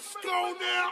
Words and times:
Let's 0.00 0.16
go 0.22 0.56
now. 0.58 0.88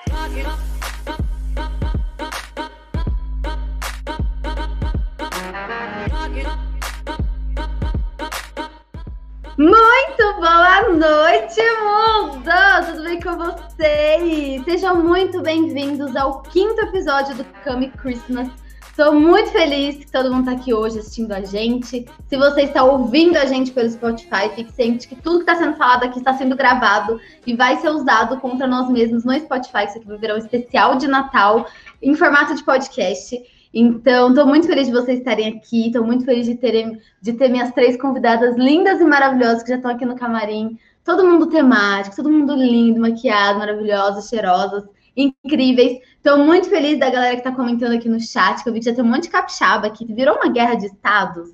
Muito 9.56 10.24
boa 10.34 10.88
noite, 10.90 11.62
mundo! 11.84 12.50
Tudo 12.86 13.02
bem 13.02 13.18
com 13.21 13.36
vocês? 13.38 14.64
Sejam 14.66 15.02
muito 15.02 15.40
bem-vindos 15.40 16.14
ao 16.14 16.43
quinto 16.43 16.79
episódio 16.82 17.34
do 17.34 17.45
Come 17.64 17.88
Christmas. 17.93 18.68
Estou 18.98 19.14
muito 19.14 19.52
feliz 19.52 19.94
que 19.94 20.10
todo 20.10 20.28
mundo 20.28 20.50
está 20.50 20.60
aqui 20.60 20.74
hoje 20.74 20.98
assistindo 20.98 21.30
a 21.30 21.40
gente. 21.40 22.04
Se 22.26 22.36
você 22.36 22.62
está 22.62 22.82
ouvindo 22.82 23.36
a 23.36 23.44
gente 23.44 23.70
pelo 23.70 23.88
Spotify, 23.88 24.50
fique 24.56 24.72
ciente 24.72 25.06
que 25.06 25.14
tudo 25.14 25.36
que 25.36 25.42
está 25.42 25.54
sendo 25.54 25.76
falado 25.76 26.02
aqui 26.02 26.18
está 26.18 26.34
sendo 26.34 26.56
gravado 26.56 27.20
e 27.46 27.54
vai 27.54 27.76
ser 27.76 27.90
usado 27.90 28.40
contra 28.40 28.66
nós 28.66 28.90
mesmos 28.90 29.24
no 29.24 29.32
Spotify. 29.38 29.84
Isso 29.86 29.98
aqui 29.98 30.08
vai 30.08 30.18
virar 30.18 30.34
um 30.34 30.38
especial 30.38 30.96
de 30.96 31.06
Natal 31.06 31.68
em 32.03 32.16
formato 32.16 32.56
de 32.56 32.65
podcast. 32.65 33.41
Então, 33.73 34.30
estou 34.30 34.45
muito 34.45 34.66
feliz 34.66 34.89
de 34.89 34.92
vocês 34.92 35.20
estarem 35.20 35.47
aqui. 35.56 35.87
Estou 35.87 36.05
muito 36.05 36.25
feliz 36.25 36.47
de, 36.47 36.56
terem, 36.56 37.01
de 37.23 37.34
ter 37.34 37.48
minhas 37.51 37.70
três 37.70 37.97
convidadas 37.97 38.56
lindas 38.56 39.01
e 39.01 39.05
maravilhosas 39.05 39.62
que 39.62 39.69
já 39.69 39.77
estão 39.77 39.92
aqui 39.92 40.05
no 40.05 40.17
camarim. 40.17 40.77
Todo 41.05 41.25
mundo 41.25 41.47
temático, 41.47 42.17
todo 42.17 42.28
mundo 42.28 42.53
lindo, 42.56 43.01
maquiado, 43.01 43.61
maravilhosos, 43.61 44.28
cheirosas, 44.28 44.83
incríveis. 45.19 45.99
Estou 46.17 46.39
muito 46.39 46.71
feliz 46.71 46.99
da 46.99 47.11
galera 47.11 47.35
que 47.35 47.41
está 47.41 47.53
comentando 47.53 47.93
aqui 47.93 48.09
no 48.09 48.21
chat, 48.21 48.63
que 48.63 48.69
eu 48.69 48.73
vi 48.73 48.79
que 48.79 48.87
já 48.87 48.95
tem 48.95 49.05
um 49.05 49.09
monte 49.09 49.25
de 49.25 49.31
capixaba 49.31 49.87
aqui. 49.89 50.05
Virou 50.07 50.37
uma 50.37 50.49
guerra 50.49 50.75
de 50.77 50.87
estados 50.87 51.51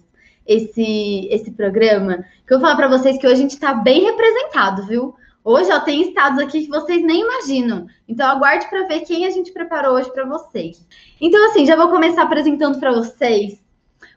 esse, 0.47 1.29
esse 1.31 1.51
programa. 1.53 2.25
Que 2.47 2.55
eu 2.55 2.59
vou 2.59 2.69
falar 2.69 2.77
para 2.77 2.89
vocês 2.89 3.19
que 3.19 3.27
hoje 3.27 3.37
a 3.37 3.39
gente 3.39 3.55
está 3.55 3.75
bem 3.75 4.05
representado, 4.05 4.87
viu? 4.87 5.15
Hoje 5.43 5.71
ó, 5.73 5.81
tem 5.81 6.03
estados 6.03 6.39
aqui 6.39 6.63
que 6.63 6.69
vocês 6.69 7.03
nem 7.03 7.23
imaginam. 7.23 7.87
Então 8.09 8.29
aguarde 8.29 8.69
para 8.69 8.87
ver 8.87 9.01
quem 9.01 9.27
a 9.27 9.31
gente 9.31 9.53
preparou 9.53 9.95
hoje 9.95 10.11
para 10.13 10.25
vocês. 10.25 10.87
Então 11.21 11.47
assim, 11.49 11.67
já 11.67 11.77
vou 11.77 11.89
começar 11.89 12.23
apresentando 12.23 12.79
para 12.79 12.93
vocês 12.93 13.59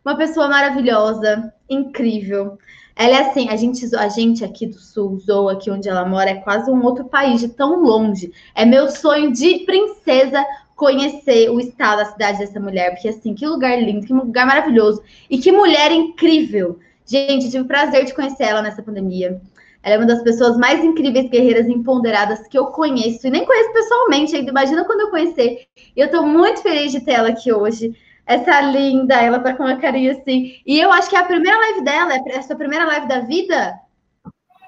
uma 0.03 0.16
pessoa 0.16 0.47
maravilhosa, 0.47 1.53
incrível. 1.69 2.58
Ela 2.97 3.17
é 3.17 3.29
assim, 3.29 3.47
a 3.49 3.55
gente, 3.55 3.95
a 3.95 4.09
gente 4.09 4.43
aqui 4.43 4.65
do 4.65 4.79
Sul, 4.79 5.19
Zou, 5.19 5.49
aqui 5.49 5.69
onde 5.69 5.87
ela 5.87 6.03
mora, 6.03 6.31
é 6.31 6.35
quase 6.35 6.71
um 6.71 6.83
outro 6.83 7.05
país, 7.05 7.39
de 7.39 7.49
tão 7.49 7.79
longe. 7.79 8.31
É 8.55 8.65
meu 8.65 8.89
sonho 8.89 9.31
de 9.31 9.59
princesa 9.59 10.43
conhecer 10.75 11.49
o 11.51 11.59
estado, 11.59 12.01
a 12.01 12.05
cidade 12.05 12.39
dessa 12.39 12.59
mulher, 12.59 12.91
porque 12.91 13.07
assim, 13.07 13.35
que 13.35 13.45
lugar 13.45 13.79
lindo, 13.79 14.05
que 14.05 14.13
lugar 14.13 14.47
maravilhoso. 14.47 15.03
E 15.29 15.37
que 15.37 15.51
mulher 15.51 15.91
incrível. 15.91 16.79
Gente, 17.05 17.51
tive 17.51 17.61
o 17.61 17.67
prazer 17.67 18.03
de 18.03 18.15
conhecer 18.15 18.45
ela 18.45 18.63
nessa 18.63 18.81
pandemia. 18.81 19.39
Ela 19.83 19.95
é 19.95 19.97
uma 19.99 20.07
das 20.07 20.23
pessoas 20.23 20.57
mais 20.57 20.83
incríveis, 20.83 21.29
guerreiras 21.29 21.67
empoderadas 21.67 22.47
que 22.47 22.57
eu 22.57 22.65
conheço. 22.67 23.27
E 23.27 23.29
nem 23.29 23.45
conheço 23.45 23.71
pessoalmente 23.73 24.35
ainda. 24.35 24.49
Imagina 24.49 24.83
quando 24.85 25.01
eu 25.01 25.11
conhecer. 25.11 25.67
E 25.95 25.99
eu 25.99 26.09
tô 26.09 26.23
muito 26.23 26.61
feliz 26.61 26.91
de 26.91 26.99
ter 26.99 27.11
ela 27.11 27.29
aqui 27.29 27.53
hoje. 27.53 27.95
Essa 28.28 28.59
linda, 28.61 29.16
ela 29.16 29.39
tá 29.39 29.53
com 29.53 29.64
uma 29.64 29.78
carinha 29.78 30.11
assim. 30.11 30.61
E 30.66 30.78
eu 30.80 30.92
acho 30.92 31.09
que 31.09 31.16
é 31.16 31.20
a 31.20 31.25
primeira 31.25 31.58
live 31.58 31.81
dela, 31.81 32.14
é 32.14 32.38
a 32.38 32.42
sua 32.42 32.58
primeira 32.58 32.86
live 32.86 33.08
da 33.08 33.22
vida. 33.22 33.80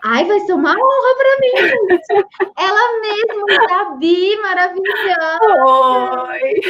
Ai, 0.03 0.25
vai 0.25 0.39
ser 0.41 0.53
uma 0.53 0.71
honra 0.71 1.15
para 1.17 1.37
mim, 1.41 1.51
gente. 1.67 2.27
Ela 2.57 3.01
mesma, 3.01 3.67
Gabi, 3.67 4.37
maravilhosa. 4.37 5.39
Oi. 6.27 6.61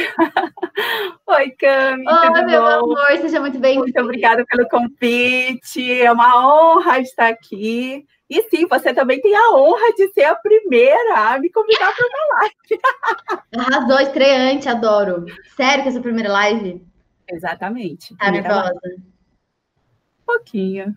Oi, 1.26 1.50
Cami. 1.52 2.04
Oi, 2.08 2.44
meu 2.44 2.60
bom? 2.60 2.68
amor, 2.68 3.18
seja 3.20 3.40
muito 3.40 3.58
bem-vinda. 3.58 3.84
Muito 3.84 4.00
obrigada 4.00 4.44
pelo 4.46 4.68
convite. 4.68 6.02
É 6.02 6.10
uma 6.10 6.44
honra 6.44 6.98
estar 6.98 7.28
aqui. 7.28 8.04
E 8.28 8.42
sim, 8.48 8.66
você 8.66 8.92
também 8.92 9.20
tem 9.20 9.34
a 9.34 9.50
honra 9.50 9.92
de 9.96 10.08
ser 10.12 10.24
a 10.24 10.34
primeira 10.34 11.32
a 11.32 11.38
me 11.38 11.50
convidar 11.50 11.92
para 11.94 12.06
uma 12.06 12.40
live. 12.40 12.82
Arrasou, 13.56 14.00
estreante, 14.00 14.68
adoro. 14.68 15.26
Sério 15.56 15.82
que 15.82 15.88
é 15.88 15.90
a 15.90 15.92
sua 15.92 16.02
primeira 16.02 16.32
live? 16.32 16.84
Exatamente. 17.28 18.16
Tá 18.16 18.30
nervosa? 18.30 18.72
Um 18.84 20.24
pouquinho. 20.26 20.94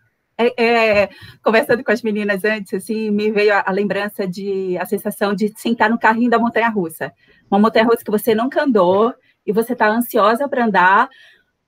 É, 0.57 1.01
é, 1.03 1.09
conversando 1.43 1.83
com 1.83 1.91
as 1.91 2.01
meninas 2.01 2.43
antes, 2.43 2.73
assim, 2.73 3.09
me 3.09 3.31
veio 3.31 3.53
a, 3.53 3.63
a, 3.65 3.71
lembrança 3.71 4.27
de 4.27 4.77
a 4.77 4.85
sensação 4.85 5.33
de 5.33 5.53
sentar 5.57 5.89
no 5.89 5.99
carrinho 5.99 6.29
da 6.29 6.39
montanha 6.39 6.69
russa. 6.69 7.11
Uma 7.49 7.59
montanha 7.59 7.85
russa 7.85 8.03
que 8.03 8.11
você 8.11 8.33
nunca 8.35 8.63
andou 8.63 9.13
e 9.45 9.51
você 9.51 9.73
está 9.73 9.87
ansiosa 9.89 10.47
para 10.47 10.65
andar, 10.65 11.09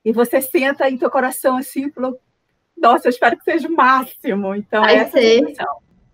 e 0.03 0.12
você 0.12 0.40
senta 0.40 0.90
em 0.90 0.97
teu 0.97 1.09
coração 1.09 1.58
assim, 1.58 1.91
falou, 1.91 2.19
nossa, 2.78 3.08
eu 3.08 3.09
espero 3.09 3.38
que 3.38 3.44
seja 3.44 3.68
o 3.68 3.75
máximo. 3.75 4.53
Então, 4.56 4.84
Vai 4.84 4.97
essa 4.97 5.18
ser. 5.18 5.41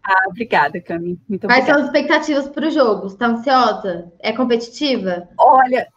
Ah, 0.03 0.27
obrigada, 0.27 0.81
Cami. 0.81 1.19
Muito 1.29 1.47
Quais 1.47 1.59
obrigada. 1.59 1.65
são 1.65 1.79
as 1.79 1.85
expectativas 1.85 2.49
para 2.49 2.67
o 2.67 2.71
jogo? 2.71 3.07
Está 3.07 3.27
ansiosa? 3.27 4.11
É 4.19 4.31
competitiva? 4.31 5.27
Olha, 5.37 5.87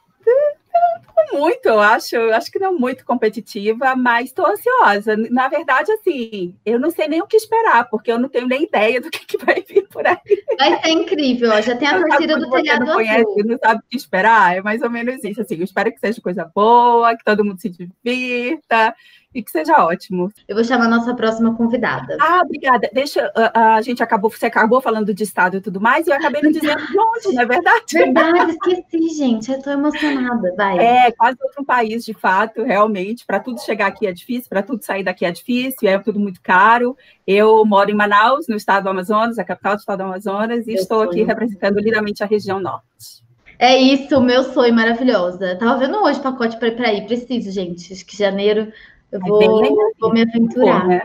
não 1.32 1.40
muito, 1.40 1.66
eu 1.66 1.80
acho, 1.80 2.16
eu 2.16 2.34
acho 2.34 2.50
que 2.50 2.58
não 2.58 2.78
muito 2.78 3.04
competitiva, 3.04 3.94
mas 3.96 4.26
estou 4.26 4.46
ansiosa. 4.46 5.16
Na 5.30 5.48
verdade, 5.48 5.90
assim, 5.92 6.54
eu 6.64 6.78
não 6.78 6.90
sei 6.90 7.08
nem 7.08 7.22
o 7.22 7.26
que 7.26 7.36
esperar, 7.36 7.88
porque 7.88 8.10
eu 8.10 8.18
não 8.18 8.28
tenho 8.28 8.46
nem 8.46 8.64
ideia 8.64 9.00
do 9.00 9.10
que, 9.10 9.24
que 9.24 9.38
vai 9.38 9.62
vir 9.62 9.88
por 9.88 10.06
aí. 10.06 10.16
Vai 10.58 10.82
ser 10.82 10.90
incrível, 10.90 11.50
ó. 11.50 11.60
já 11.60 11.76
tem 11.76 11.88
a 11.88 12.00
torcida 12.00 12.38
do 12.38 12.50
telhado 12.50 12.86
não 12.86 12.94
conhece, 12.94 13.20
azul. 13.20 13.44
não 13.44 13.58
sabe 13.58 13.80
o 13.80 13.90
que 13.90 13.96
esperar, 13.96 14.56
é 14.56 14.62
mais 14.62 14.82
ou 14.82 14.90
menos 14.90 15.22
isso. 15.24 15.40
Assim, 15.40 15.56
eu 15.56 15.64
espero 15.64 15.92
que 15.92 16.00
seja 16.00 16.20
coisa 16.20 16.50
boa, 16.54 17.16
que 17.16 17.24
todo 17.24 17.44
mundo 17.44 17.60
se 17.60 17.68
divirta 17.68 18.94
e 19.34 19.42
que 19.42 19.50
seja 19.50 19.84
ótimo. 19.84 20.32
Eu 20.46 20.54
vou 20.54 20.64
chamar 20.64 20.84
a 20.84 20.88
nossa 20.88 21.14
próxima 21.14 21.54
convidada. 21.54 22.16
Ah, 22.20 22.42
obrigada. 22.44 22.88
Deixa, 22.92 23.32
a, 23.34 23.74
a 23.74 23.82
gente 23.82 24.02
acabou, 24.02 24.30
você 24.30 24.46
acabou 24.46 24.80
falando 24.80 25.12
de 25.12 25.22
estado 25.24 25.56
e 25.56 25.60
tudo 25.60 25.80
mais, 25.80 26.06
e 26.06 26.10
eu 26.10 26.14
acabei 26.14 26.40
não 26.40 26.52
dizendo 26.52 26.86
de 26.86 26.98
onde, 26.98 27.34
não 27.34 27.42
é 27.42 27.46
verdade? 27.46 27.84
Verdade, 27.92 28.52
esqueci, 28.52 29.08
gente. 29.16 29.50
Eu 29.50 29.60
tô 29.60 29.70
emocionada. 29.70 30.54
Vai. 30.56 30.78
É, 30.78 31.12
quase 31.12 31.38
outro 31.42 31.64
país, 31.64 32.04
de 32.04 32.14
fato, 32.14 32.62
realmente. 32.62 33.26
Para 33.26 33.40
tudo 33.40 33.60
chegar 33.60 33.88
aqui 33.88 34.06
é 34.06 34.12
difícil, 34.12 34.48
para 34.48 34.62
tudo 34.62 34.84
sair 34.84 35.02
daqui 35.02 35.24
é 35.24 35.32
difícil, 35.32 35.88
é 35.88 35.98
tudo 35.98 36.20
muito 36.20 36.40
caro. 36.40 36.96
Eu 37.26 37.64
moro 37.64 37.90
em 37.90 37.94
Manaus, 37.94 38.46
no 38.46 38.56
estado 38.56 38.84
do 38.84 38.90
Amazonas, 38.90 39.38
a 39.38 39.44
capital 39.44 39.74
do 39.74 39.80
estado 39.80 39.98
do 39.98 40.04
Amazonas, 40.04 40.66
e 40.66 40.72
Meu 40.72 40.82
estou 40.82 41.02
aqui 41.02 41.22
representando 41.22 41.80
lindamente 41.80 42.22
a 42.22 42.26
região 42.26 42.60
norte. 42.60 43.24
É 43.58 43.76
isso, 43.76 44.20
meu 44.20 44.42
sonho 44.42 44.74
maravilhosa. 44.74 45.56
Tava 45.56 45.78
vendo 45.78 45.96
hoje 46.02 46.20
pacote 46.20 46.58
para 46.58 46.92
ir. 46.92 47.06
Preciso, 47.06 47.50
gente. 47.50 47.92
Acho 47.92 48.04
que 48.04 48.16
janeiro 48.16 48.72
eu 49.16 49.20
É 49.24 49.28
vou, 49.28 49.38
bem 49.38 49.70
legal. 49.70 49.90
vou 50.00 50.12
me 50.12 50.22
aventurar. 50.22 50.82
Pô, 50.82 50.88
né? 50.88 51.02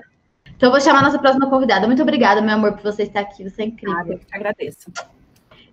Então, 0.55 0.67
eu 0.67 0.71
vou 0.71 0.81
chamar 0.81 0.99
a 0.99 1.03
nossa 1.03 1.19
próxima 1.19 1.49
convidada. 1.49 1.87
Muito 1.87 2.01
obrigada, 2.01 2.41
meu 2.41 2.53
amor, 2.53 2.73
por 2.73 2.83
você 2.83 3.03
estar 3.03 3.21
aqui. 3.21 3.49
Você 3.49 3.61
é 3.61 3.65
incrível. 3.65 3.95
Ah, 3.97 4.05
eu 4.07 4.19
que 4.19 4.25
agradeço. 4.35 4.91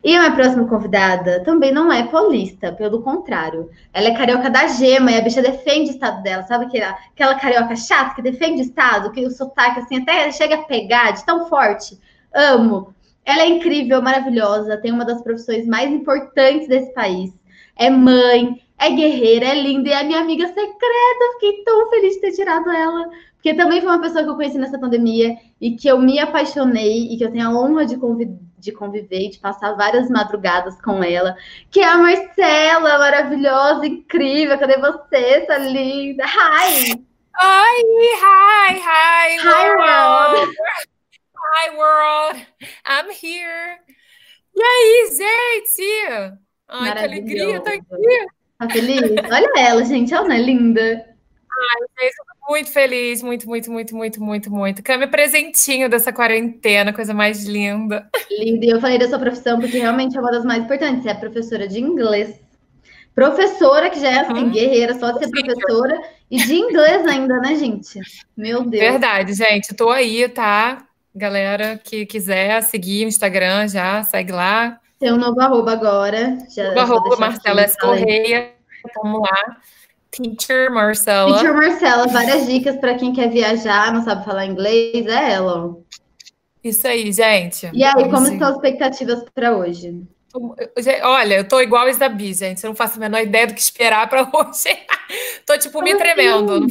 E 0.04 0.14
a 0.14 0.20
minha 0.20 0.32
próxima 0.32 0.68
convidada 0.68 1.42
também 1.42 1.72
não 1.72 1.90
é 1.92 2.04
paulista, 2.04 2.70
pelo 2.70 3.02
contrário. 3.02 3.68
Ela 3.92 4.08
é 4.08 4.14
carioca 4.14 4.48
da 4.48 4.68
gema 4.68 5.10
e 5.10 5.16
a 5.16 5.20
bicha 5.20 5.42
defende 5.42 5.90
o 5.90 5.94
estado 5.94 6.22
dela. 6.22 6.44
Sabe 6.44 6.66
aquela, 6.66 6.96
aquela 7.12 7.34
carioca 7.34 7.74
chata 7.74 8.14
que 8.14 8.22
defende 8.22 8.60
o 8.60 8.64
estado, 8.64 9.10
que 9.10 9.24
o 9.26 9.30
sotaque 9.30 9.80
assim 9.80 10.00
até 10.00 10.30
chega 10.30 10.54
a 10.54 10.62
pegar 10.62 11.10
de 11.10 11.26
tão 11.26 11.48
forte? 11.48 11.98
Amo. 12.32 12.94
Ela 13.24 13.42
é 13.42 13.48
incrível, 13.48 14.00
maravilhosa, 14.00 14.76
tem 14.76 14.92
uma 14.92 15.04
das 15.04 15.20
profissões 15.20 15.66
mais 15.66 15.90
importantes 15.90 16.68
desse 16.68 16.94
país. 16.94 17.32
É 17.76 17.90
mãe, 17.90 18.62
é 18.78 18.90
guerreira, 18.90 19.46
é 19.46 19.54
linda 19.54 19.88
e 19.88 19.92
é 19.92 20.04
minha 20.04 20.20
amiga 20.20 20.46
secreta. 20.46 21.32
Fiquei 21.34 21.64
tão 21.64 21.88
feliz 21.90 22.14
de 22.14 22.20
ter 22.20 22.32
tirado 22.32 22.70
ela. 22.70 23.10
Porque 23.34 23.54
também 23.54 23.80
foi 23.80 23.90
uma 23.90 24.00
pessoa 24.00 24.24
que 24.24 24.30
eu 24.30 24.34
conheci 24.34 24.58
nessa 24.58 24.78
pandemia 24.78 25.36
e 25.60 25.76
que 25.76 25.88
eu 25.88 25.98
me 25.98 26.18
apaixonei 26.18 27.12
e 27.12 27.16
que 27.16 27.24
eu 27.24 27.30
tenho 27.30 27.46
a 27.46 27.50
honra 27.50 27.86
de, 27.86 27.96
de 28.58 28.72
conviver 28.72 29.20
e 29.20 29.30
de 29.30 29.38
passar 29.38 29.74
várias 29.74 30.10
madrugadas 30.10 30.80
com 30.82 31.02
ela. 31.02 31.36
Que 31.70 31.80
é 31.80 31.84
a 31.84 31.96
Marcela, 31.96 32.98
maravilhosa, 32.98 33.86
incrível. 33.86 34.58
Cadê 34.58 34.78
você, 34.78 35.16
essa 35.16 35.58
linda? 35.58 36.24
Hi! 36.24 37.06
Oi, 37.38 37.82
hi, 38.16 38.76
hi, 38.76 39.38
Hi, 39.38 39.68
world. 39.76 40.54
Hi, 41.36 41.76
world. 41.76 42.46
I'm 42.86 43.10
here. 43.10 43.78
E 44.56 44.62
aí, 44.62 45.10
gente? 45.12 46.38
Ai, 46.68 46.92
que 46.92 46.98
alegria, 47.04 47.60
tô 47.60 47.68
aqui. 47.68 48.35
Tá 48.58 48.68
feliz? 48.70 49.02
Olha 49.02 49.52
ela, 49.58 49.84
gente, 49.84 50.14
ela 50.14 50.26
não 50.26 50.34
é 50.34 50.40
linda. 50.40 51.04
Ai, 51.58 52.08
muito 52.48 52.70
feliz, 52.70 53.22
muito, 53.22 53.48
muito, 53.48 53.70
muito, 53.70 53.94
muito, 53.94 54.22
muito, 54.22 54.50
muito. 54.50 54.82
Cami, 54.82 55.06
presentinho 55.08 55.88
dessa 55.88 56.12
quarentena, 56.12 56.92
coisa 56.92 57.12
mais 57.12 57.44
linda. 57.44 58.08
Linda. 58.30 58.66
E 58.66 58.70
eu 58.70 58.80
falei 58.80 58.98
da 58.98 59.08
sua 59.08 59.18
profissão 59.18 59.58
porque 59.60 59.78
realmente 59.78 60.16
é 60.16 60.20
uma 60.20 60.30
das 60.30 60.44
mais 60.44 60.62
importantes. 60.62 61.02
Você 61.02 61.08
é 61.10 61.14
professora 61.14 61.66
de 61.66 61.80
inglês. 61.80 62.40
Professora, 63.14 63.88
que 63.90 63.98
já 63.98 64.10
é 64.10 64.18
assim, 64.20 64.32
Uhum. 64.34 64.50
guerreira, 64.50 64.94
só 64.94 65.10
de 65.10 65.20
ser 65.24 65.30
professora. 65.30 65.98
E 66.30 66.36
de 66.36 66.54
inglês 66.54 67.06
ainda, 67.06 67.38
né, 67.40 67.54
gente? 67.56 68.00
Meu 68.36 68.62
Deus. 68.62 68.82
Verdade, 68.82 69.32
gente. 69.32 69.74
Tô 69.74 69.90
aí, 69.90 70.28
tá? 70.28 70.86
Galera 71.14 71.80
que 71.82 72.04
quiser 72.04 72.62
seguir 72.62 73.06
o 73.06 73.08
Instagram 73.08 73.66
já, 73.68 74.02
segue 74.02 74.32
lá. 74.32 74.78
Tem 74.98 75.12
um 75.12 75.16
novo 75.16 75.40
arroba 75.40 75.72
agora. 75.72 76.38
Já, 76.54 76.70
O 76.70 76.74
já 76.74 76.82
arroba 76.82 77.16
Marcela 77.16 77.60
S. 77.62 77.76
Correia. 77.78 78.52
Vamos 79.02 79.20
lá. 79.20 79.56
Teacher 80.10 80.70
Marcela. 80.70 81.32
Teacher 81.34 81.54
Marcela, 81.54 82.06
várias 82.06 82.46
dicas 82.46 82.76
para 82.76 82.94
quem 82.94 83.12
quer 83.12 83.28
viajar, 83.28 83.92
não 83.92 84.02
sabe 84.02 84.24
falar 84.24 84.46
inglês, 84.46 85.06
é 85.06 85.32
ela. 85.32 85.66
ó. 85.66 85.74
Isso 86.64 86.86
aí, 86.88 87.12
gente. 87.12 87.70
E 87.72 87.84
aí, 87.84 87.92
como 87.94 88.10
Vamos 88.10 88.30
estão 88.30 88.48
as 88.48 88.54
expectativas 88.56 89.24
para 89.34 89.56
hoje? 89.56 90.02
Olha, 91.02 91.34
eu 91.36 91.48
tô 91.48 91.60
igual 91.60 91.86
a 91.86 91.90
Isabi, 91.90 92.32
gente. 92.34 92.64
Eu 92.64 92.68
não 92.68 92.76
faço 92.76 92.96
a 92.96 93.00
menor 93.00 93.20
ideia 93.22 93.46
do 93.46 93.54
que 93.54 93.60
esperar 93.60 94.08
para 94.08 94.22
hoje. 94.32 94.68
tô, 95.46 95.56
tipo, 95.58 95.82
me 95.82 95.94
tremendo. 95.96 96.66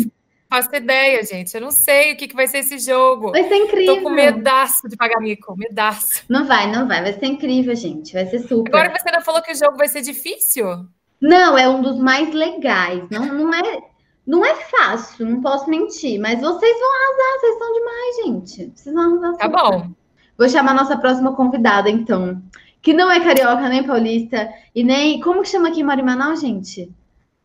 Faço 0.50 0.76
ideia, 0.76 1.24
gente. 1.24 1.54
Eu 1.56 1.62
não 1.62 1.72
sei 1.72 2.14
o 2.14 2.18
que, 2.18 2.28
que 2.28 2.36
vai 2.36 2.48
ser 2.48 2.60
esse 2.60 2.78
jogo. 2.78 3.32
Vai 3.32 3.48
ser 3.48 3.56
incrível. 3.56 3.96
Tô 3.96 4.02
com 4.04 4.10
medaço 4.10 4.88
de 4.88 4.96
pagar 4.96 5.20
mico, 5.20 5.56
medaço. 5.58 6.24
Não 6.30 6.46
vai, 6.46 6.72
não 6.72 6.88
vai. 6.88 7.02
Vai 7.02 7.14
ser 7.14 7.26
incrível, 7.26 7.76
gente. 7.76 8.14
Vai 8.14 8.26
ser 8.28 8.40
super. 8.40 8.70
Agora 8.70 8.92
você 8.98 9.10
ainda 9.10 9.22
falou 9.22 9.42
que 9.42 9.52
o 9.52 9.56
jogo 9.56 9.78
vai 9.78 9.88
ser 9.88 10.02
difícil? 10.02 10.88
Não, 11.20 11.58
é 11.58 11.68
um 11.68 11.82
dos 11.82 12.00
mais 12.00 12.34
legais. 12.34 13.04
Não, 13.10 13.26
não 13.26 13.54
é. 13.54 13.80
Não 14.26 14.44
é 14.44 14.56
fácil, 14.56 15.28
não 15.28 15.40
posso 15.40 15.70
mentir, 15.70 16.20
mas 16.20 16.42
vocês 16.42 16.80
vão 16.80 16.90
arrasar, 16.96 17.40
vocês 17.40 17.58
são 17.60 17.74
demais, 17.74 18.16
gente. 18.26 18.74
Vocês 18.76 18.96
vão 18.96 19.24
arrasar. 19.24 19.38
Tá 19.38 19.48
bom. 19.48 19.92
Vou 20.38 20.50
chamar 20.50 20.72
a 20.72 20.76
nossa 20.76 20.98
próxima 20.98 21.36
convidada, 21.36 21.90
então. 21.90 22.42
Que 22.82 22.94
não 22.94 23.10
é 23.12 23.20
carioca, 23.20 23.70
nem 23.70 23.84
paulista, 23.84 24.50
e 24.74 24.84
nem. 24.84 25.20
Como 25.20 25.44
que 25.44 25.50
chama 25.50 25.70
aqui 25.70 25.82
em 25.82 25.84
Manaus, 25.84 26.42
gente? 26.42 26.92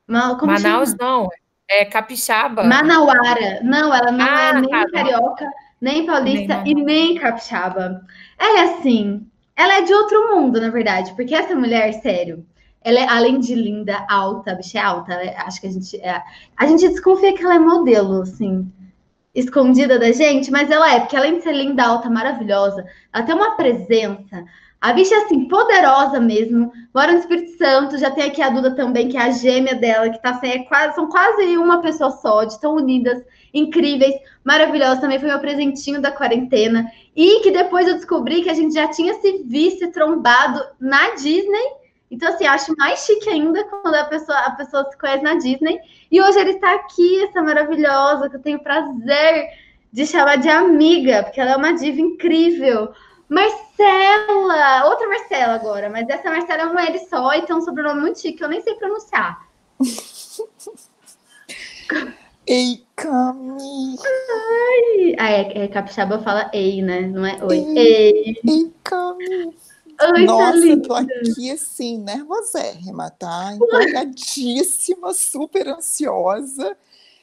Como 0.06 0.52
Manaus 0.52 0.90
chama? 0.90 0.98
não. 1.00 1.28
É 1.70 1.84
capixaba. 1.84 2.64
Manauara. 2.64 3.60
Não, 3.62 3.94
ela 3.94 4.10
não 4.10 4.24
ah, 4.24 4.40
é 4.40 4.52
nem 4.60 4.70
tá, 4.70 4.90
carioca, 4.90 5.46
nem 5.80 6.04
paulista 6.04 6.62
nem 6.62 6.72
e 6.72 6.74
nem 6.74 7.14
capixaba. 7.14 8.02
Ela 8.36 8.58
é 8.58 8.62
assim. 8.64 9.24
Ela 9.54 9.74
é 9.78 9.82
de 9.82 9.94
outro 9.94 10.34
mundo, 10.34 10.60
na 10.60 10.68
verdade, 10.68 11.14
porque 11.14 11.34
essa 11.34 11.54
mulher, 11.54 11.92
sério, 11.94 12.44
ela 12.82 12.98
é, 12.98 13.08
além 13.08 13.38
de 13.38 13.54
linda, 13.54 14.04
alta, 14.08 14.52
a 14.52 14.54
bicha 14.54 14.78
é 14.78 14.82
alta, 14.82 15.12
é, 15.12 15.36
acho 15.36 15.60
que 15.60 15.66
a 15.66 15.70
gente. 15.70 15.96
É, 16.00 16.20
a 16.56 16.66
gente 16.66 16.88
desconfia 16.88 17.34
que 17.34 17.42
ela 17.44 17.54
é 17.54 17.58
modelo, 17.58 18.22
assim, 18.22 18.72
escondida 19.34 19.98
da 19.98 20.10
gente, 20.12 20.50
mas 20.50 20.70
ela 20.70 20.92
é, 20.92 21.00
porque 21.00 21.16
além 21.16 21.36
de 21.36 21.42
ser 21.42 21.52
linda, 21.52 21.84
alta, 21.84 22.10
maravilhosa, 22.10 22.84
ela 23.12 23.24
tem 23.24 23.34
uma 23.34 23.54
presença, 23.56 24.44
a 24.80 24.94
bicha 24.94 25.14
é 25.14 25.18
assim, 25.18 25.44
poderosa 25.46 26.18
mesmo. 26.18 26.72
Mora 26.94 27.12
no 27.12 27.18
Espírito 27.18 27.58
Santo, 27.58 27.98
já 27.98 28.10
tem 28.10 28.24
aqui 28.24 28.40
a 28.40 28.48
Duda 28.48 28.74
também, 28.74 29.08
que 29.08 29.16
é 29.16 29.20
a 29.20 29.30
gêmea 29.30 29.74
dela, 29.74 30.08
que 30.08 30.22
tá 30.22 30.30
assim, 30.30 30.48
é 30.48 30.64
quase, 30.64 30.94
são 30.94 31.06
quase 31.08 31.58
uma 31.58 31.82
pessoa 31.82 32.10
só, 32.10 32.44
de 32.44 32.58
tão 32.58 32.76
unidas, 32.76 33.22
incríveis, 33.52 34.14
maravilhosas. 34.42 35.00
Também 35.00 35.18
foi 35.18 35.28
meu 35.28 35.38
presentinho 35.38 36.00
da 36.00 36.10
quarentena. 36.10 36.90
E 37.14 37.40
que 37.40 37.50
depois 37.50 37.86
eu 37.86 37.96
descobri 37.96 38.42
que 38.42 38.48
a 38.48 38.54
gente 38.54 38.72
já 38.72 38.88
tinha 38.88 39.12
se 39.14 39.42
visto 39.44 39.84
e 39.84 39.92
trombado 39.92 40.64
na 40.80 41.14
Disney. 41.14 41.80
Então, 42.10 42.30
assim, 42.30 42.46
acho 42.46 42.74
mais 42.78 43.00
chique 43.00 43.28
ainda 43.28 43.62
quando 43.64 43.94
a 43.94 44.04
pessoa, 44.04 44.38
a 44.38 44.50
pessoa 44.52 44.88
se 44.90 44.96
conhece 44.96 45.22
na 45.22 45.34
Disney. 45.34 45.78
E 46.10 46.22
hoje 46.22 46.38
ele 46.38 46.52
está 46.52 46.74
aqui, 46.74 47.22
essa 47.24 47.42
maravilhosa, 47.42 48.30
que 48.30 48.36
eu 48.36 48.42
tenho 48.42 48.58
prazer 48.58 49.46
de 49.92 50.06
chamar 50.06 50.36
de 50.36 50.48
amiga, 50.48 51.22
porque 51.22 51.40
ela 51.40 51.52
é 51.52 51.56
uma 51.56 51.72
diva 51.72 52.00
incrível. 52.00 52.92
Marcela! 53.30 54.86
Outra 54.86 55.08
Marcela 55.08 55.54
agora, 55.54 55.88
mas 55.88 56.08
essa 56.08 56.28
Marcela 56.28 56.62
é 56.62 56.66
uma 56.66 56.84
L 56.84 56.98
só 56.98 57.32
e 57.34 57.42
tem 57.42 57.54
um 57.54 57.60
sobrenome 57.60 58.00
muito 58.00 58.20
chique 58.20 58.38
que 58.38 58.44
eu 58.44 58.48
nem 58.48 58.60
sei 58.60 58.74
pronunciar. 58.74 59.48
Ei, 62.46 62.84
Cami! 62.96 63.96
Ai! 64.02 65.14
Ah, 65.18 65.30
é, 65.30 65.64
é, 65.64 65.68
capixaba 65.68 66.18
fala 66.20 66.50
ei, 66.52 66.82
né? 66.82 67.02
Não 67.02 67.24
é 67.24 67.38
oi. 67.44 67.58
Ei! 67.76 68.40
Ei, 68.44 68.72
Cami! 68.82 69.54
Oi, 70.02 70.24
Nossa, 70.24 70.76
tá 70.76 70.88
tô 70.88 70.94
aqui 70.94 71.50
assim, 71.52 71.98
nervosérrima, 71.98 73.10
tá? 73.10 73.52
Empolgadíssima, 73.54 75.12
super 75.14 75.68
ansiosa. 75.68 76.76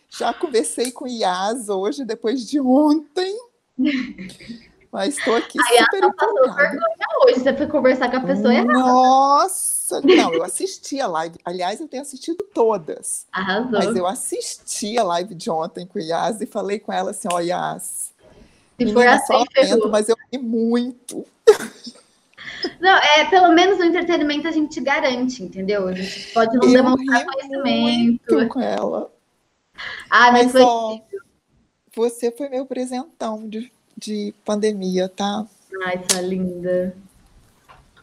Já 0.10 0.34
conversei 0.34 0.92
com 0.92 1.04
o 1.04 1.10
Yas 1.10 1.68
hoje, 1.68 2.06
depois 2.06 2.48
de 2.48 2.62
ontem. 2.62 3.36
Mas 4.98 5.16
estou 5.16 5.36
aqui 5.36 5.60
Aí 5.62 5.78
super 5.78 6.02
ela 6.02 6.12
passou 6.12 6.56
vergonha 6.56 7.08
hoje. 7.24 7.40
Você 7.40 7.54
foi 7.54 7.68
conversar 7.68 8.10
com 8.10 8.18
a 8.18 8.22
pessoa 8.22 8.52
errada. 8.52 8.74
Nossa! 8.74 10.02
Não, 10.02 10.34
eu 10.34 10.44
assisti 10.44 11.00
a 11.00 11.06
live. 11.06 11.38
Aliás, 11.46 11.80
eu 11.80 11.88
tenho 11.88 12.02
assistido 12.02 12.44
todas. 12.52 13.28
Arrasou. 13.32 13.74
Mas 13.74 13.96
eu 13.96 14.08
assisti 14.08 14.98
a 14.98 15.04
live 15.04 15.36
de 15.36 15.52
ontem 15.52 15.86
com 15.86 16.00
o 16.00 16.02
Yas 16.02 16.42
e 16.42 16.48
falei 16.48 16.80
com 16.80 16.92
ela 16.92 17.12
assim: 17.12 17.28
ó, 17.32 17.40
Yas. 17.40 18.12
Se 18.80 18.92
for 18.92 19.08
assim, 19.08 19.46
ferrou. 19.54 19.88
mas 19.90 20.10
eu 20.10 20.16
ri 20.34 20.40
muito. 20.40 21.24
Não, 22.82 22.98
é, 22.98 23.26
pelo 23.26 23.52
menos 23.54 23.78
no 23.78 23.86
entretenimento 23.86 24.48
a 24.48 24.52
gente 24.52 24.82
garante, 24.82 25.44
entendeu? 25.44 25.88
A 25.88 25.94
gente 25.94 26.34
pode 26.34 26.58
não 26.58 26.64
eu 26.64 26.74
demonstrar 26.74 27.24
conhecimento. 27.24 28.34
Muito 28.34 28.50
com 28.50 28.60
ela. 28.60 29.12
Ah, 30.10 30.32
mas, 30.32 30.46
mas 30.46 30.52
foi. 30.54 30.64
Ó, 30.64 31.00
você 31.96 32.32
foi 32.32 32.50
meu 32.50 32.66
presentão 32.66 33.48
de 33.48 33.72
de 33.98 34.34
pandemia, 34.46 35.10
tá? 35.10 35.46
Ai, 35.86 36.04
sua 36.10 36.22
linda. 36.22 36.96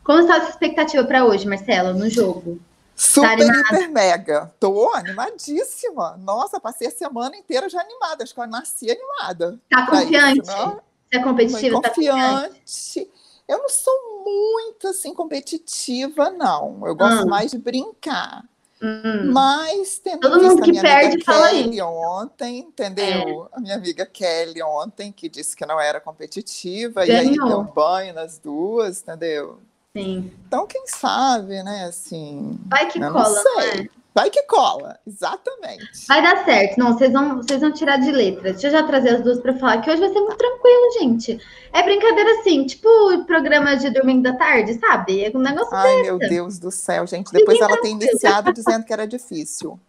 Como 0.03 0.21
está 0.21 0.37
a 0.37 0.41
sua 0.41 0.51
expectativa 0.51 1.05
para 1.05 1.25
hoje, 1.25 1.47
Marcela, 1.47 1.93
no 1.93 2.11
jogo? 2.11 2.61
Super, 2.97 3.39
tá 3.39 3.45
hiper, 3.45 3.91
mega. 3.91 4.53
Tô 4.61 4.93
animadíssima. 4.95 6.17
Nossa, 6.19 6.61
passei 6.61 6.89
a 6.89 6.91
semana 6.91 7.37
inteira 7.37 7.69
já 7.69 7.81
animada. 7.81 8.23
Acho 8.23 8.35
que 8.35 8.41
eu 8.41 8.47
nasci 8.47 8.91
animada. 8.91 9.59
Tá 9.69 9.87
confiante? 9.87 10.41
Isso, 10.41 10.51
né? 10.51 10.81
Você 11.11 11.17
é 11.17 11.23
competitiva? 11.23 11.81
Tá 11.81 11.89
confiante. 11.89 13.11
Eu 13.49 13.59
não 13.59 13.69
sou 13.69 14.25
muito 14.25 14.89
assim 14.89 15.13
competitiva, 15.13 16.31
não. 16.31 16.87
Eu 16.87 16.95
gosto 16.95 17.25
hum. 17.25 17.29
mais 17.29 17.51
de 17.51 17.59
brincar. 17.59 18.45
Hum. 18.85 19.33
Mas 19.33 19.99
tendo 19.99 20.21
Todo 20.21 20.43
mundo 20.43 20.63
que 20.63 20.79
perde 20.79 21.25
fala 21.25 21.49
Kelly 21.49 21.77
isso. 21.77 21.85
ontem, 21.87 22.59
entendeu? 22.59 23.49
É. 23.51 23.57
A 23.57 23.61
minha 23.61 23.77
amiga 23.77 24.05
Kelly 24.05 24.63
ontem, 24.63 25.11
que 25.11 25.27
disse 25.27 25.57
que 25.57 25.65
não 25.65 25.81
era 25.81 25.99
competitiva, 26.01 27.07
Ganhou. 27.07 27.25
e 27.25 27.29
aí 27.29 27.35
deu 27.35 27.65
banho 27.65 28.13
nas 28.13 28.39
duas, 28.39 29.01
entendeu? 29.01 29.59
Sim. 29.97 30.31
Então, 30.47 30.67
quem 30.67 30.87
sabe, 30.87 31.63
né, 31.63 31.87
assim... 31.87 32.59
Vai 32.67 32.91
que 32.91 32.99
cola, 33.01 33.31
não, 33.31 33.45
não 33.45 33.61
é? 33.61 33.89
Vai 34.15 34.31
que 34.31 34.45
cola, 34.45 34.97
exatamente. 35.05 36.07
Vai 36.07 36.23
dar 36.23 36.45
certo. 36.45 36.79
Não, 36.79 36.93
vocês 36.93 37.13
vão, 37.13 37.39
vocês 37.39 37.61
vão 37.61 37.73
tirar 37.73 37.97
de 37.97 38.13
letra. 38.13 38.53
Deixa 38.53 38.69
eu 38.69 38.71
já 38.71 38.85
trazer 38.85 39.17
as 39.17 39.23
duas 39.23 39.41
para 39.41 39.55
falar 39.55 39.81
que 39.81 39.91
hoje 39.91 40.01
vai 40.01 40.13
ser 40.13 40.21
muito 40.21 40.37
tranquilo, 40.37 40.93
gente. 41.01 41.41
É 41.73 41.83
brincadeira 41.83 42.31
assim, 42.39 42.65
tipo 42.65 42.89
programa 43.27 43.77
de 43.77 43.91
domingo 43.91 44.23
da 44.23 44.35
tarde, 44.35 44.75
sabe? 44.75 45.25
É 45.25 45.33
um 45.35 45.41
negócio 45.41 45.75
Ai, 45.75 46.03
meu 46.03 46.19
Deus 46.19 46.61
do 46.61 46.71
céu, 46.71 47.05
gente. 47.09 47.33
Depois 47.33 47.61
ela 47.61 47.77
tem 47.81 47.93
iniciado 47.93 48.53
dizendo 48.53 48.85
que 48.85 48.93
era 48.93 49.05
difícil. 49.05 49.81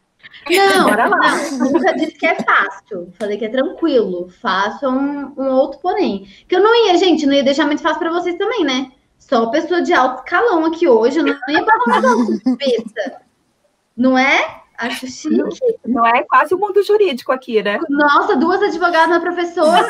Não, 0.50 0.90
não, 0.90 1.72
nunca 1.72 1.94
disse 1.94 2.14
que 2.14 2.26
é 2.26 2.36
fácil. 2.36 3.14
Falei 3.20 3.38
que 3.38 3.46
é 3.46 3.50
tranquilo. 3.50 4.28
Fácil 4.42 4.88
é 4.88 4.92
um, 4.92 5.34
um 5.38 5.50
outro 5.52 5.80
porém. 5.80 6.28
Que 6.48 6.56
eu 6.56 6.64
não 6.64 6.88
ia, 6.88 6.98
gente, 6.98 7.28
não 7.28 7.34
ia 7.34 7.44
deixar 7.44 7.68
muito 7.68 7.84
fácil 7.84 8.00
para 8.00 8.12
vocês 8.12 8.36
também, 8.40 8.64
né? 8.64 8.92
Só 9.20 9.46
pessoa 9.52 9.84
de 9.84 9.94
alto 9.94 10.24
escalão 10.24 10.66
aqui 10.66 10.88
hoje, 10.88 11.20
eu 11.20 11.24
não 11.26 11.38
ia 11.48 11.64
passar 11.64 12.02
mais 12.02 12.58
besta. 12.58 13.25
Não 13.96 14.18
é? 14.18 14.62
Acho 14.78 15.08
chique. 15.08 15.30
Não 15.86 16.06
é 16.06 16.24
quase 16.24 16.54
o 16.54 16.58
mundo 16.58 16.84
jurídico 16.84 17.32
aqui, 17.32 17.64
né? 17.64 17.80
Nossa, 17.90 18.36
duas 18.36 18.62
advogadas 18.62 19.10
na 19.10 19.20
professora. 19.20 19.88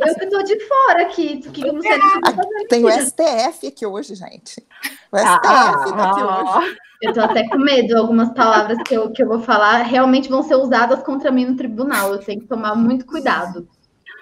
eu 0.00 0.14
que 0.14 0.24
estou 0.24 0.42
de 0.42 0.58
fora 0.66 1.02
aqui. 1.02 1.38
Que 1.38 1.66
eu 1.66 1.72
não 1.72 1.80
sei 1.80 1.92
é. 1.92 2.66
Tem 2.68 2.84
o 2.84 2.90
STF 2.90 3.68
aqui 3.68 3.86
hoje, 3.86 4.16
gente. 4.16 4.66
O 5.12 5.16
STF 5.16 5.28
ah, 5.28 5.38
tá 5.40 6.10
aqui 6.10 6.22
hoje. 6.22 6.76
Eu 7.02 7.12
tô 7.12 7.20
até 7.20 7.48
com 7.48 7.58
medo. 7.58 7.96
Algumas 7.96 8.32
palavras 8.32 8.78
que 8.82 8.94
eu, 8.94 9.10
que 9.12 9.22
eu 9.22 9.28
vou 9.28 9.40
falar 9.40 9.82
realmente 9.82 10.28
vão 10.28 10.42
ser 10.42 10.56
usadas 10.56 11.02
contra 11.04 11.30
mim 11.30 11.46
no 11.46 11.56
tribunal. 11.56 12.12
Eu 12.12 12.18
tenho 12.18 12.40
que 12.40 12.46
tomar 12.46 12.74
muito 12.74 13.06
cuidado 13.06 13.68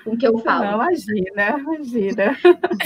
com 0.08 0.14
o 0.14 0.18
que 0.18 0.26
eu 0.26 0.38
falo. 0.38 0.64
Não, 0.64 0.74
imagina, 0.74 1.58
imagina. 1.58 2.36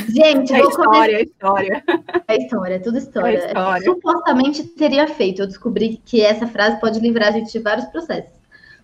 Gente, 0.08 0.52
é 0.52 0.58
vou 0.58 0.68
história, 0.70 0.74
começar... 0.74 1.12
é 1.12 1.22
história. 1.22 1.84
É 2.28 2.36
história, 2.36 2.74
é 2.74 2.78
tudo 2.78 2.98
história. 2.98 3.38
É 3.38 3.46
história. 3.46 3.84
Supostamente 3.84 4.64
teria 4.64 5.06
feito. 5.06 5.42
Eu 5.42 5.46
descobri 5.46 6.00
que 6.04 6.20
essa 6.20 6.46
frase 6.46 6.80
pode 6.80 7.00
livrar 7.00 7.28
a 7.28 7.32
gente 7.32 7.52
de 7.52 7.58
vários 7.58 7.86
processos. 7.86 8.32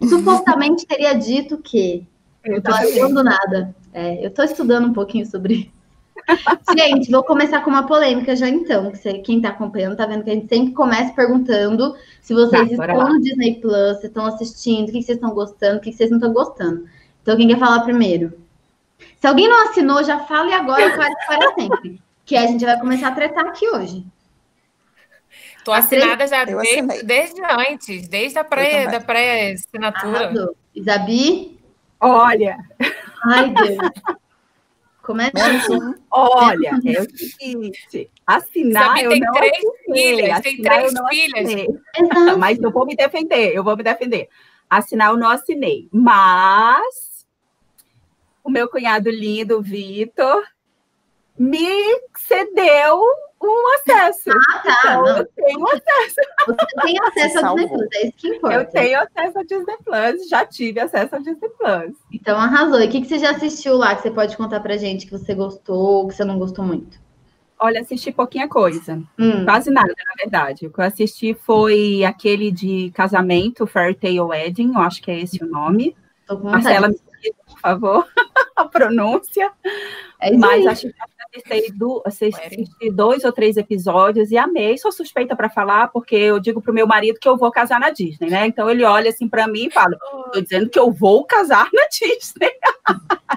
Supostamente 0.09 0.87
teria 0.87 1.15
dito 1.15 1.59
que. 1.59 2.07
Eu 2.45 2.63
tô 2.63 2.71
achando 2.71 3.23
nada. 3.23 3.75
É, 3.93 4.25
eu 4.25 4.31
tô 4.31 4.43
estudando 4.43 4.87
um 4.87 4.93
pouquinho 4.93 5.27
sobre. 5.27 5.73
Gente, 6.77 7.11
vou 7.11 7.25
começar 7.25 7.63
com 7.63 7.71
uma 7.71 7.87
polêmica 7.87 8.37
já 8.37 8.49
então. 8.49 8.91
Que 8.91 8.99
você, 8.99 9.15
quem 9.15 9.41
tá 9.41 9.49
acompanhando 9.49 9.97
tá 9.97 10.07
vendo 10.07 10.25
que 10.25 10.31
a 10.31 10.35
gente 10.35 10.49
sempre 10.49 10.73
começa 10.73 11.13
perguntando 11.15 11.97
se 12.21 12.35
vocês 12.35 12.77
tá, 12.77 12.87
estão 12.87 13.09
no 13.09 13.21
Disney 13.21 13.61
Plus, 13.61 14.01
se 14.01 14.07
estão 14.07 14.27
assistindo, 14.27 14.89
o 14.89 14.93
que 14.93 15.03
vocês 15.03 15.17
estão 15.17 15.31
gostando, 15.31 15.79
o 15.79 15.81
que 15.81 15.93
vocês 15.93 16.11
não 16.11 16.19
estão 16.19 16.33
gostando. 16.33 16.85
Então, 17.29 17.37
quem 17.37 17.47
quer 17.47 17.59
falar 17.59 17.81
primeiro? 17.81 18.41
Se 19.21 19.27
alguém 19.27 19.47
não 19.47 19.69
assinou, 19.69 20.03
já 20.03 20.21
fale 20.21 20.51
agora 20.51 20.97
para, 20.97 21.15
para 21.27 21.55
sempre. 21.57 22.01
Que 22.25 22.35
a 22.35 22.47
gente 22.47 22.65
vai 22.65 22.81
começar 22.81 23.09
a 23.09 23.15
tretar 23.15 23.45
aqui 23.45 23.69
hoje. 23.69 24.03
Tô 25.63 25.71
assinada 25.71 26.27
já 26.27 26.47
desde, 26.47 27.03
desde, 27.03 27.43
antes, 27.45 28.09
desde 28.09 28.39
a 28.39 28.45
pré, 28.45 28.87
da 28.87 28.99
pré-assinatura. 28.99 30.55
Isabi? 30.75 31.61
Olha. 32.01 32.57
Ai, 33.27 33.51
Deus. 33.51 33.77
Como 35.03 35.21
é 35.21 35.31
que 35.31 35.37
Olha, 36.11 36.81
é 36.87 37.01
o 37.03 37.11
seguinte, 37.11 38.11
assinar 38.27 38.85
Sabe, 38.87 39.03
eu 39.05 39.11
tem 39.11 39.21
não 39.21 39.33
três 39.35 39.53
assinei, 39.53 40.17
filhas, 40.17 40.41
tem 40.41 40.63
três 40.63 40.93
filhas. 41.11 42.39
Mas 42.39 42.59
eu 42.59 42.71
vou 42.71 42.87
me 42.87 42.97
defender, 42.97 43.55
eu 43.55 43.63
vou 43.63 43.77
me 43.77 43.83
defender. 43.83 44.31
Assinar 44.71 45.11
eu 45.11 45.19
não 45.19 45.29
assinei, 45.29 45.91
mas 45.93 47.08
o 48.49 48.51
meu 48.51 48.67
cunhado 48.67 49.11
lindo, 49.11 49.61
Vitor, 49.61 50.43
me 51.39 51.69
cedeu 52.17 52.99
um 53.41 53.75
acesso. 53.75 54.31
Ah, 54.31 54.59
tá. 54.61 54.79
Então, 54.81 55.03
não. 55.05 55.17
eu 55.19 55.27
tenho 55.27 55.67
acesso. 55.67 56.17
Você 56.47 56.67
tem 56.83 56.99
acesso 56.99 57.47
ao. 57.47 57.57
Disney 57.57 57.69
Plus, 57.77 57.89
é 57.93 58.07
isso 58.07 58.13
que 58.17 58.29
importa. 58.29 58.57
Eu 58.57 58.65
tenho 58.71 59.01
acesso 59.01 59.39
ao 59.39 59.45
Disney 59.45 59.77
Plus, 59.85 60.29
já 60.31 60.47
tive 60.47 60.81
acesso 60.81 61.15
ao 61.15 61.21
Disney 61.21 61.49
Plus. 61.51 61.97
Então 62.11 62.39
arrasou. 62.41 62.81
E 62.81 62.87
o 62.87 62.91
que, 62.91 63.03
que 63.03 63.07
você 63.07 63.19
já 63.19 63.33
assistiu 63.33 63.77
lá 63.77 63.95
que 63.95 64.01
você 64.03 64.11
pode 64.11 64.35
contar 64.35 64.61
pra 64.61 64.79
gente 64.79 65.05
que 65.05 65.13
você 65.13 65.35
gostou, 65.35 66.09
que 66.09 66.15
você 66.15 66.25
não 66.25 66.39
gostou 66.39 66.65
muito? 66.65 66.99
Olha, 67.61 67.83
assisti 67.83 68.11
pouquinha 68.11 68.49
coisa. 68.49 69.03
Hum, 69.19 69.45
Quase 69.45 69.71
nada, 69.71 69.89
na 69.89 70.15
verdade. 70.17 70.67
O 70.67 70.73
que 70.73 70.81
eu 70.81 70.85
assisti 70.85 71.35
foi 71.35 72.03
aquele 72.03 72.51
de 72.51 72.91
casamento, 72.95 73.67
Fairy 73.67 73.95
Tale 73.95 74.21
Wedding, 74.21 74.73
eu 74.75 74.81
acho 74.81 75.03
que 75.03 75.11
é 75.11 75.21
esse 75.21 75.45
o 75.45 75.47
nome. 75.47 75.95
tô 76.27 76.39
com. 76.39 76.49
Marcela, 76.51 76.89
me 76.89 76.97
por 77.59 77.71
favor, 77.71 78.07
a 78.57 78.65
pronúncia. 78.65 79.51
É 80.21 80.37
Mas 80.37 80.67
acho 80.67 80.89
que 80.89 80.95
assisti, 81.47 81.73
do- 81.73 82.03
assisti 82.05 82.91
dois 82.93 83.25
ou 83.25 83.33
três 83.33 83.57
episódios 83.57 84.31
e 84.31 84.37
amei. 84.39 84.77
Sou 84.79 84.91
suspeita 84.91 85.37
para 85.37 85.49
falar, 85.51 85.89
porque 85.89 86.17
eu 86.17 86.41
digo 86.41 86.61
pro 86.61 86.73
meu 86.73 86.87
marido 86.87 87.19
que 87.21 87.29
eu 87.29 87.37
vou 87.37 87.51
casar 87.51 87.79
na 87.79 87.91
Disney, 87.91 88.31
né? 88.31 88.47
Então 88.47 88.69
ele 88.71 88.85
olha 88.85 89.11
assim 89.11 89.29
para 89.29 89.47
mim 89.47 89.67
e 89.67 89.71
fala: 89.71 89.97
tô 90.33 90.41
dizendo 90.41 90.69
que 90.71 90.79
eu 90.79 90.91
vou 90.91 91.25
casar 91.25 91.69
na 91.73 91.87
Disney. 91.89 92.51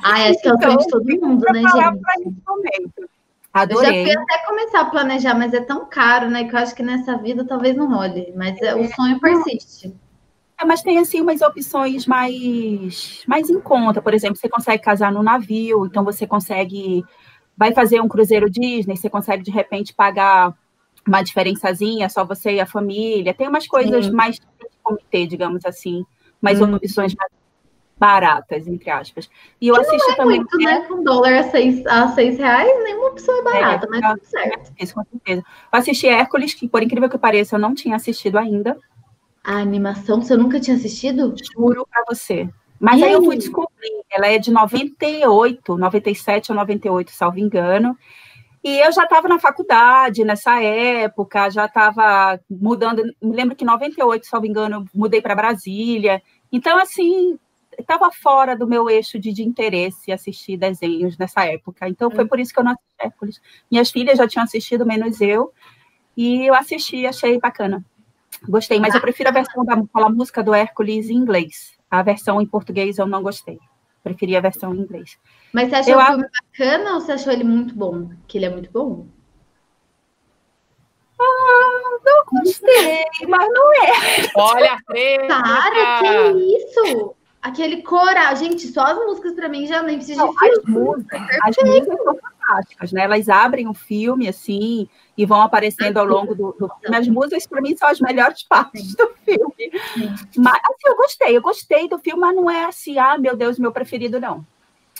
Ai, 0.03 0.29
acho 0.31 0.41
que 0.41 0.47
é 0.47 0.53
o 0.53 0.61
sonho 0.61 0.77
de 0.77 0.87
todo 0.87 1.05
mundo, 1.21 1.45
né, 1.51 1.61
gente? 1.61 2.35
momento. 2.47 2.93
Eu 2.97 3.07
já 3.53 3.61
Adorei. 3.63 4.05
fui 4.05 4.13
até 4.17 4.45
começar 4.45 4.79
a 4.79 4.85
planejar, 4.85 5.35
mas 5.35 5.53
é 5.53 5.59
tão 5.59 5.85
caro, 5.89 6.29
né? 6.29 6.45
Que 6.45 6.55
eu 6.55 6.59
acho 6.59 6.73
que 6.73 6.81
nessa 6.81 7.17
vida 7.17 7.45
talvez 7.45 7.75
não 7.75 7.93
role. 7.93 8.33
Mas 8.35 8.57
é, 8.61 8.73
o 8.73 8.87
sonho 8.95 9.19
persiste. 9.19 9.93
É, 10.61 10.65
mas 10.65 10.81
tem 10.83 10.99
assim 10.99 11.21
umas 11.21 11.41
opções 11.41 12.05
mais 12.05 13.23
mais 13.27 13.49
em 13.49 13.59
conta. 13.59 14.01
Por 14.01 14.13
exemplo, 14.13 14.37
você 14.37 14.47
consegue 14.47 14.83
casar 14.83 15.11
no 15.11 15.23
navio, 15.23 15.85
então 15.85 16.03
você 16.03 16.27
consegue 16.27 17.03
vai 17.57 17.73
fazer 17.73 17.99
um 17.99 18.07
cruzeiro 18.07 18.49
Disney, 18.49 18.95
você 18.95 19.09
consegue 19.09 19.43
de 19.43 19.51
repente 19.51 19.93
pagar 19.93 20.53
uma 21.07 21.23
diferençazinha, 21.23 22.09
só 22.09 22.23
você 22.23 22.53
e 22.53 22.59
a 22.59 22.65
família. 22.65 23.33
Tem 23.33 23.47
umas 23.47 23.67
coisas 23.67 24.05
Sim. 24.05 24.11
mais 24.11 24.35
de 24.35 24.45
comitê, 24.83 25.25
digamos 25.25 25.65
assim, 25.65 26.05
mais 26.39 26.61
Hum. 26.61 26.75
opções 26.75 27.13
mais 27.15 27.31
baratas, 27.97 28.67
entre 28.67 28.89
aspas. 28.89 29.29
E 29.59 29.67
eu 29.67 29.75
assisti 29.75 30.15
também 30.15 30.37
Muito, 30.39 30.57
né? 30.57 30.81
Com 30.87 31.03
dólar 31.03 31.33
a 31.35 31.43
seis, 31.43 31.85
a 31.85 32.07
seis 32.09 32.37
reais, 32.37 32.83
nenhuma 32.83 33.09
opção 33.09 33.39
é 33.39 33.43
barata, 33.43 33.87
mas 33.89 34.01
tá. 34.01 34.13
tudo 34.15 34.25
certo. 34.25 34.71
isso, 34.79 34.95
com 34.95 35.03
certeza. 35.03 35.43
Eu 35.71 35.79
assisti 35.79 36.07
Hércules, 36.07 36.53
que 36.55 36.67
por 36.67 36.81
incrível 36.81 37.09
que 37.09 37.17
pareça, 37.17 37.55
eu 37.55 37.59
não 37.59 37.75
tinha 37.75 37.95
assistido 37.95 38.37
ainda. 38.37 38.77
A 39.43 39.57
animação, 39.57 40.21
você 40.21 40.35
nunca 40.35 40.59
tinha 40.59 40.75
assistido? 40.75 41.33
Juro 41.53 41.87
pra 41.89 42.03
você. 42.07 42.47
Mas 42.79 42.99
E 42.99 43.03
aí 43.05 43.11
eu 43.13 43.19
aí? 43.19 43.25
fui 43.25 43.37
descobrir, 43.37 44.03
ela 44.11 44.27
é 44.27 44.37
de 44.37 44.51
98, 44.51 45.77
97 45.77 46.51
ou 46.51 46.57
98, 46.57 47.11
salvo 47.11 47.39
engano. 47.39 47.97
E 48.63 48.77
eu 48.77 48.91
já 48.91 49.03
estava 49.03 49.27
na 49.27 49.39
faculdade 49.39 50.23
nessa 50.23 50.61
época, 50.61 51.49
já 51.49 51.65
estava 51.65 52.39
mudando. 52.49 53.03
Me 53.21 53.35
lembro 53.35 53.55
que 53.55 53.63
em 53.63 53.67
98, 53.67 54.25
salvo 54.27 54.45
engano, 54.45 54.85
mudei 54.93 55.21
para 55.21 55.35
Brasília. 55.35 56.21
Então, 56.51 56.77
assim, 56.77 57.39
estava 57.77 58.11
fora 58.11 58.55
do 58.55 58.67
meu 58.67 58.89
eixo 58.89 59.19
de, 59.19 59.33
de 59.33 59.43
interesse 59.43 60.11
assistir 60.11 60.57
desenhos 60.57 61.17
nessa 61.17 61.45
época. 61.45 61.87
Então, 61.87 62.11
foi 62.11 62.25
por 62.25 62.39
isso 62.39 62.53
que 62.53 62.59
eu 62.59 62.63
não 62.63 62.73
assisti 62.73 62.95
Hércules. 62.99 63.41
Minhas 63.69 63.89
filhas 63.89 64.17
já 64.17 64.27
tinham 64.27 64.43
assistido, 64.43 64.85
menos 64.85 65.19
eu. 65.21 65.51
E 66.15 66.45
eu 66.45 66.53
assisti, 66.53 67.05
achei 67.05 67.39
bacana. 67.39 67.83
Gostei, 68.47 68.79
mas 68.79 68.95
eu 68.95 69.01
prefiro 69.01 69.29
a 69.29 69.31
versão 69.31 69.63
da 69.63 69.75
aquela 69.75 70.09
música 70.09 70.43
do 70.43 70.53
Hércules 70.53 71.09
em 71.09 71.15
inglês. 71.15 71.77
A 71.89 72.01
versão 72.01 72.41
em 72.41 72.45
português 72.45 72.97
eu 72.97 73.05
não 73.05 73.21
gostei. 73.21 73.59
Preferi 74.03 74.35
a 74.35 74.41
versão 74.41 74.73
em 74.73 74.79
inglês. 74.79 75.17
Mas 75.53 75.69
você 75.69 75.75
achou 75.75 75.93
Eu 75.93 75.99
o 75.99 76.05
filme 76.05 76.27
bacana 76.41 76.93
ou 76.95 77.01
você 77.01 77.11
achou 77.11 77.31
ele 77.31 77.43
muito 77.43 77.75
bom? 77.75 78.09
Que 78.27 78.37
ele 78.37 78.45
é 78.45 78.49
muito 78.49 78.71
bom? 78.71 79.05
Não 82.03 82.25
gostei, 82.25 83.05
mas 83.27 83.47
não 83.49 83.73
é. 83.73 83.91
Olha 84.35 84.73
a 84.73 84.81
treta! 84.87 85.27
Para, 85.27 85.99
que 85.99 86.57
isso? 86.57 87.15
Aquele 87.41 87.81
coral. 87.81 88.35
Gente, 88.35 88.67
só 88.67 88.81
as 88.81 88.97
músicas 88.97 89.33
pra 89.33 89.49
mim 89.49 89.65
já 89.65 89.81
nem 89.81 89.97
precisa 89.97 90.23
de 90.23 90.29
as 90.29 90.37
filme. 90.37 90.79
músicas, 90.79 91.21
as 91.41 91.55
músicas 91.63 91.97
são 92.03 92.15
fantásticas, 92.15 92.91
né? 92.91 93.03
Elas 93.03 93.29
abrem 93.29 93.67
o 93.67 93.73
filme 93.73 94.27
assim 94.27 94.87
e 95.17 95.25
vão 95.25 95.41
aparecendo 95.41 95.97
ao 95.97 96.05
longo 96.05 96.35
do, 96.35 96.51
do 96.59 96.69
filme. 96.79 96.95
As 96.95 97.07
músicas, 97.07 97.47
para 97.47 97.61
mim, 97.61 97.75
são 97.75 97.87
as 97.87 97.99
melhores 97.99 98.43
partes 98.43 98.95
do 98.95 99.09
filme. 99.25 99.71
Mas 100.37 100.61
assim, 100.65 100.87
eu 100.87 100.95
gostei, 100.95 101.37
eu 101.37 101.41
gostei 101.41 101.89
do 101.89 101.97
filme, 101.97 102.21
mas 102.21 102.35
não 102.35 102.49
é 102.49 102.65
assim, 102.65 102.99
ah, 102.99 103.17
meu 103.17 103.35
Deus, 103.35 103.57
meu 103.57 103.71
preferido, 103.71 104.19
não. 104.19 104.45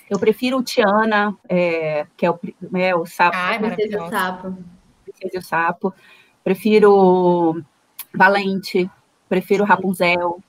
Eu 0.10 0.20
prefiro 0.20 0.58
o 0.58 0.64
Tiana, 0.64 1.38
é, 1.48 2.06
que 2.18 2.26
é 2.26 2.32
o, 2.32 2.40
é, 2.76 2.96
o 2.96 3.06
sapo, 3.06 3.38
Ai, 3.38 3.60
Princesa 3.60 3.98
e 3.98 4.02
o. 4.02 4.10
Sapo. 4.10 4.58
Princesa 5.04 5.36
e 5.36 5.38
o 5.38 5.42
Sapo. 5.42 5.94
Prefiro 6.44 7.64
Valente, 8.14 8.90
prefiro 9.30 9.64
Rapunzel. 9.64 10.42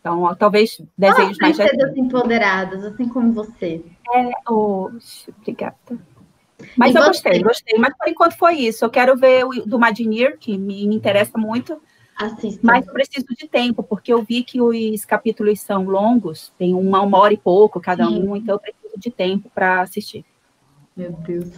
Então, 0.00 0.22
ó, 0.22 0.34
talvez 0.34 0.80
desenhos 0.96 1.36
mais. 1.38 1.56
Princesas 1.56 1.96
empoderadas, 1.96 2.84
assim 2.84 3.08
como 3.08 3.32
você. 3.32 3.84
Oxe, 4.48 5.30
obrigada. 5.38 5.76
Mas 6.76 6.94
E 6.94 6.98
eu 6.98 7.02
você? 7.02 7.08
gostei, 7.08 7.42
gostei. 7.42 7.78
Mas 7.78 7.96
por 7.96 8.08
enquanto 8.08 8.36
foi 8.36 8.54
isso. 8.54 8.84
Eu 8.84 8.90
quero 8.90 9.16
ver 9.16 9.44
o 9.44 9.50
do 9.66 9.78
Madinir, 9.78 10.38
que 10.38 10.56
me, 10.56 10.86
me 10.86 10.94
interessa 10.94 11.38
muito, 11.38 11.80
Assista. 12.18 12.60
mas 12.62 12.86
eu 12.86 12.92
preciso 12.92 13.26
de 13.38 13.48
tempo, 13.48 13.82
porque 13.82 14.12
eu 14.12 14.22
vi 14.22 14.42
que 14.42 14.60
os 14.60 15.04
capítulos 15.04 15.60
são 15.60 15.84
longos, 15.84 16.52
tem 16.58 16.74
uma, 16.74 17.00
uma 17.00 17.18
hora 17.18 17.32
e 17.32 17.38
pouco 17.38 17.80
cada 17.80 18.06
Sim. 18.06 18.28
um, 18.28 18.36
então 18.36 18.56
eu 18.56 18.58
preciso 18.58 18.94
de 18.98 19.10
tempo 19.10 19.50
para 19.54 19.80
assistir. 19.82 20.24
Meu 20.96 21.12
Deus. 21.12 21.48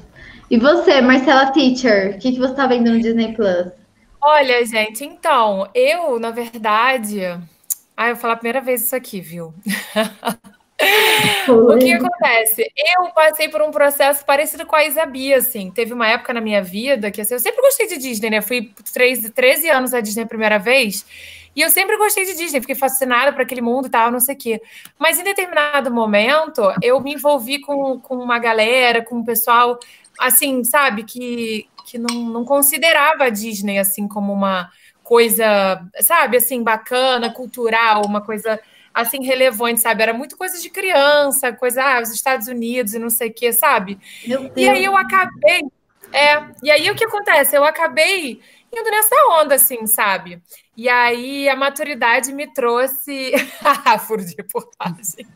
E 0.51 0.57
você, 0.59 1.01
Marcela 1.01 1.51
Teacher, 1.51 2.15
o 2.15 2.19
que, 2.19 2.33
que 2.33 2.39
você 2.39 2.55
tá 2.55 2.67
vendo 2.67 2.91
no 2.93 3.01
Disney 3.01 3.35
Plus? 3.35 3.73
Olha, 4.21 4.65
gente, 4.65 5.05
então, 5.05 5.69
eu, 5.75 6.21
na 6.21 6.31
verdade. 6.31 7.19
Ai, 7.97 8.11
eu 8.11 8.15
vou 8.15 8.23
falar 8.23 8.35
a 8.35 8.37
primeira 8.37 8.61
vez 8.61 8.83
isso 8.83 8.97
aqui, 8.97 9.21
viu? 9.21 9.55
O 11.49 11.79
que 11.79 11.93
acontece? 11.93 12.73
Eu 12.77 13.11
passei 13.13 13.49
por 13.49 13.63
um 13.63 13.71
processo 13.71 14.25
parecido 14.25 14.67
com 14.67 14.75
a 14.75 14.85
Isabia, 14.85 15.37
assim. 15.37 15.71
Teve 15.71 15.93
uma 15.93 16.09
época 16.09 16.33
na 16.33 16.41
minha 16.41 16.63
vida 16.63 17.11
que 17.11 17.21
assim, 17.21 17.35
eu 17.35 17.41
sempre 17.41 17.61
gostei 17.63 17.87
de 17.87 17.99
Disney, 17.99 18.31
né? 18.31 18.41
Fui 18.41 18.73
13, 18.93 19.31
13 19.31 19.69
anos 19.69 19.95
a 19.95 20.01
Disney 20.01 20.25
a 20.25 20.27
primeira 20.27 20.59
vez. 20.59 21.05
E 21.55 21.61
eu 21.61 21.71
sempre 21.71 21.97
gostei 21.99 22.25
de 22.25 22.35
Disney, 22.35 22.61
fiquei 22.61 22.75
fascinada 22.75 23.33
por 23.33 23.43
aquele 23.43 23.61
mundo 23.61 23.87
e 23.87 23.91
tal, 23.91 24.11
não 24.11 24.21
sei 24.21 24.35
o 24.35 24.39
quê. 24.39 24.63
Mas 24.99 25.19
em 25.19 25.25
determinado 25.25 25.91
momento, 25.91 26.63
eu 26.81 26.99
me 27.01 27.13
envolvi 27.15 27.61
com, 27.61 28.01
com 28.01 28.17
uma 28.17 28.39
galera, 28.39 29.05
com 29.05 29.17
um 29.17 29.25
pessoal, 29.25 29.79
assim, 30.19 30.65
sabe, 30.65 31.05
que, 31.05 31.69
que 31.85 31.99
não, 31.99 32.15
não 32.25 32.45
considerava 32.45 33.25
a 33.25 33.31
Disney, 33.31 33.79
assim, 33.79 34.09
como 34.09 34.33
uma 34.33 34.71
coisa, 35.03 35.83
sabe, 36.01 36.37
assim, 36.37 36.63
bacana, 36.63 37.33
cultural, 37.33 38.03
uma 38.07 38.21
coisa 38.21 38.61
assim, 38.95 39.25
relevante, 39.25 39.81
sabe? 39.81 40.03
Era 40.03 40.13
muito 40.13 40.37
coisa 40.37 40.61
de 40.61 40.69
criança, 40.69 41.53
coisa, 41.53 41.83
ah, 41.83 42.01
os 42.03 42.11
Estados 42.11 42.47
Unidos 42.47 42.95
e 42.95 42.99
não 42.99 43.11
sei 43.11 43.31
o 43.31 43.33
quê, 43.35 43.53
sabe? 43.53 43.99
E 44.57 44.69
aí 44.69 44.85
eu 44.85 44.97
acabei. 44.97 45.63
É, 46.13 46.43
e 46.63 46.71
aí 46.71 46.91
o 46.91 46.95
que 46.95 47.05
acontece? 47.05 47.57
Eu 47.57 47.65
acabei 47.65 48.41
indo 48.71 48.91
nessa 48.91 49.15
onda, 49.41 49.55
assim, 49.55 49.87
sabe? 49.87 50.43
E 50.77 50.89
aí 50.89 51.49
a 51.49 51.57
maturidade 51.57 52.33
me 52.33 52.53
trouxe. 52.53 53.33
Furo 54.07 54.25
de 54.25 54.35
reportagem. 54.35 55.27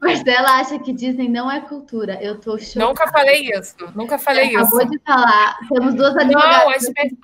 Marcela 0.00 0.60
acha 0.60 0.78
que 0.78 0.92
Disney 0.92 1.28
não 1.28 1.50
é 1.50 1.60
cultura. 1.60 2.18
Eu 2.22 2.40
tô 2.40 2.58
chocada. 2.58 2.86
Nunca 2.86 3.08
falei 3.08 3.50
isso. 3.52 3.74
Nunca 3.94 4.18
falei 4.18 4.48
isso. 4.48 4.58
Acabou 4.58 4.86
de 4.86 4.98
falar. 5.04 5.58
Temos 5.68 5.94
duas 5.94 6.14
Não, 6.14 6.22
advogadas. 6.22 6.84
as, 6.84 6.92
pe- 6.92 7.16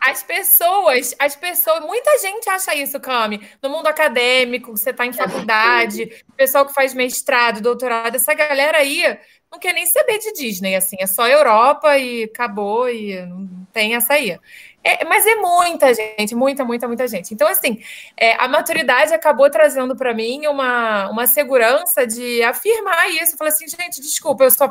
as 0.00 0.22
pessoas, 0.22 1.14
as 1.18 1.34
pessoas, 1.36 1.80
muita 1.80 2.18
gente 2.18 2.48
acha 2.48 2.74
isso, 2.74 3.00
Cami. 3.00 3.46
No 3.62 3.70
mundo 3.70 3.86
acadêmico, 3.86 4.76
você 4.76 4.90
está 4.90 5.04
em 5.06 5.12
faculdade, 5.12 6.24
pessoal 6.36 6.66
que 6.66 6.74
faz 6.74 6.94
mestrado, 6.94 7.60
doutorado, 7.60 8.14
essa 8.14 8.34
galera 8.34 8.78
aí 8.78 9.18
não 9.50 9.58
quer 9.58 9.72
nem 9.72 9.86
saber 9.86 10.18
de 10.18 10.32
Disney, 10.32 10.74
assim, 10.74 10.96
é 11.00 11.06
só 11.06 11.26
Europa 11.26 11.96
e 11.96 12.24
acabou, 12.24 12.88
e 12.88 13.24
não 13.26 13.66
tem 13.72 13.94
essa 13.94 14.14
aí. 14.14 14.38
É, 14.84 15.04
mas 15.04 15.26
é 15.26 15.34
muita 15.34 15.92
gente, 15.92 16.34
muita, 16.34 16.64
muita, 16.64 16.86
muita 16.86 17.08
gente. 17.08 17.34
Então, 17.34 17.48
assim, 17.48 17.82
é, 18.16 18.34
a 18.34 18.46
maturidade 18.46 19.12
acabou 19.12 19.50
trazendo 19.50 19.96
para 19.96 20.14
mim 20.14 20.46
uma, 20.46 21.10
uma 21.10 21.26
segurança 21.26 22.06
de 22.06 22.40
afirmar 22.44 23.10
isso. 23.10 23.36
Falei 23.36 23.52
assim, 23.52 23.66
gente, 23.66 24.00
desculpa, 24.00 24.44
eu 24.44 24.50
sou 24.52 24.70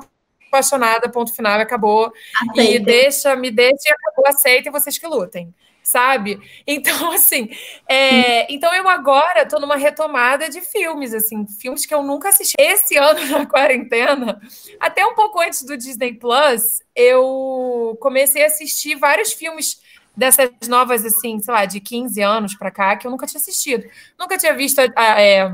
apaixonada, 0.55 1.09
ponto 1.09 1.33
final, 1.33 1.59
acabou. 1.59 2.11
E 2.55 2.61
Aceita. 2.61 2.85
deixa, 2.85 3.35
me 3.35 3.51
deixa 3.51 3.89
e 3.89 3.91
acabou, 3.91 4.27
aceita 4.27 4.69
e 4.69 4.71
vocês 4.71 4.97
que 4.97 5.07
lutem, 5.07 5.53
sabe? 5.83 6.39
Então, 6.67 7.11
assim, 7.11 7.49
é, 7.87 8.51
então 8.51 8.73
eu 8.73 8.87
agora 8.87 9.43
estou 9.43 9.59
numa 9.59 9.75
retomada 9.75 10.49
de 10.49 10.61
filmes, 10.61 11.13
assim, 11.13 11.45
filmes 11.47 11.85
que 11.85 11.93
eu 11.93 12.01
nunca 12.01 12.29
assisti. 12.29 12.55
Esse 12.57 12.95
ano, 12.97 13.25
na 13.27 13.45
quarentena, 13.45 14.39
até 14.79 15.05
um 15.05 15.13
pouco 15.13 15.39
antes 15.39 15.63
do 15.63 15.77
Disney 15.77 16.13
Plus, 16.13 16.81
eu 16.95 17.97
comecei 18.01 18.43
a 18.43 18.47
assistir 18.47 18.95
vários 18.95 19.33
filmes 19.33 19.79
dessas 20.15 20.49
novas, 20.67 21.05
assim, 21.05 21.39
sei 21.39 21.53
lá, 21.53 21.65
de 21.65 21.79
15 21.79 22.21
anos 22.21 22.55
para 22.55 22.71
cá, 22.71 22.95
que 22.95 23.05
eu 23.05 23.11
nunca 23.11 23.27
tinha 23.27 23.39
assistido. 23.39 23.85
Nunca 24.17 24.37
tinha 24.37 24.53
visto 24.53 24.79
a, 24.79 24.87
a, 24.95 25.21
é, 25.21 25.53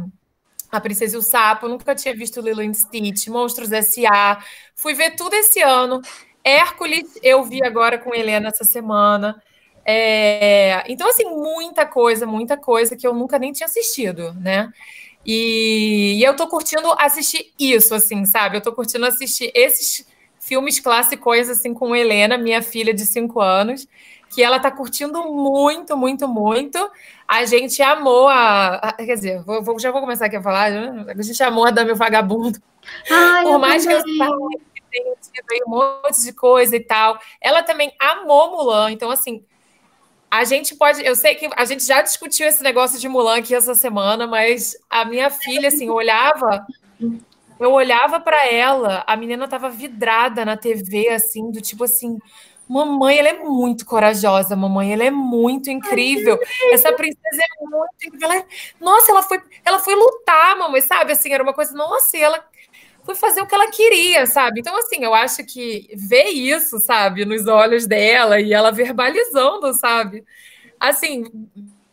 a 0.72 0.80
Princesa 0.80 1.16
e 1.16 1.20
o 1.20 1.22
Sapo, 1.22 1.68
nunca 1.68 1.94
tinha 1.94 2.16
visto 2.16 2.42
Lilo 2.42 2.62
and 2.62 2.74
Stitch, 2.74 3.28
Monstros 3.28 3.72
S.A., 3.72 4.44
fui 4.76 4.94
ver 4.94 5.16
tudo 5.16 5.34
esse 5.36 5.62
ano. 5.62 6.02
Hércules, 6.44 7.20
eu 7.22 7.44
vi 7.44 7.64
agora 7.64 7.98
com 7.98 8.16
Helena 8.16 8.48
essa 8.48 8.64
semana. 8.64 9.42
É, 9.86 10.84
então, 10.88 11.10
assim, 11.10 11.26
muita 11.26 11.86
coisa, 11.86 12.26
muita 12.26 12.58
coisa 12.58 12.96
que 12.96 13.06
eu 13.06 13.14
nunca 13.14 13.38
nem 13.38 13.52
tinha 13.52 13.66
assistido, 13.66 14.34
né? 14.34 14.72
E, 15.26 16.18
e 16.20 16.24
eu 16.24 16.36
tô 16.36 16.48
curtindo 16.48 16.92
assistir 16.98 17.52
isso, 17.60 17.94
assim, 17.94 18.26
sabe? 18.26 18.58
Eu 18.58 18.62
tô 18.62 18.74
curtindo 18.74 19.06
assistir 19.06 19.52
esses 19.54 20.06
filmes 20.52 20.82
clássicos, 20.82 21.48
assim, 21.48 21.74
com 21.74 21.96
Helena, 21.96 22.38
minha 22.38 22.62
filha 22.62 22.94
de 22.94 23.06
cinco 23.06 23.40
anos, 23.40 23.88
que 24.30 24.44
ela 24.44 24.60
tá 24.60 24.70
curtindo 24.70 25.24
muito, 25.32 25.96
muito, 25.96 26.28
muito. 26.28 26.78
A 27.26 27.46
gente 27.46 27.82
amou 27.82 28.28
a. 28.28 28.76
a 28.76 28.94
quer 28.94 29.16
dizer, 29.16 29.42
vou, 29.44 29.64
vou, 29.64 29.80
já 29.80 29.92
vou 29.92 30.02
começar 30.02 30.26
aqui 30.26 30.36
a 30.36 30.42
falar. 30.42 30.70
A 31.08 31.22
gente 31.22 31.42
amou 31.42 31.66
a 31.66 31.72
Dami 31.72 31.94
Vagabundo. 31.94 32.62
Ai, 33.10 33.44
Por 33.44 33.60
mais 33.60 33.86
que 33.86 33.94
eu 33.94 34.04
tenha 34.04 35.16
tido 35.22 35.52
aí 35.52 35.62
um 35.66 35.70
monte 35.70 36.22
de 36.22 36.34
coisa 36.34 36.76
e 36.76 36.82
tal. 36.82 37.18
Ela 37.40 37.64
também 37.64 37.94
amou 37.98 38.52
Mulan, 38.52 38.92
então, 38.92 39.10
assim, 39.10 39.46
a 40.30 40.44
gente 40.44 40.76
pode. 40.76 41.02
Eu 41.06 41.16
sei 41.16 41.36
que 41.36 41.50
a 41.56 41.64
gente 41.64 41.86
já 41.86 42.02
discutiu 42.02 42.46
esse 42.46 42.62
negócio 42.62 43.00
de 43.00 43.08
Mulan 43.08 43.38
aqui 43.38 43.56
essa 43.56 43.74
semana, 43.74 44.28
mas 44.28 44.76
a 44.90 45.06
minha 45.06 45.30
filha, 45.30 45.70
assim, 45.70 45.90
olhava. 45.90 46.68
Eu 47.62 47.74
olhava 47.74 48.20
para 48.20 48.48
ela, 48.48 49.04
a 49.06 49.16
menina 49.16 49.48
tava 49.48 49.70
vidrada 49.70 50.44
na 50.44 50.58
TV, 50.58 51.10
assim, 51.10 51.52
do 51.52 51.62
tipo 51.62 51.84
assim. 51.84 52.18
Mamãe, 52.68 53.20
ela 53.20 53.30
é 53.30 53.34
muito 53.34 53.86
corajosa, 53.86 54.56
mamãe, 54.56 54.94
ela 54.94 55.04
é 55.04 55.12
muito 55.12 55.70
incrível. 55.70 56.40
Essa 56.72 56.92
princesa 56.94 57.44
é 57.44 57.64
muito 57.64 57.94
incrível. 58.04 58.32
É, 58.32 58.46
nossa, 58.80 59.12
ela 59.12 59.22
foi, 59.22 59.40
ela 59.64 59.78
foi 59.78 59.94
lutar, 59.94 60.58
mamãe, 60.58 60.82
sabe? 60.82 61.12
Assim, 61.12 61.32
era 61.32 61.44
uma 61.44 61.54
coisa, 61.54 61.74
nossa, 61.74 62.18
ela 62.18 62.44
foi 63.04 63.14
fazer 63.14 63.42
o 63.42 63.46
que 63.46 63.54
ela 63.54 63.70
queria, 63.70 64.26
sabe? 64.26 64.62
Então, 64.62 64.76
assim, 64.78 65.04
eu 65.04 65.14
acho 65.14 65.46
que 65.46 65.88
ver 65.96 66.30
isso, 66.30 66.80
sabe, 66.80 67.26
nos 67.26 67.46
olhos 67.46 67.86
dela 67.86 68.40
e 68.40 68.54
ela 68.54 68.72
verbalizando, 68.72 69.72
sabe? 69.74 70.24
Assim, 70.80 71.26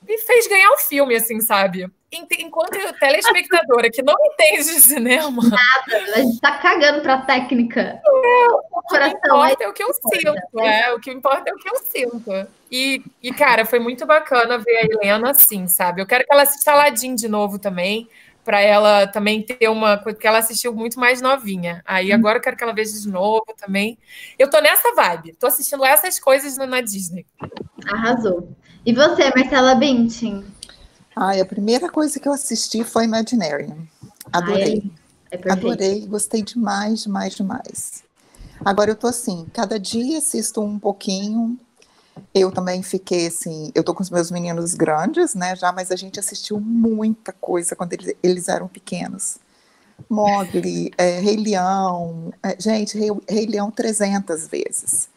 me 0.07 0.19
fez 0.19 0.47
ganhar 0.47 0.71
o 0.71 0.79
filme, 0.79 1.15
assim, 1.15 1.41
sabe? 1.41 1.91
Enquanto 2.11 2.71
telespectadora 2.99 3.91
que 3.91 4.03
não 4.03 4.15
entende 4.19 4.65
de 4.65 4.81
cinema. 4.81 5.43
Nada, 5.43 6.05
a 6.15 6.21
gente 6.21 6.41
tá 6.41 6.53
cagando 6.57 7.03
pra 7.03 7.19
técnica. 7.19 8.01
É, 8.07 8.47
o 8.51 8.83
que 8.83 9.07
importa 9.09 9.65
é 9.65 9.69
o 9.69 9.73
que 9.73 9.83
eu 9.83 9.93
sinto, 9.93 10.61
é, 10.61 10.95
o 10.95 11.01
que 11.01 11.11
importa 11.11 11.51
é 11.51 11.53
o 11.53 11.57
que 11.57 11.69
eu 11.69 11.77
sinto. 11.77 12.49
E, 12.73 13.03
e, 13.23 13.33
cara, 13.33 13.67
foi 13.67 13.79
muito 13.79 14.07
bacana 14.07 14.57
ver 14.59 14.77
a 14.77 14.85
Helena 14.85 15.31
assim, 15.31 15.67
sabe? 15.69 16.01
Eu 16.01 16.07
quero 16.07 16.25
que 16.25 16.33
ela 16.33 16.43
assista 16.43 16.73
Aladdin 16.73 17.15
de 17.15 17.29
novo 17.29 17.59
também 17.59 18.09
para 18.49 18.63
ela 18.63 19.07
também 19.07 19.43
ter 19.43 19.69
uma 19.69 19.99
coisa, 19.99 20.17
porque 20.17 20.27
ela 20.27 20.39
assistiu 20.39 20.73
muito 20.73 20.99
mais 20.99 21.21
novinha. 21.21 21.83
Aí 21.85 22.09
uhum. 22.09 22.15
agora 22.15 22.39
eu 22.39 22.43
quero 22.43 22.57
que 22.57 22.65
ela 22.65 22.73
veja 22.73 22.99
de 22.99 23.07
novo 23.07 23.45
também. 23.55 23.99
Eu 24.39 24.49
tô 24.49 24.59
nessa 24.59 24.95
vibe, 24.95 25.35
tô 25.35 25.47
assistindo 25.47 25.85
essas 25.85 26.19
coisas 26.19 26.57
na 26.57 26.81
Disney. 26.81 27.27
Arrasou. 27.93 28.49
E 28.87 28.95
você, 28.95 29.31
Marcela 29.37 29.75
Bintin? 29.75 30.47
Ai, 31.21 31.41
a 31.41 31.45
primeira 31.45 31.89
coisa 31.89 32.21
que 32.21 32.29
eu 32.29 32.33
assisti 32.33 32.85
foi 32.85 33.03
Imaginary. 33.03 33.75
Adorei. 34.33 34.85
Ai, 35.33 35.41
é 35.41 35.53
Adorei, 35.53 36.07
gostei 36.07 36.43
demais, 36.43 37.03
demais, 37.03 37.35
demais. 37.35 38.05
Agora 38.65 38.93
eu 38.93 38.95
tô 38.95 39.09
assim, 39.09 39.45
cada 39.53 39.81
dia 39.81 40.19
assisto 40.19 40.61
um 40.63 40.79
pouquinho, 40.79 41.59
eu 42.33 42.53
também 42.53 42.85
fiquei 42.85 43.27
assim, 43.27 43.73
eu 43.75 43.83
tô 43.83 43.93
com 43.93 44.03
os 44.03 44.11
meus 44.11 44.31
meninos 44.31 44.75
grandes, 44.75 45.35
né, 45.35 45.57
já, 45.57 45.73
mas 45.73 45.91
a 45.91 45.97
gente 45.97 46.21
assistiu 46.21 46.61
muita 46.61 47.33
coisa 47.33 47.75
quando 47.75 47.95
eles, 47.95 48.15
eles 48.23 48.49
eram 48.49 48.69
pequenos. 48.69 49.39
Mogli, 50.09 50.93
é, 50.97 51.19
Rei 51.19 51.37
Leão, 51.37 52.33
é, 52.45 52.57
gente, 52.61 52.97
Rei, 52.97 53.11
Rei 53.29 53.47
Leão 53.47 53.73
300 53.73 54.47
vezes. 54.47 55.09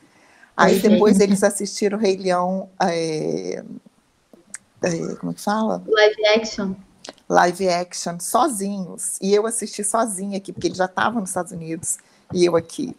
Aí 0.58 0.80
depois 0.80 1.20
eles 1.20 1.44
assistiram 1.44 2.00
Rei 2.00 2.18
Leão, 2.18 2.70
é, 2.80 3.64
como 5.20 5.32
é 5.32 5.36
que 5.36 5.42
fala? 5.42 5.84
Live 5.88 6.26
action. 6.36 6.74
Live 7.30 7.70
action, 7.70 8.20
sozinhos. 8.20 9.18
E 9.22 9.34
eu 9.34 9.46
assisti 9.46 9.84
sozinha 9.84 10.38
aqui, 10.38 10.52
porque 10.52 10.68
eles 10.68 10.78
já 10.78 10.86
estavam 10.86 11.22
nos 11.22 11.30
Estados 11.30 11.52
Unidos 11.52 11.98
e 12.34 12.46
eu 12.46 12.56
aqui. 12.56 12.96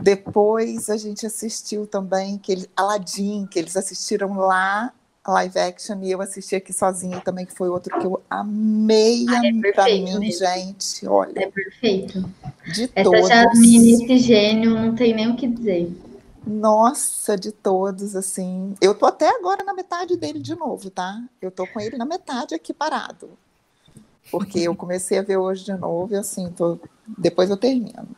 Depois 0.00 0.88
a 0.88 0.96
gente 0.96 1.26
assistiu 1.26 1.86
também 1.86 2.38
que 2.38 2.68
Aladdin, 2.76 3.46
que 3.50 3.58
eles 3.58 3.76
assistiram 3.76 4.34
lá 4.38 4.92
live 5.26 5.58
action 5.58 6.02
e 6.02 6.10
eu 6.10 6.22
assisti 6.22 6.56
aqui 6.56 6.72
sozinha 6.72 7.20
também, 7.20 7.44
que 7.44 7.52
foi 7.52 7.68
outro 7.68 7.98
que 7.98 8.06
eu 8.06 8.20
amei 8.30 9.26
ah, 9.28 9.42
é 9.44 9.72
pra 9.72 9.84
mim, 9.84 10.18
mesmo. 10.18 10.46
gente. 10.46 11.06
Olha. 11.06 11.32
É 11.36 11.50
perfeito. 11.50 12.24
De 12.72 12.90
Essa 12.94 13.04
todos. 13.04 13.28
Jasmine, 13.28 14.04
esse 14.04 14.18
gênio, 14.18 14.70
não 14.70 14.94
tem 14.94 15.14
nem 15.14 15.30
o 15.30 15.36
que 15.36 15.46
dizer. 15.46 15.92
Nossa, 16.48 17.36
de 17.36 17.52
todos, 17.52 18.16
assim. 18.16 18.74
Eu 18.80 18.94
tô 18.94 19.04
até 19.04 19.28
agora 19.28 19.62
na 19.62 19.74
metade 19.74 20.16
dele 20.16 20.38
de 20.38 20.54
novo, 20.54 20.88
tá? 20.88 21.22
Eu 21.42 21.50
tô 21.50 21.66
com 21.66 21.78
ele 21.78 21.98
na 21.98 22.06
metade 22.06 22.54
aqui 22.54 22.72
parado. 22.72 23.30
Porque 24.30 24.60
eu 24.60 24.74
comecei 24.74 25.18
a 25.18 25.22
ver 25.22 25.36
hoje 25.36 25.64
de 25.64 25.74
novo 25.74 26.14
e 26.14 26.16
assim, 26.16 26.50
tô... 26.50 26.78
depois 27.06 27.50
eu 27.50 27.56
termino. 27.56 28.08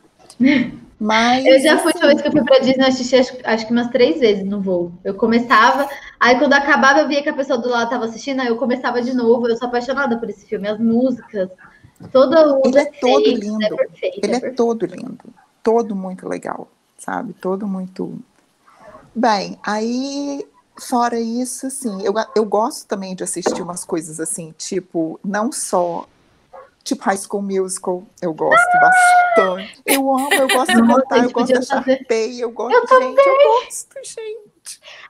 Mas, 0.97 1.45
eu 1.45 1.59
já 1.59 1.77
fui, 1.79 1.91
assim, 1.95 2.07
vez 2.07 2.21
que 2.21 2.27
eu 2.27 2.31
fui 2.31 2.43
pra 2.43 2.59
Disney, 2.59 2.85
assisti 2.85 3.15
acho, 3.15 3.33
acho, 3.43 3.65
que 3.65 3.71
umas 3.71 3.89
três 3.89 4.19
vezes 4.19 4.45
no 4.45 4.61
voo. 4.61 4.93
Eu 5.03 5.15
começava, 5.15 5.89
aí 6.19 6.37
quando 6.37 6.53
acabava, 6.53 6.99
eu 6.99 7.07
via 7.07 7.21
que 7.21 7.29
a 7.29 7.33
pessoa 7.33 7.59
do 7.59 7.69
lado 7.69 7.89
tava 7.89 8.05
assistindo, 8.05 8.39
aí 8.39 8.47
eu 8.47 8.55
começava 8.55 9.01
de 9.01 9.13
novo. 9.13 9.47
Eu 9.47 9.57
sou 9.57 9.67
apaixonada 9.67 10.17
por 10.17 10.29
esse 10.29 10.45
filme, 10.45 10.69
as 10.69 10.79
músicas, 10.79 11.49
todo 12.11 12.33
o. 12.33 12.67
Ele 12.67 12.79
é 12.79 12.85
todo 12.85 13.25
lindo. 13.25 13.63
É 13.63 13.75
perfeito, 13.75 14.19
Ele 14.23 14.33
é, 14.33 14.37
é 14.37 14.51
todo 14.51 14.85
lindo. 14.85 15.25
Todo 15.63 15.95
muito 15.95 16.27
legal, 16.29 16.67
sabe? 17.01 17.33
Todo 17.33 17.67
muito. 17.67 18.17
Bem, 19.13 19.59
aí 19.65 20.47
fora 20.77 21.19
isso, 21.19 21.67
assim, 21.67 22.01
eu, 22.03 22.13
eu 22.35 22.45
gosto 22.45 22.87
também 22.87 23.13
de 23.13 23.23
assistir 23.23 23.61
umas 23.61 23.83
coisas 23.83 24.19
assim, 24.19 24.53
tipo, 24.57 25.19
não 25.23 25.51
só 25.51 26.07
Tipo 26.83 27.03
High 27.03 27.17
School 27.17 27.43
Musical, 27.43 28.03
eu 28.21 28.33
gosto 28.33 28.79
bastante. 28.79 29.81
Eu 29.85 30.09
amo, 30.11 30.33
eu 30.33 30.47
gosto 30.47 30.73
de 30.73 30.87
cantar, 30.87 31.23
eu 31.23 31.31
gosto 31.31 31.59
de 31.59 31.65
Sharpay, 31.65 32.41
eu 32.41 32.51
gosto, 32.51 32.73
eu 32.73 32.79
gente, 32.81 32.89
também. 32.89 33.15
eu 33.17 33.63
gosto, 33.63 33.95
gente. 34.03 34.51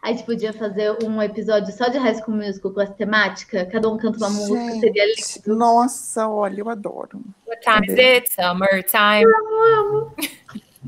A 0.01 0.10
gente 0.10 0.23
podia 0.23 0.51
fazer 0.51 0.97
um 1.04 1.21
episódio 1.21 1.73
só 1.73 1.88
de 1.88 1.97
High 1.97 2.15
School 2.15 2.38
Musical 2.38 2.71
com 2.71 2.82
essa 2.82 2.93
temática, 2.93 3.65
cada 3.65 3.88
um 3.89 3.97
canta 3.97 4.17
uma 4.17 4.30
gente, 4.30 4.49
música, 4.49 4.80
seria 4.80 5.06
lindo. 5.06 5.56
Nossa, 5.56 6.27
olha, 6.27 6.60
eu 6.60 6.69
adoro. 6.69 7.21
What 7.47 7.62
time 7.62 7.88
is 7.88 7.99
it? 7.99 8.34
Summertime. 8.34 9.23
Eu 9.23 9.80
amo. 9.80 10.15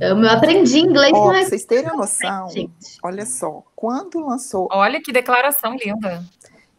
Eu 0.03 0.29
aprendi 0.29 0.79
inglês 0.79 1.13
oh, 1.15 1.29
Pra 1.29 1.43
vocês 1.43 1.63
terem 1.63 1.95
noção, 1.95 2.49
gente. 2.49 2.97
olha 3.01 3.25
só, 3.25 3.63
quando 3.75 4.19
lançou. 4.19 4.67
Olha 4.71 5.01
que 5.01 5.13
declaração 5.13 5.75
linda. 5.75 6.23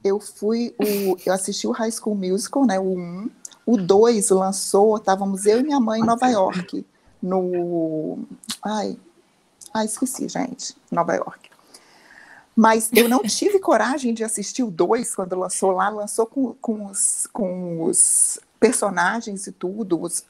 Eu 0.02 0.20
fui 0.20 0.74
o. 0.78 1.16
Eu 1.24 1.32
assisti 1.32 1.66
o 1.66 1.70
High 1.70 1.90
School 1.90 2.14
Musical, 2.14 2.66
né? 2.66 2.78
O 2.78 2.98
1 2.98 3.30
o 3.66 3.78
2 3.78 4.28
lançou, 4.28 4.98
estávamos 4.98 5.46
eu 5.46 5.60
e 5.60 5.62
minha 5.62 5.80
mãe 5.80 6.00
em 6.00 6.04
Nova 6.04 6.28
York, 6.28 6.84
no. 7.22 8.18
Ai, 8.62 8.98
ai, 9.72 9.86
esqueci, 9.86 10.28
gente, 10.28 10.76
Nova 10.90 11.14
York. 11.14 11.48
Mas 12.54 12.90
eu 12.92 13.08
não 13.08 13.22
tive 13.22 13.58
coragem 13.58 14.12
de 14.12 14.22
assistir 14.22 14.62
o 14.62 14.70
2 14.70 15.14
quando 15.14 15.34
lançou 15.38 15.72
lá, 15.72 15.88
lançou 15.88 16.26
com, 16.26 16.54
com, 16.60 16.86
os, 16.86 17.26
com 17.32 17.82
os 17.84 18.38
personagens 18.60 19.46
e 19.46 19.52
tudo. 19.52 20.00
Os, 20.00 20.24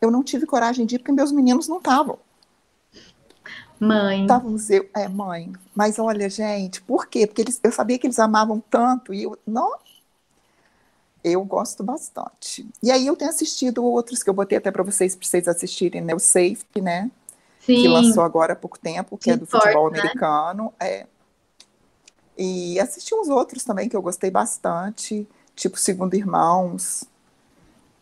eu 0.00 0.10
não 0.10 0.22
tive 0.22 0.46
coragem 0.46 0.86
de 0.86 0.94
ir 0.94 0.98
porque 1.00 1.12
meus 1.12 1.32
meninos 1.32 1.66
não 1.66 1.78
estavam. 1.78 2.18
Mãe. 3.78 4.22
Estávamos 4.22 4.70
eu, 4.70 4.88
é, 4.94 5.06
mãe. 5.08 5.52
Mas 5.74 5.98
olha, 5.98 6.28
gente, 6.30 6.80
por 6.82 7.06
quê? 7.06 7.26
Porque 7.26 7.42
eles, 7.42 7.60
eu 7.62 7.70
sabia 7.70 7.98
que 7.98 8.06
eles 8.06 8.18
amavam 8.18 8.62
tanto 8.70 9.12
e 9.12 9.24
eu, 9.24 9.38
não, 9.46 9.76
eu 11.22 11.44
gosto 11.44 11.82
bastante. 11.82 12.66
E 12.82 12.90
aí 12.90 13.06
eu 13.06 13.16
tenho 13.16 13.30
assistido 13.30 13.84
outros 13.84 14.22
que 14.22 14.30
eu 14.30 14.34
botei 14.34 14.56
até 14.56 14.70
para 14.70 14.82
vocês, 14.82 15.16
para 15.16 15.26
vocês 15.26 15.48
assistirem, 15.48 16.00
né? 16.00 16.14
O 16.14 16.20
Safety, 16.20 16.80
né? 16.80 17.10
Sim. 17.60 17.82
Que 17.82 17.88
lançou 17.88 18.22
agora 18.22 18.52
há 18.52 18.56
pouco 18.56 18.78
tempo, 18.78 19.18
que 19.18 19.24
Sim, 19.24 19.30
é 19.32 19.36
do 19.36 19.44
futebol 19.44 19.90
né? 19.90 19.98
americano. 19.98 20.72
É. 20.78 21.06
E 22.38 22.78
assisti 22.78 23.14
uns 23.14 23.28
outros 23.28 23.64
também 23.64 23.88
que 23.88 23.96
eu 23.96 24.02
gostei 24.02 24.30
bastante, 24.30 25.26
tipo 25.54 25.76
Segundo 25.76 26.14
Irmãos. 26.14 27.04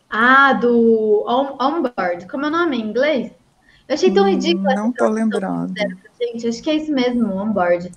Ah, 0.07 0.53
do 0.53 1.25
On 1.27 1.57
Onboard. 1.59 2.27
Como 2.29 2.45
é 2.45 2.47
o 2.47 2.51
nome 2.51 2.77
em 2.77 2.89
inglês? 2.89 3.31
Eu 3.87 3.93
achei 3.93 4.11
tão 4.11 4.25
hum, 4.25 4.29
ridículo. 4.29 4.73
Não 4.75 4.91
tô 4.91 5.07
lembrando. 5.07 5.73
Gente, 6.19 6.47
acho 6.47 6.61
que 6.61 6.69
é 6.69 6.75
isso 6.75 6.91
mesmo, 6.91 7.33
Onboard. 7.33 7.91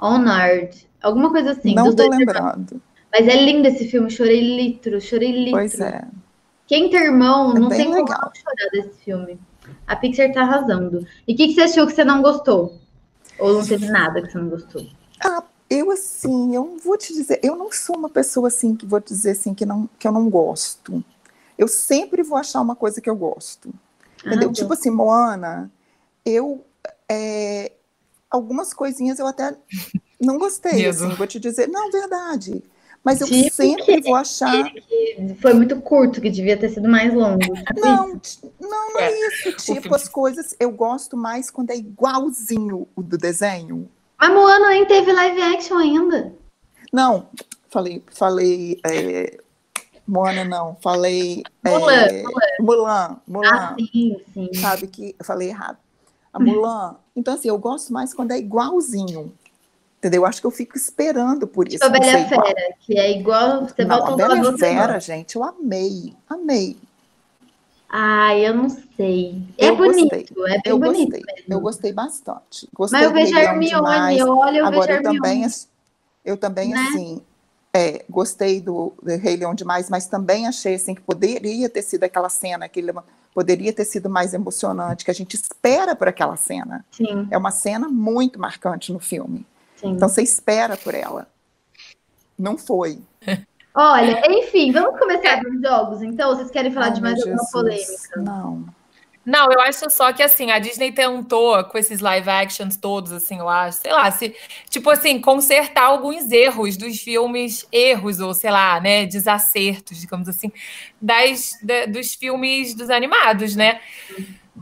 Onard. 0.00 0.88
Alguma 1.02 1.30
coisa 1.30 1.52
assim. 1.52 1.74
Não 1.74 1.94
tô 1.94 2.08
lembrando. 2.08 2.74
Irmãos. 2.74 2.96
Mas 3.12 3.28
é 3.28 3.44
lindo 3.44 3.66
esse 3.66 3.88
filme, 3.88 4.10
chorei 4.10 4.40
litro, 4.56 5.00
chorei 5.00 5.32
litro. 5.32 5.52
Pois 5.52 5.80
é. 5.80 6.06
Quem 6.66 6.90
tem 6.90 7.00
irmão, 7.00 7.56
é 7.56 7.60
não 7.60 7.68
tem 7.68 7.88
legal. 7.88 8.04
como 8.06 8.20
não 8.20 8.32
chorar 8.34 8.70
desse 8.72 9.04
filme. 9.04 9.38
A 9.86 9.96
Pixar 9.96 10.32
tá 10.32 10.42
arrasando. 10.42 11.06
E 11.26 11.32
o 11.32 11.36
que, 11.36 11.48
que 11.48 11.54
você 11.54 11.62
achou 11.62 11.86
que 11.86 11.92
você 11.92 12.04
não 12.04 12.20
gostou? 12.20 12.78
Ou 13.38 13.54
não 13.54 13.66
teve 13.66 13.88
nada 13.88 14.20
que 14.20 14.30
você 14.30 14.38
não 14.38 14.48
gostou? 14.48 14.86
Ah, 15.24 15.42
eu 15.70 15.90
assim, 15.90 16.54
eu 16.54 16.64
não 16.64 16.78
vou 16.78 16.96
te 16.96 17.12
dizer, 17.12 17.40
eu 17.42 17.56
não 17.56 17.72
sou 17.72 17.96
uma 17.96 18.08
pessoa 18.08 18.48
assim 18.48 18.74
que 18.74 18.86
vou 18.86 19.00
dizer 19.00 19.32
assim 19.32 19.54
que, 19.54 19.64
não, 19.64 19.88
que 19.98 20.06
eu 20.06 20.12
não 20.12 20.28
gosto. 20.28 21.02
Eu 21.56 21.68
sempre 21.68 22.22
vou 22.22 22.36
achar 22.36 22.60
uma 22.60 22.76
coisa 22.76 23.00
que 23.00 23.08
eu 23.08 23.16
gosto. 23.16 23.72
Entendeu? 24.26 24.50
Ah, 24.50 24.52
tipo 24.52 24.72
assim, 24.72 24.90
Moana, 24.90 25.70
eu 26.24 26.64
é, 27.08 27.72
algumas 28.30 28.74
coisinhas 28.74 29.18
eu 29.18 29.26
até 29.26 29.56
não 30.20 30.38
gostei, 30.38 30.86
assim, 30.86 31.08
vou 31.10 31.26
te 31.26 31.38
dizer. 31.38 31.68
Não, 31.68 31.90
verdade. 31.90 32.62
Mas 33.04 33.20
eu 33.20 33.28
tipo 33.28 33.54
sempre 33.54 34.00
vou 34.00 34.16
achar. 34.16 34.68
foi 35.40 35.54
muito 35.54 35.80
curto, 35.80 36.20
que 36.20 36.28
devia 36.28 36.56
ter 36.56 36.70
sido 36.70 36.88
mais 36.88 37.14
longo. 37.14 37.38
Não, 37.76 38.08
não, 38.60 38.92
não 38.92 38.98
é, 38.98 39.12
é 39.12 39.28
isso. 39.28 39.52
Tipo, 39.74 39.94
as 39.94 40.08
coisas. 40.08 40.56
Eu 40.58 40.72
gosto 40.72 41.16
mais 41.16 41.48
quando 41.48 41.70
é 41.70 41.76
igualzinho 41.76 42.88
o 42.96 43.02
do 43.02 43.16
desenho. 43.16 43.88
Mas 44.18 44.34
Moana 44.34 44.70
nem 44.70 44.84
teve 44.86 45.12
live 45.12 45.40
action 45.40 45.78
ainda. 45.78 46.34
Não, 46.92 47.28
falei, 47.68 48.02
falei. 48.10 48.80
É, 48.84 49.38
Moana 50.06 50.44
não, 50.44 50.76
falei. 50.80 51.42
Mulan, 51.64 51.92
é, 51.92 52.22
Mulan. 52.60 53.20
Mulan, 53.26 53.48
Ah, 53.52 53.74
sim, 53.78 54.16
sim. 54.32 54.50
Sabe 54.54 54.86
que 54.86 55.16
eu 55.18 55.24
falei 55.24 55.48
errado. 55.48 55.78
A 56.32 56.38
Mulan. 56.38 56.96
Então, 57.14 57.34
assim, 57.34 57.48
eu 57.48 57.58
gosto 57.58 57.92
mais 57.92 58.14
quando 58.14 58.30
é 58.32 58.38
igualzinho. 58.38 59.32
Entendeu? 59.98 60.22
Eu 60.22 60.26
acho 60.26 60.40
que 60.40 60.46
eu 60.46 60.50
fico 60.50 60.76
esperando 60.76 61.46
por 61.46 61.66
isso. 61.66 61.78
Tipo 61.78 61.86
a 61.86 61.98
Bela 61.98 62.28
Fera, 62.28 62.74
que 62.80 62.98
é 62.98 63.18
igual. 63.18 63.66
Você 63.66 63.84
não, 63.84 63.96
volta 63.98 64.12
a 64.12 64.28
Bela 64.28 64.58
Fera, 64.58 65.00
gente, 65.00 65.34
eu 65.36 65.42
amei. 65.42 66.14
Amei. 66.28 66.76
Ai, 67.88 68.46
eu 68.46 68.54
não 68.54 68.68
sei. 68.68 69.42
É 69.56 69.68
eu 69.68 69.76
bonito, 69.76 70.02
gostei. 70.10 70.26
é 70.48 70.50
bem 70.50 70.62
eu 70.66 70.78
bonito. 70.78 71.10
Gostei. 71.12 71.34
Mesmo. 71.34 71.54
Eu 71.54 71.60
gostei 71.60 71.92
bastante. 71.92 72.68
Gostei 72.74 72.98
Mas 73.00 73.08
eu 73.08 73.14
vejo 73.14 73.36
a 73.36 73.40
Hermione, 73.42 73.68
demais. 73.68 74.18
eu 74.18 74.32
Agora, 74.32 74.52
vejo 74.52 74.62
a 74.92 74.94
eu 74.96 75.02
também, 75.02 75.32
Hermione. 75.42 75.54
eu 76.24 76.36
também 76.36 76.70
Né? 76.70 76.80
assim, 76.90 77.22
é, 77.76 78.04
gostei 78.08 78.58
do, 78.58 78.94
do 79.02 79.16
Rei 79.18 79.36
Leão 79.36 79.54
demais, 79.54 79.90
mas 79.90 80.06
também 80.06 80.46
achei 80.46 80.76
assim 80.76 80.94
que 80.94 81.02
poderia 81.02 81.68
ter 81.68 81.82
sido 81.82 82.04
aquela 82.04 82.30
cena, 82.30 82.68
que 82.70 82.80
ele 82.80 82.90
poderia 83.34 83.70
ter 83.70 83.84
sido 83.84 84.08
mais 84.08 84.32
emocionante, 84.32 85.04
que 85.04 85.10
a 85.10 85.14
gente 85.14 85.34
espera 85.34 85.94
por 85.94 86.08
aquela 86.08 86.36
cena. 86.36 86.86
Sim, 86.90 87.28
É 87.30 87.36
uma 87.36 87.50
cena 87.50 87.86
muito 87.86 88.40
marcante 88.40 88.90
no 88.94 88.98
filme. 88.98 89.44
sim. 89.76 89.90
Então 89.90 90.08
você 90.08 90.22
espera 90.22 90.74
por 90.74 90.94
ela. 90.94 91.28
Não 92.38 92.56
foi. 92.56 92.98
Olha, 93.74 94.22
enfim, 94.26 94.72
vamos 94.72 94.98
começar 94.98 95.42
dos 95.42 95.60
jogos, 95.60 96.00
então? 96.00 96.34
Vocês 96.34 96.50
querem 96.50 96.72
falar 96.72 96.86
Ai, 96.86 96.92
de 96.92 97.02
mais 97.02 97.20
alguma 97.20 97.44
polêmica? 97.52 98.20
Não. 98.22 98.64
Não, 99.26 99.50
eu 99.50 99.60
acho 99.60 99.90
só 99.90 100.12
que 100.12 100.22
assim, 100.22 100.52
a 100.52 100.60
Disney 100.60 100.92
tentou 100.92 101.64
com 101.64 101.76
esses 101.76 101.98
live 101.98 102.30
actions 102.30 102.76
todos, 102.76 103.10
assim, 103.10 103.38
eu 103.40 103.48
acho, 103.48 103.80
sei 103.80 103.92
lá, 103.92 104.08
se, 104.12 104.32
tipo 104.70 104.88
assim, 104.88 105.20
consertar 105.20 105.82
alguns 105.86 106.30
erros 106.30 106.76
dos 106.76 107.00
filmes, 107.00 107.66
erros, 107.72 108.20
ou 108.20 108.32
sei 108.32 108.52
lá, 108.52 108.80
né, 108.80 109.04
desacertos, 109.04 110.00
digamos 110.00 110.28
assim, 110.28 110.52
das, 111.02 111.58
da- 111.60 111.86
dos 111.86 112.14
filmes 112.14 112.72
dos 112.72 112.88
animados, 112.88 113.56
né? 113.56 113.80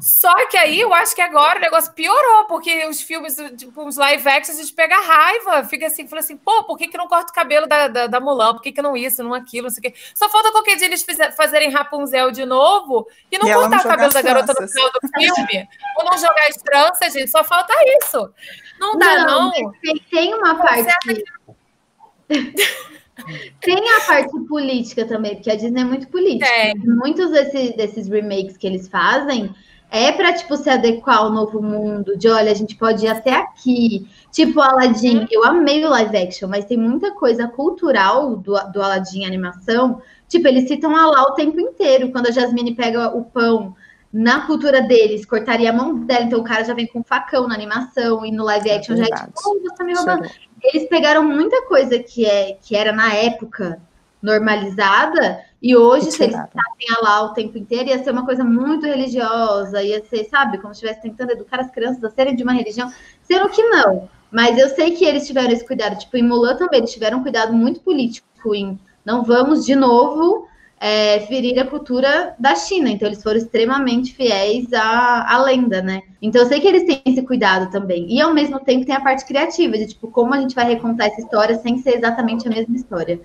Só 0.00 0.34
que 0.48 0.56
aí 0.56 0.80
eu 0.80 0.92
acho 0.92 1.14
que 1.14 1.22
agora 1.22 1.58
o 1.58 1.62
negócio 1.62 1.92
piorou, 1.92 2.46
porque 2.46 2.84
os 2.86 3.00
filmes, 3.00 3.36
tipo, 3.56 3.86
os 3.86 3.96
live 3.96 4.28
actions, 4.28 4.58
a 4.58 4.62
gente 4.62 4.74
pega 4.74 4.96
raiva, 4.96 5.64
fica 5.64 5.86
assim, 5.86 6.06
fala 6.08 6.20
assim, 6.20 6.36
pô, 6.36 6.64
por 6.64 6.76
que, 6.76 6.88
que 6.88 6.98
não 6.98 7.06
corta 7.06 7.30
o 7.30 7.34
cabelo 7.34 7.66
da, 7.66 7.86
da, 7.88 8.06
da 8.08 8.20
Mulan? 8.20 8.54
Por 8.54 8.62
que, 8.62 8.72
que 8.72 8.82
não 8.82 8.96
isso, 8.96 9.22
não 9.22 9.32
aquilo, 9.32 9.64
não 9.68 9.70
sei 9.70 9.78
o 9.80 9.82
quê? 9.92 9.98
Só 10.14 10.28
falta 10.28 10.50
qualquer 10.50 10.76
dia 10.76 10.86
eles 10.86 11.06
fazerem 11.36 11.70
Rapunzel 11.70 12.30
de 12.32 12.44
novo 12.44 13.06
e 13.30 13.38
não 13.38 13.48
E 13.48 13.54
cortar 13.54 13.70
não 13.70 13.78
o 13.78 13.82
cabelo 13.82 14.12
da 14.12 14.22
garota 14.22 14.52
no 14.60 14.68
final 14.68 14.90
do 14.90 15.08
filme, 15.08 15.68
ou 15.98 16.04
não 16.04 16.18
jogar 16.18 16.48
as 16.48 16.56
tranças, 16.56 17.12
gente, 17.12 17.30
só 17.30 17.44
falta 17.44 17.72
isso. 18.02 18.32
Não 18.80 18.98
dá, 18.98 19.24
não. 19.24 19.50
mas 19.50 19.78
Tem, 19.80 19.94
tem 20.10 20.34
uma 20.34 20.56
parte. 20.56 20.88
tem 23.60 23.90
a 23.96 24.00
parte 24.00 24.40
política 24.48 25.06
também, 25.06 25.36
porque 25.36 25.50
a 25.50 25.54
Disney 25.54 25.82
é 25.82 25.84
muito 25.84 26.08
política. 26.08 26.46
Tem. 26.50 26.74
Muitos 26.78 27.30
desse- 27.30 27.76
desses 27.76 28.08
remakes 28.08 28.56
que 28.56 28.66
eles 28.66 28.88
fazem 28.88 29.54
é 29.94 30.10
pra, 30.10 30.32
tipo, 30.32 30.56
se 30.56 30.68
adequar 30.68 31.18
ao 31.18 31.30
novo 31.30 31.62
mundo, 31.62 32.18
de 32.18 32.28
olha, 32.28 32.50
a 32.50 32.54
gente 32.54 32.74
pode 32.74 33.04
ir 33.04 33.08
até 33.08 33.32
aqui. 33.32 34.08
Tipo, 34.32 34.60
Aladdin, 34.60 35.28
eu 35.30 35.44
amei 35.44 35.84
o 35.84 35.88
live 35.90 36.16
action, 36.16 36.48
mas 36.48 36.64
tem 36.64 36.76
muita 36.76 37.12
coisa 37.12 37.46
cultural 37.46 38.34
do, 38.34 38.58
do 38.72 38.82
Aladdin 38.82 39.24
animação. 39.24 40.02
Tipo, 40.28 40.48
eles 40.48 40.66
citam 40.66 40.96
a 40.96 41.06
lá 41.06 41.22
o 41.22 41.34
tempo 41.34 41.60
inteiro. 41.60 42.10
Quando 42.10 42.26
a 42.26 42.32
Jasmine 42.32 42.74
pega 42.74 43.16
o 43.16 43.24
pão 43.24 43.76
na 44.12 44.40
cultura 44.46 44.82
deles, 44.82 45.24
cortaria 45.24 45.70
a 45.70 45.72
mão 45.72 45.96
dela, 46.00 46.24
então 46.24 46.40
o 46.40 46.44
cara 46.44 46.64
já 46.64 46.74
vem 46.74 46.88
com 46.88 47.04
facão 47.04 47.46
na 47.46 47.54
animação, 47.54 48.24
e 48.26 48.32
no 48.32 48.44
live 48.44 48.70
action 48.70 48.96
já 48.96 49.04
é 49.04 49.06
tipo, 49.06 49.32
oh, 49.44 49.60
você 49.60 49.74
tá 49.76 49.84
me 49.84 49.94
roubando. 49.94 50.24
Chegou. 50.24 50.48
Eles 50.62 50.88
pegaram 50.88 51.22
muita 51.22 51.66
coisa 51.66 52.00
que, 52.00 52.26
é, 52.26 52.56
que 52.60 52.74
era 52.74 52.92
na 52.92 53.14
época 53.14 53.80
normalizada, 54.20 55.40
e 55.64 55.74
hoje, 55.74 56.12
se 56.12 56.22
eles 56.22 56.36
ficassem 56.36 57.02
lá 57.02 57.22
o 57.22 57.30
tempo 57.30 57.56
inteiro, 57.56 57.88
ia 57.88 58.04
ser 58.04 58.10
uma 58.10 58.26
coisa 58.26 58.44
muito 58.44 58.84
religiosa, 58.84 59.82
ia 59.82 60.04
ser, 60.04 60.24
sabe, 60.24 60.58
como 60.58 60.74
se 60.74 60.84
estivesse 60.84 61.00
tentando 61.00 61.32
educar 61.32 61.58
as 61.58 61.70
crianças 61.70 62.04
a 62.04 62.10
serem 62.10 62.36
de 62.36 62.42
uma 62.42 62.52
religião, 62.52 62.92
sendo 63.22 63.48
que 63.48 63.62
não. 63.62 64.06
Mas 64.30 64.58
eu 64.58 64.68
sei 64.68 64.90
que 64.90 65.06
eles 65.06 65.26
tiveram 65.26 65.50
esse 65.50 65.66
cuidado, 65.66 65.98
tipo, 65.98 66.14
em 66.18 66.22
Mulan 66.22 66.56
também, 66.56 66.80
eles 66.80 66.92
tiveram 66.92 67.20
um 67.20 67.22
cuidado 67.22 67.54
muito 67.54 67.80
político 67.80 68.54
em 68.54 68.78
não 69.06 69.24
vamos 69.24 69.64
de 69.64 69.74
novo 69.74 70.46
é, 70.78 71.20
ferir 71.20 71.58
a 71.58 71.66
cultura 71.66 72.34
da 72.38 72.54
China. 72.54 72.90
Então, 72.90 73.08
eles 73.08 73.22
foram 73.22 73.38
extremamente 73.38 74.14
fiéis 74.14 74.70
à, 74.70 75.32
à 75.32 75.42
lenda, 75.42 75.80
né? 75.80 76.02
Então, 76.20 76.42
eu 76.42 76.46
sei 76.46 76.60
que 76.60 76.68
eles 76.68 76.84
têm 76.84 77.00
esse 77.06 77.22
cuidado 77.22 77.70
também. 77.70 78.06
E, 78.14 78.20
ao 78.20 78.34
mesmo 78.34 78.60
tempo, 78.60 78.84
tem 78.84 78.94
a 78.94 79.00
parte 79.00 79.24
criativa, 79.24 79.78
de, 79.78 79.86
tipo, 79.86 80.08
como 80.10 80.34
a 80.34 80.40
gente 80.40 80.54
vai 80.54 80.66
recontar 80.66 81.06
essa 81.06 81.22
história 81.22 81.56
sem 81.56 81.78
ser 81.78 81.96
exatamente 81.96 82.46
a 82.46 82.50
mesma 82.50 82.76
história. 82.76 83.18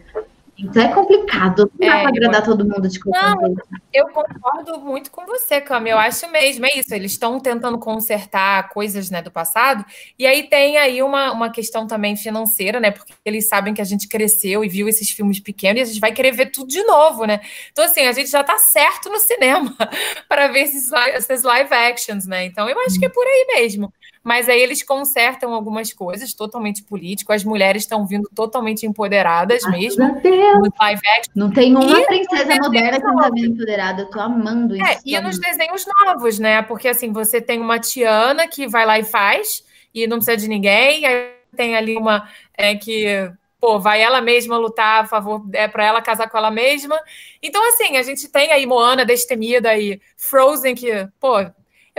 Então, 0.62 0.84
é 0.84 0.94
complicado. 0.94 1.72
Não 1.80 1.88
dá 1.88 1.96
É, 1.96 2.02
pra 2.02 2.10
agradar 2.10 2.44
todo 2.44 2.66
mundo 2.66 2.88
de 2.88 3.00
qualquer 3.00 3.36
Não. 3.36 3.56
Eu 3.94 4.08
concordo 4.10 4.80
muito 4.80 5.10
com 5.10 5.26
você, 5.26 5.62
Cami. 5.62 5.90
Eu 5.90 5.98
acho 5.98 6.30
mesmo, 6.30 6.66
é 6.66 6.78
isso. 6.78 6.94
Eles 6.94 7.14
estão 7.14 7.40
tentando 7.40 7.80
consertar 7.80 8.70
coisas 8.70 9.10
né, 9.10 9.22
do 9.22 9.32
passado. 9.32 9.86
E 10.18 10.28
aí 10.28 10.44
tem 10.50 10.78
aí 10.78 11.02
uma, 11.02 11.32
uma 11.32 11.50
questão 11.50 11.88
também 11.88 12.16
financeira, 12.18 12.80
né? 12.80 12.92
Porque 12.92 13.14
eles 13.26 13.48
sabem 13.48 13.74
que 13.74 13.82
a 13.82 13.86
gente 13.86 14.08
cresceu 14.08 14.64
e 14.64 14.70
viu 14.70 14.90
esses 14.90 15.10
filmes 15.10 15.40
pequenos 15.40 15.80
e 15.80 15.84
a 15.84 15.86
gente 15.86 16.02
vai 16.02 16.12
querer 16.12 16.32
ver 16.32 16.48
tudo 16.48 16.68
de 16.68 16.84
novo, 16.84 17.26
né? 17.26 17.40
Então, 17.72 17.86
assim, 17.86 18.02
a 18.02 18.12
gente 18.12 18.30
já 18.30 18.44
tá 18.44 18.58
certo 18.58 19.10
no 19.10 19.18
cinema 19.20 19.76
para 20.28 20.48
ver 20.50 20.62
esses, 20.64 20.92
essas 20.92 21.44
live 21.44 21.74
actions, 21.74 22.26
né? 22.26 22.46
Então, 22.46 22.70
eu 22.70 22.80
acho 22.82 23.00
que 23.00 23.06
é 23.06 23.10
por 23.10 23.26
aí 23.26 23.48
mesmo. 23.56 23.94
Mas 24.30 24.48
aí 24.48 24.62
eles 24.62 24.84
consertam 24.84 25.56
algumas 25.56 25.92
coisas 25.92 26.36
totalmente 26.36 26.84
político. 26.84 27.34
As 27.34 27.44
mulheres 27.44 27.82
estão 27.82 28.06
vindo 28.06 28.30
totalmente 28.36 28.86
empoderadas 28.86 29.64
mesmo. 29.66 30.06
Meu 30.06 30.22
Deus, 30.22 30.60
No 30.60 30.74
live 30.80 31.02
action. 31.18 31.32
não 31.36 31.50
tem 31.50 31.76
uma 31.76 32.00
E 32.00 32.06
princesa 32.06 32.56
moderna 32.58 33.00
que 33.00 33.08
não 33.08 33.16
tá 33.16 33.22
novo. 33.24 33.34
bem 33.34 33.46
empoderada. 33.46 34.04
Eu 34.04 34.10
tô 34.12 34.20
amando 34.20 34.76
isso. 34.76 34.86
É, 34.86 35.00
e 35.04 35.20
nos 35.20 35.40
desenhos 35.40 35.84
novos, 36.06 36.38
né? 36.38 36.62
Porque 36.62 36.88
assim, 36.88 37.12
você 37.12 37.42
tem 37.42 37.60
uma 37.60 37.80
Tiana 37.80 38.48
que 38.48 38.68
vai 38.68 38.86
lá 38.86 39.00
e 39.00 39.04
faz, 39.04 39.64
e 39.96 40.06
não 40.06 40.18
precisa 40.18 40.38
de 40.38 40.48
ninguém, 40.48 41.08
aí 41.08 41.32
tem 41.56 41.76
ali 41.76 41.98
uma 41.98 42.30
é, 42.56 42.76
que, 42.76 43.32
pô, 43.60 43.80
vai 43.80 44.00
ela 44.00 44.22
mesma 44.22 44.60
lutar 44.60 45.06
a 45.06 45.08
favor, 45.08 45.44
é 45.54 45.68
para 45.68 45.86
ela 45.88 46.04
casar 46.04 46.30
com 46.30 46.38
ela 46.38 46.52
mesma. 46.52 47.00
Então, 47.42 47.68
assim, 47.70 47.98
a 47.98 48.04
gente 48.04 48.28
tem 48.30 48.52
aí 48.52 48.68
Moana 48.68 49.04
Destemida 49.04 49.76
e 49.76 50.00
Frozen, 50.16 50.76
que, 50.76 51.08
pô, 51.20 51.38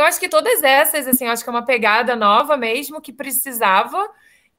eu 0.01 0.05
acho 0.05 0.19
que 0.19 0.29
todas 0.29 0.63
essas, 0.63 1.07
assim, 1.07 1.27
acho 1.27 1.43
que 1.43 1.51
é 1.51 1.53
uma 1.53 1.65
pegada 1.65 2.17
nova 2.17 2.57
mesmo, 2.57 3.01
que 3.01 3.13
precisava. 3.13 4.09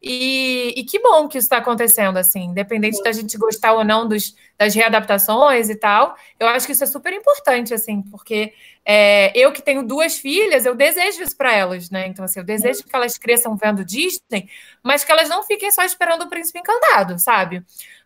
E, 0.03 0.73
e 0.75 0.83
que 0.83 0.97
bom 0.99 1.27
que 1.27 1.37
isso 1.37 1.45
está 1.45 1.57
acontecendo, 1.57 2.17
assim, 2.17 2.45
independente 2.45 3.03
da 3.03 3.11
gente 3.11 3.37
gostar 3.37 3.73
ou 3.73 3.83
não 3.83 4.07
dos, 4.07 4.35
das 4.57 4.73
readaptações 4.73 5.69
e 5.69 5.75
tal, 5.75 6.15
eu 6.39 6.47
acho 6.47 6.65
que 6.65 6.71
isso 6.71 6.83
é 6.83 6.87
super 6.87 7.13
importante, 7.13 7.71
assim, 7.71 8.01
porque 8.01 8.51
é, 8.83 9.31
eu 9.37 9.51
que 9.51 9.61
tenho 9.61 9.83
duas 9.83 10.17
filhas, 10.17 10.65
eu 10.65 10.73
desejo 10.73 11.21
isso 11.21 11.37
para 11.37 11.55
elas, 11.55 11.91
né? 11.91 12.07
Então, 12.07 12.25
assim, 12.25 12.39
eu 12.39 12.43
desejo 12.43 12.83
que 12.83 12.95
elas 12.95 13.15
cresçam 13.15 13.55
vendo 13.55 13.85
Disney, 13.85 14.49
mas 14.81 15.03
que 15.03 15.11
elas 15.11 15.29
não 15.29 15.43
fiquem 15.43 15.71
só 15.71 15.83
esperando 15.83 16.23
o 16.23 16.29
príncipe 16.29 16.57
encantado, 16.57 17.19
sabe? 17.19 17.63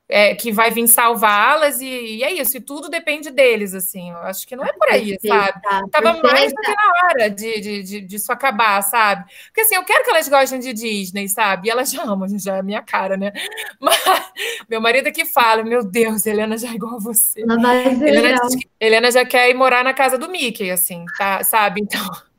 É, 0.07 0.35
que 0.35 0.51
vai 0.51 0.69
vir 0.69 0.87
salvá-las 0.87 1.81
e, 1.81 1.85
e 1.87 2.23
é 2.23 2.31
isso, 2.33 2.57
e 2.57 2.61
tudo 2.61 2.89
depende 2.89 3.31
deles, 3.31 3.73
assim. 3.73 4.11
Eu 4.11 4.17
acho 4.17 4.47
que 4.47 4.55
não 4.55 4.63
é 4.63 4.71
por 4.71 4.87
aí, 4.89 5.17
sabe? 5.25 5.61
Tava 5.89 6.21
mais 6.21 6.53
do 6.53 6.61
que 6.61 6.71
na 6.71 6.91
hora 7.03 7.29
de, 7.29 7.59
de, 7.59 7.83
de, 7.83 8.01
disso 8.01 8.31
acabar, 8.31 8.81
sabe? 8.83 9.25
Porque 9.47 9.61
assim, 9.61 9.75
eu 9.75 9.83
quero 9.83 10.03
que 10.03 10.11
elas 10.11 10.29
gostem 10.29 10.59
de 10.59 10.73
Disney, 10.73 11.27
sabe? 11.27 11.67
E 11.67 11.71
elas 11.71 11.89
já 11.91 12.03
amam, 12.03 12.27
já 12.37 12.57
é 12.57 12.59
a 12.59 12.63
minha 12.63 12.83
cara, 12.83 13.17
né? 13.17 13.31
Mas 13.81 13.97
meu 14.69 14.79
marido 14.79 15.07
é 15.07 15.11
que 15.11 15.25
fala: 15.25 15.63
Meu 15.63 15.83
Deus, 15.83 16.25
Helena 16.25 16.55
já 16.55 16.69
é 16.69 16.73
igual 16.73 16.95
a 16.95 16.99
você. 16.99 17.43
Vai 17.43 17.85
ser 17.95 18.07
Helena, 18.07 18.41
Helena 18.79 19.11
já 19.11 19.25
quer 19.25 19.49
ir 19.49 19.55
morar 19.55 19.83
na 19.83 19.93
casa 19.93 20.19
do 20.19 20.29
Mickey, 20.29 20.69
assim, 20.69 21.03
tá? 21.17 21.43
Sabe? 21.43 21.81
Então. 21.81 22.34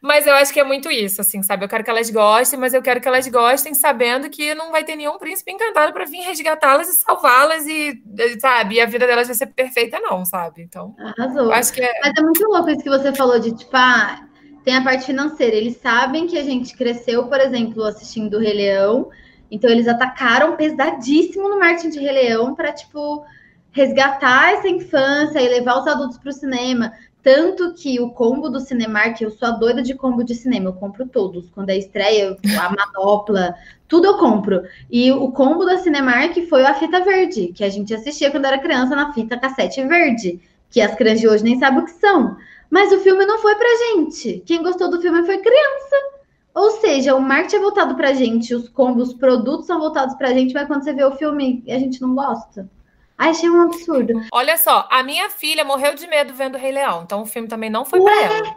Mas 0.00 0.26
eu 0.26 0.34
acho 0.34 0.52
que 0.52 0.60
é 0.60 0.64
muito 0.64 0.90
isso, 0.90 1.20
assim, 1.20 1.42
sabe? 1.42 1.64
Eu 1.64 1.68
quero 1.68 1.82
que 1.82 1.90
elas 1.90 2.08
gostem, 2.08 2.58
mas 2.58 2.72
eu 2.72 2.80
quero 2.80 3.00
que 3.00 3.08
elas 3.08 3.26
gostem 3.26 3.74
sabendo 3.74 4.30
que 4.30 4.54
não 4.54 4.70
vai 4.70 4.84
ter 4.84 4.94
nenhum 4.94 5.18
príncipe 5.18 5.50
encantado 5.50 5.92
para 5.92 6.04
vir 6.04 6.20
resgatá-las 6.20 6.88
e 6.88 6.94
salvá-las 6.94 7.66
e, 7.66 8.00
sabe? 8.40 8.76
E 8.76 8.80
a 8.80 8.86
vida 8.86 9.06
delas 9.06 9.26
vai 9.26 9.34
ser 9.34 9.46
perfeita, 9.48 9.98
não, 9.98 10.24
sabe? 10.24 10.62
Então, 10.62 10.94
Arrasou. 10.98 11.52
acho 11.52 11.72
que 11.72 11.82
é. 11.82 11.90
Mas 12.00 12.12
é 12.16 12.22
muito 12.22 12.46
louco 12.46 12.70
isso 12.70 12.82
que 12.82 12.88
você 12.88 13.12
falou 13.12 13.40
de, 13.40 13.52
tipo, 13.56 13.76
ah, 13.76 14.24
tem 14.64 14.76
a 14.76 14.84
parte 14.84 15.06
financeira. 15.06 15.56
Eles 15.56 15.78
sabem 15.78 16.28
que 16.28 16.38
a 16.38 16.44
gente 16.44 16.76
cresceu, 16.76 17.26
por 17.26 17.40
exemplo, 17.40 17.82
assistindo 17.82 18.36
o 18.36 18.40
Rei 18.40 18.54
Leão. 18.54 19.10
Então, 19.50 19.68
eles 19.68 19.88
atacaram 19.88 20.56
pesadíssimo 20.56 21.48
no 21.48 21.58
marketing 21.58 21.90
de 21.90 21.98
Rei 21.98 22.12
Leão 22.12 22.54
para, 22.54 22.72
tipo, 22.72 23.24
resgatar 23.72 24.52
essa 24.52 24.68
infância 24.68 25.40
e 25.40 25.48
levar 25.48 25.80
os 25.80 25.86
adultos 25.88 26.18
para 26.18 26.30
o 26.30 26.32
cinema. 26.32 26.92
Tanto 27.22 27.74
que 27.74 28.00
o 28.00 28.10
combo 28.10 28.48
do 28.48 28.60
Cinemark, 28.60 29.20
eu 29.20 29.30
sou 29.30 29.48
a 29.48 29.50
doida 29.50 29.82
de 29.82 29.94
combo 29.94 30.22
de 30.22 30.34
cinema, 30.34 30.68
eu 30.68 30.72
compro 30.72 31.06
todos. 31.06 31.50
Quando 31.50 31.70
é 31.70 31.76
estreia, 31.76 32.36
a 32.60 32.70
manopla, 32.70 33.54
tudo 33.86 34.06
eu 34.06 34.18
compro. 34.18 34.62
E 34.90 35.10
o 35.10 35.30
combo 35.32 35.64
da 35.64 35.78
Cinemark 35.78 36.36
foi 36.48 36.64
a 36.64 36.74
fita 36.74 37.04
verde, 37.04 37.48
que 37.48 37.64
a 37.64 37.68
gente 37.68 37.92
assistia 37.92 38.30
quando 38.30 38.44
era 38.44 38.58
criança 38.58 38.94
na 38.94 39.12
fita 39.12 39.38
cassete 39.38 39.82
verde, 39.86 40.40
que 40.70 40.80
as 40.80 40.94
crianças 40.94 41.20
de 41.20 41.28
hoje 41.28 41.44
nem 41.44 41.58
sabem 41.58 41.80
o 41.80 41.84
que 41.84 41.92
são. 41.92 42.36
Mas 42.70 42.92
o 42.92 43.00
filme 43.00 43.24
não 43.26 43.38
foi 43.38 43.54
pra 43.54 43.68
gente. 43.76 44.42
Quem 44.46 44.62
gostou 44.62 44.90
do 44.90 45.00
filme 45.00 45.24
foi 45.24 45.38
criança. 45.38 45.96
Ou 46.54 46.72
seja, 46.72 47.14
o 47.14 47.20
marketing 47.20 47.56
é 47.56 47.60
voltado 47.60 47.94
pra 47.94 48.12
gente, 48.12 48.54
os 48.54 48.68
combos, 48.68 49.10
os 49.10 49.14
produtos 49.14 49.66
são 49.66 49.78
voltados 49.78 50.14
pra 50.16 50.32
gente, 50.32 50.52
mas 50.52 50.66
quando 50.66 50.82
você 50.82 50.92
vê 50.92 51.04
o 51.04 51.12
filme, 51.12 51.62
a 51.68 51.78
gente 51.78 52.00
não 52.00 52.14
gosta. 52.14 52.68
Achei 53.18 53.50
um 53.50 53.62
absurdo. 53.62 54.24
Olha 54.32 54.56
só, 54.56 54.86
a 54.88 55.02
minha 55.02 55.28
filha 55.28 55.64
morreu 55.64 55.92
de 55.94 56.06
medo 56.06 56.32
vendo 56.32 56.54
o 56.54 56.58
Rei 56.58 56.70
Leão, 56.70 57.02
então 57.02 57.22
o 57.22 57.26
filme 57.26 57.48
também 57.48 57.68
não 57.68 57.84
foi 57.84 58.00
para 58.00 58.22
ela. 58.22 58.56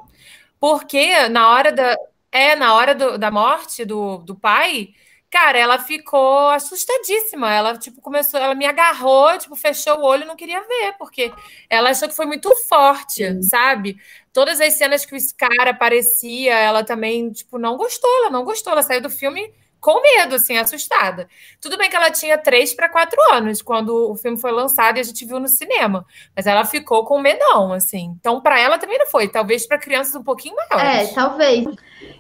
Porque 0.60 1.28
na 1.30 1.50
hora 1.50 1.72
da. 1.72 1.98
É, 2.32 2.56
na 2.56 2.76
hora 2.76 2.96
do, 2.96 3.18
da 3.18 3.30
morte 3.30 3.84
do, 3.84 4.20
do 4.20 4.34
pai, 4.36 4.94
cara, 5.30 5.58
ela 5.58 5.80
ficou 5.80 6.48
assustadíssima. 6.50 7.52
Ela, 7.52 7.78
tipo, 7.78 8.00
começou, 8.02 8.40
ela 8.40 8.54
me 8.54 8.66
agarrou, 8.66 9.38
tipo, 9.38 9.56
fechou 9.56 9.98
o 9.98 10.04
olho 10.04 10.24
e 10.24 10.28
não 10.28 10.36
queria 10.36 10.62
ver, 10.62 10.94
porque 10.98 11.34
ela 11.70 11.90
achou 11.90 12.08
que 12.08 12.16
foi 12.16 12.26
muito 12.26 12.54
forte, 12.70 13.28
Sim. 13.28 13.42
sabe? 13.42 13.98
Todas 14.32 14.62
as 14.62 14.76
cenas 14.76 15.04
que 15.04 15.16
o 15.16 15.20
Scar 15.20 15.68
aparecia, 15.68 16.54
ela 16.54 16.84
também, 16.84 17.32
tipo, 17.32 17.58
não 17.58 17.76
gostou, 17.76 18.10
ela 18.20 18.30
não 18.30 18.46
gostou. 18.46 18.72
Ela 18.72 18.84
saiu 18.84 19.02
do 19.02 19.10
filme 19.10 19.52
com 19.82 20.00
medo, 20.00 20.36
assim, 20.36 20.58
assustada. 20.58 21.28
Tudo 21.60 21.76
bem 21.76 21.90
que 21.90 21.96
ela 21.96 22.12
tinha 22.12 22.38
três 22.38 22.72
para 22.74 22.88
quatro 22.88 23.20
anos 23.34 23.64
quando 23.64 24.12
o 24.12 24.16
filme 24.16 24.40
foi 24.40 24.52
lançado 24.52 24.98
e 24.98 25.00
a 25.00 25.04
gente 25.04 25.26
viu 25.26 25.40
no 25.40 25.48
cinema, 25.48 26.06
mas 26.36 26.46
ela 26.46 26.64
ficou 26.64 27.04
com 27.04 27.20
medão, 27.20 27.74
assim. 27.74 28.16
Então, 28.20 28.40
para 28.40 28.60
ela 28.60 28.78
também 28.78 29.00
não 29.00 29.08
foi, 29.08 29.28
talvez 29.28 29.68
para 29.68 29.80
crianças 29.80 30.14
um 30.14 30.24
pouquinho 30.24 30.56
maiores. 30.56 31.10
É, 31.10 31.14
talvez. 31.14 31.66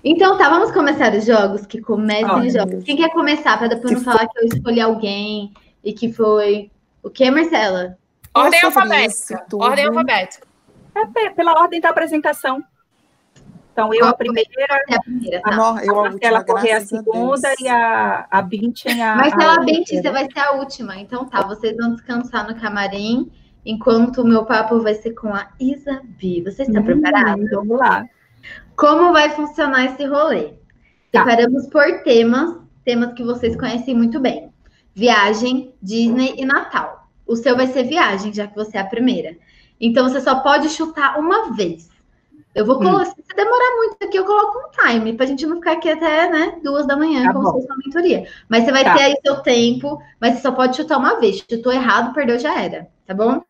Então, 0.03 0.37
tá, 0.39 0.49
vamos 0.49 0.71
começar 0.71 1.13
os 1.13 1.23
jogos 1.23 1.65
que 1.67 1.79
comecem 1.79 2.47
os 2.47 2.53
jogos. 2.53 2.83
Quem 2.83 2.97
quer 2.97 3.11
começar 3.11 3.57
para 3.59 3.67
depois 3.67 3.93
não 3.93 4.01
falar 4.01 4.27
que 4.27 4.39
eu 4.39 4.47
escolhi 4.47 4.81
alguém 4.81 5.53
e 5.83 5.93
que 5.93 6.11
foi 6.11 6.71
o 7.03 7.09
que, 7.11 7.29
Marcela? 7.29 7.95
Ordem 8.33 8.61
alfabética. 8.63 9.45
Ordem 9.53 9.85
alfabética. 9.85 10.47
É 10.95 11.29
pela 11.29 11.59
ordem 11.59 11.79
da 11.79 11.89
apresentação. 11.89 12.63
Então, 13.71 13.93
eu 13.93 14.05
a 14.05 14.13
primeira, 14.13 14.83
é 14.89 14.95
a, 14.95 15.01
primeira, 15.01 15.41
tá. 15.41 15.49
a, 15.49 15.85
eu 15.85 15.99
a 15.99 16.09
Marcela 16.09 16.43
correr 16.43 16.71
a 16.73 16.81
segunda 16.81 17.47
a 17.47 17.55
e 17.57 17.67
a, 17.69 18.27
a 18.29 18.41
Bintin 18.41 18.99
a. 18.99 19.15
Marcela 19.15 19.55
a 19.55 19.59
Bintin, 19.59 20.01
você 20.01 20.11
vai 20.11 20.29
ser 20.29 20.39
a 20.39 20.51
última. 20.51 20.99
Então 20.99 21.25
tá, 21.25 21.41
vocês 21.41 21.75
vão 21.77 21.93
descansar 21.93 22.47
no 22.47 22.59
camarim, 22.59 23.31
enquanto 23.65 24.21
o 24.21 24.27
meu 24.27 24.45
papo 24.45 24.81
vai 24.81 24.95
ser 24.95 25.11
com 25.11 25.33
a 25.33 25.47
Isabi. 25.59 26.43
Você 26.43 26.63
está 26.63 26.81
hum, 26.81 26.83
preparada? 26.83 27.41
Vamos 27.49 27.79
lá. 27.79 28.05
Como 28.75 29.13
vai 29.13 29.29
funcionar 29.29 29.85
esse 29.85 30.05
rolê? 30.05 30.53
Tá. 31.11 31.23
Separamos 31.23 31.67
por 31.67 32.03
temas, 32.03 32.57
temas 32.83 33.13
que 33.13 33.23
vocês 33.23 33.55
conhecem 33.55 33.95
muito 33.95 34.19
bem. 34.19 34.51
Viagem, 34.93 35.73
Disney 35.81 36.35
e 36.37 36.45
Natal. 36.45 37.07
O 37.25 37.37
seu 37.37 37.55
vai 37.55 37.67
ser 37.67 37.83
viagem, 37.83 38.33
já 38.33 38.47
que 38.47 38.55
você 38.55 38.77
é 38.77 38.81
a 38.81 38.85
primeira. 38.85 39.37
Então 39.79 40.09
você 40.09 40.19
só 40.19 40.41
pode 40.41 40.67
chutar 40.69 41.17
uma 41.17 41.53
vez. 41.53 41.90
Eu 42.53 42.65
vou 42.65 42.77
colocar, 42.77 43.03
hum. 43.03 43.05
se 43.05 43.35
demorar 43.35 43.77
muito 43.77 44.03
aqui, 44.03 44.17
eu 44.17 44.25
coloco 44.25 44.59
um 44.59 44.71
time, 44.71 45.13
pra 45.13 45.25
gente 45.25 45.45
não 45.45 45.55
ficar 45.55 45.73
aqui 45.73 45.89
até, 45.89 46.29
né, 46.29 46.59
duas 46.61 46.85
da 46.85 46.97
manhã, 46.97 47.23
tá 47.23 47.33
como 47.33 47.45
se 47.45 47.53
fosse 47.53 47.65
uma 47.67 47.77
mentoria. 47.77 48.27
Mas 48.49 48.65
você 48.65 48.71
vai 48.71 48.83
tá. 48.83 48.95
ter 48.95 49.03
aí 49.03 49.15
seu 49.25 49.37
tempo, 49.37 50.01
mas 50.19 50.35
você 50.35 50.41
só 50.41 50.51
pode 50.51 50.75
chutar 50.75 50.97
uma 50.97 51.17
vez. 51.19 51.45
Chutou 51.49 51.71
errado, 51.71 52.13
perdeu, 52.13 52.37
já 52.37 52.61
era, 52.61 52.89
tá 53.07 53.13
bom? 53.13 53.41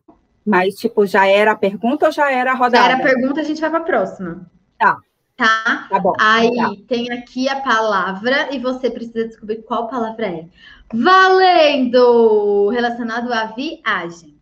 Mas, 0.45 0.75
tipo, 0.75 1.05
já 1.05 1.25
era 1.25 1.51
a 1.51 1.55
pergunta 1.55 2.07
ou 2.07 2.11
já 2.11 2.31
era 2.31 2.51
a 2.51 2.55
rodada? 2.55 2.77
Já 2.77 2.91
era 2.91 2.95
a 2.95 3.03
pergunta, 3.03 3.41
a 3.41 3.43
gente 3.43 3.61
vai 3.61 3.69
pra 3.69 3.79
próxima. 3.81 4.45
Tá. 4.77 4.97
Tá? 5.35 5.87
Tá 5.89 5.99
bom. 5.99 6.13
Aí 6.19 6.55
tá. 6.55 6.71
tem 6.87 7.11
aqui 7.11 7.49
a 7.49 7.59
palavra 7.59 8.53
e 8.53 8.59
você 8.59 8.89
precisa 8.89 9.27
descobrir 9.27 9.63
qual 9.63 9.87
palavra 9.87 10.27
é. 10.27 10.45
Valendo! 10.93 12.69
Relacionado 12.69 13.31
à 13.33 13.45
viagem. 13.45 14.39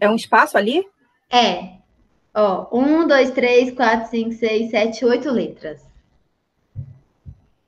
É 0.00 0.08
um 0.08 0.14
espaço 0.14 0.56
ali? 0.56 0.86
É. 1.34 1.78
Ó, 2.32 2.68
um, 2.72 3.08
dois, 3.08 3.32
três, 3.32 3.74
quatro, 3.74 4.08
cinco, 4.08 4.32
seis, 4.34 4.70
sete, 4.70 5.04
oito 5.04 5.30
letras. 5.30 5.84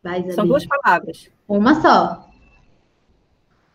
Vai, 0.00 0.30
São 0.30 0.46
duas 0.46 0.64
palavras. 0.64 1.28
Uma 1.48 1.80
só. 1.80 2.30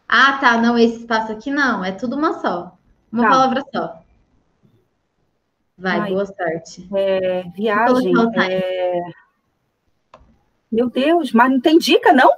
Ah, 0.08 0.38
tá. 0.40 0.62
Não, 0.62 0.78
esse 0.78 1.00
espaço 1.00 1.34
aqui 1.34 1.52
não. 1.52 1.84
É 1.84 1.92
tudo 1.92 2.16
uma 2.16 2.40
só. 2.40 2.78
Uma 3.12 3.24
tá. 3.24 3.30
palavra 3.30 3.64
só. 3.74 4.02
Vai, 5.78 6.00
Ai, 6.00 6.10
boa 6.12 6.26
sorte. 6.26 6.88
É, 6.96 7.44
viagem. 7.54 8.14
É... 8.50 9.02
Meu 10.72 10.90
Deus, 10.90 11.34
mas 11.34 11.52
não 11.52 11.60
tem 11.60 11.78
dica, 11.78 12.14
não? 12.14 12.32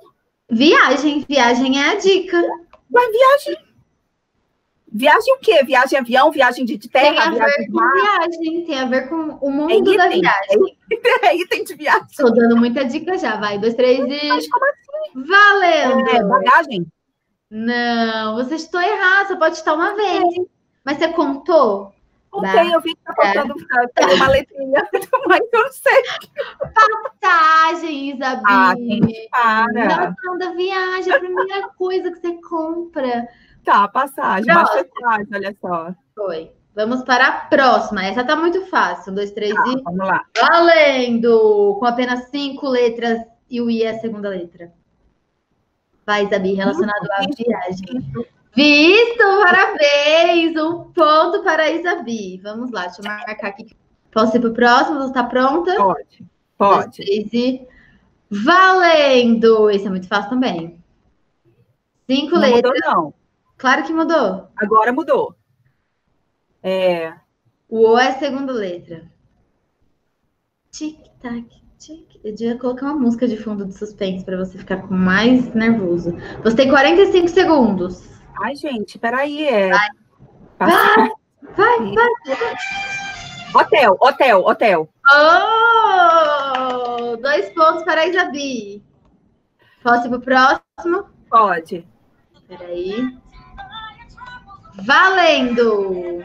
Viagem. 0.49 1.23
Viagem 1.29 1.79
é 1.79 1.89
a 1.91 1.95
dica. 1.95 2.41
Mas 2.89 3.11
viagem. 3.11 3.63
Viagem 4.95 5.33
o 5.33 5.39
quê? 5.39 5.63
Viagem 5.63 5.97
avião, 5.97 6.31
viagem 6.31 6.65
de 6.65 6.77
terra, 6.77 7.09
tem 7.09 7.19
a 7.19 7.31
viagem 7.31 7.57
ver 7.57 7.71
com 7.71 7.91
viagem, 7.93 8.65
tem 8.65 8.79
a 8.79 8.85
ver 8.85 9.09
com 9.09 9.15
o 9.41 9.49
mundo 9.49 9.91
é 9.91 9.97
da 9.97 10.07
viagem. 10.07 10.77
É 11.25 11.35
item 11.41 11.63
de 11.63 11.73
viagem. 11.73 12.07
Estou 12.11 12.31
dando 12.31 12.55
muita 12.57 12.85
dica 12.85 13.17
já, 13.17 13.35
vai. 13.37 13.57
Dois, 13.57 13.73
três 13.73 13.99
e. 13.99 14.27
Mas 14.27 14.47
como 14.47 14.65
assim? 14.65 15.27
Valendo! 15.27 16.09
É, 16.09 16.23
bagagem? 16.23 16.87
Não, 17.49 18.35
você 18.35 18.53
estou 18.55 18.81
errado, 18.81 19.27
você 19.29 19.35
pode 19.35 19.55
estar 19.55 19.73
uma 19.73 19.95
vez. 19.95 20.23
Mas 20.85 20.97
você 20.97 21.07
contou? 21.07 21.91
Contei, 22.29 22.73
eu 22.73 22.81
vi 22.81 22.95
que 22.95 23.03
tá 23.03 23.13
faltando 23.13 23.53
é. 23.95 24.13
uma 24.15 24.27
letrinha, 24.27 24.89
mas 25.27 25.41
eu 25.53 25.63
não 25.63 25.71
sei. 25.71 26.03
Passagem, 27.21 28.09
Isabel. 28.11 28.43
Ah, 28.45 29.65
para. 29.71 30.15
Não, 30.23 30.37
da 30.37 30.51
viagem, 30.51 31.13
a 31.13 31.19
primeira 31.19 31.69
coisa 31.69 32.11
que 32.11 32.19
você 32.19 32.33
compra. 32.41 33.27
Tá, 33.63 33.87
passagem. 33.87 34.45
Próxima. 34.45 34.85
Fácil, 35.01 35.27
olha 35.33 35.55
só. 35.61 35.95
Foi. 36.15 36.51
Vamos 36.75 37.03
para 37.03 37.27
a 37.27 37.31
próxima. 37.41 38.03
Essa 38.03 38.23
tá 38.23 38.35
muito 38.35 38.65
fácil. 38.65 39.11
Um, 39.11 39.15
dois, 39.15 39.31
três 39.31 39.53
tá, 39.53 39.63
e. 39.67 39.81
Vamos 39.83 40.07
lá. 40.07 40.25
Valendo! 40.39 41.77
Com 41.79 41.85
apenas 41.85 42.29
cinco 42.29 42.67
letras 42.67 43.21
e 43.49 43.61
o 43.61 43.69
I 43.69 43.83
é 43.83 43.91
a 43.91 43.99
segunda 43.99 44.29
letra. 44.29 44.71
Vai, 46.05 46.25
Isabi, 46.25 46.53
relacionado 46.53 47.07
à 47.11 47.21
viagem. 47.21 48.11
Visto, 48.55 49.23
parabéns! 49.43 50.55
Um 50.57 50.91
ponto 50.91 51.43
para 51.43 51.63
a 51.63 51.71
Isabi. 51.71 52.39
Vamos 52.43 52.71
lá, 52.71 52.87
deixa 52.87 53.01
eu 53.01 53.05
marcar 53.05 53.47
aqui. 53.47 53.69
Posso 54.11 54.35
ir 54.35 54.39
para 54.41 54.49
o 54.49 54.53
próximo? 54.53 54.99
Você 54.99 55.07
está 55.07 55.23
pronta? 55.23 55.75
Pode, 55.75 56.25
pode. 56.57 57.05
Dois, 57.05 57.33
e... 57.33 57.67
Valendo! 58.29 59.69
Esse 59.69 59.87
é 59.87 59.89
muito 59.89 60.07
fácil 60.07 60.31
também. 60.31 60.77
Cinco 62.09 62.33
não 62.33 62.41
letras. 62.41 62.73
Mudou, 62.73 62.93
não. 62.93 63.13
Claro 63.57 63.83
que 63.83 63.93
mudou. 63.93 64.47
Agora 64.57 64.91
mudou. 64.91 65.35
É... 66.61 67.13
O 67.69 67.91
O 67.91 67.99
é 67.99 68.09
a 68.09 68.19
segunda 68.19 68.51
letra. 68.53 69.11
Tic-tac, 70.71 71.47
tic. 71.77 72.19
Eu 72.23 72.33
devia 72.33 72.57
colocar 72.57 72.87
uma 72.87 72.99
música 72.99 73.27
de 73.27 73.37
fundo 73.37 73.65
de 73.65 73.73
suspense 73.73 74.23
para 74.23 74.37
você 74.37 74.57
ficar 74.57 74.87
com 74.87 74.93
mais 74.93 75.53
nervoso. 75.53 76.15
Você 76.43 76.55
tem 76.55 76.69
45 76.69 77.27
segundos. 77.27 78.03
Ai, 78.41 78.55
gente, 78.55 78.97
peraí. 78.97 79.47
É... 79.47 79.69
Vai. 79.69 79.87
Vai, 80.59 81.11
vai, 81.55 81.77
vai, 81.95 82.55
Hotel, 83.55 83.95
hotel, 83.99 84.39
hotel. 84.45 84.89
Oh! 85.13 85.93
Dois 87.17 87.49
pontos 87.53 87.83
para 87.83 88.01
a 88.01 88.07
Isabi. 88.07 88.83
Posso 89.83 90.07
ir 90.07 90.09
para 90.09 90.17
o 90.17 90.21
próximo? 90.21 91.05
Pode. 91.29 91.87
Peraí. 92.47 93.22
Valendo! 94.75 96.23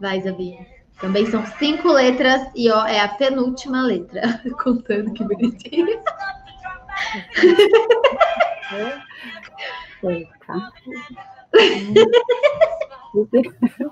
Vai, 0.00 0.20
Zabi. 0.20 0.58
Também 1.00 1.26
são 1.26 1.44
cinco 1.58 1.92
letras 1.92 2.48
e 2.54 2.70
ó, 2.70 2.86
é 2.86 3.00
a 3.00 3.08
penúltima 3.08 3.82
letra. 3.82 4.40
Contando 4.62 5.12
que 5.12 5.24
bonitinho. 5.24 5.86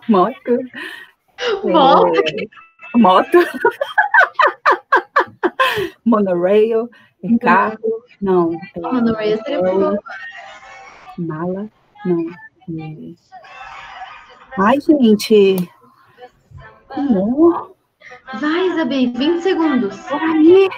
Moto. 0.09 0.59
Moto. 1.65 2.13
É, 2.17 2.23
moto. 2.99 3.39
Monorail. 6.05 6.89
É 7.23 7.39
carro. 7.39 7.79
Não. 8.21 8.53
É, 9.19 9.37
seria 9.39 9.63
bom. 9.63 9.97
Mala? 11.19 11.69
Não. 12.05 12.27
Ai, 14.59 14.81
gente. 14.81 15.71
Amor. 16.91 17.75
Vai, 18.41 18.69
Isabel, 18.69 19.13
20 19.13 19.43
segundos. 19.43 20.13
Aí. 20.13 20.69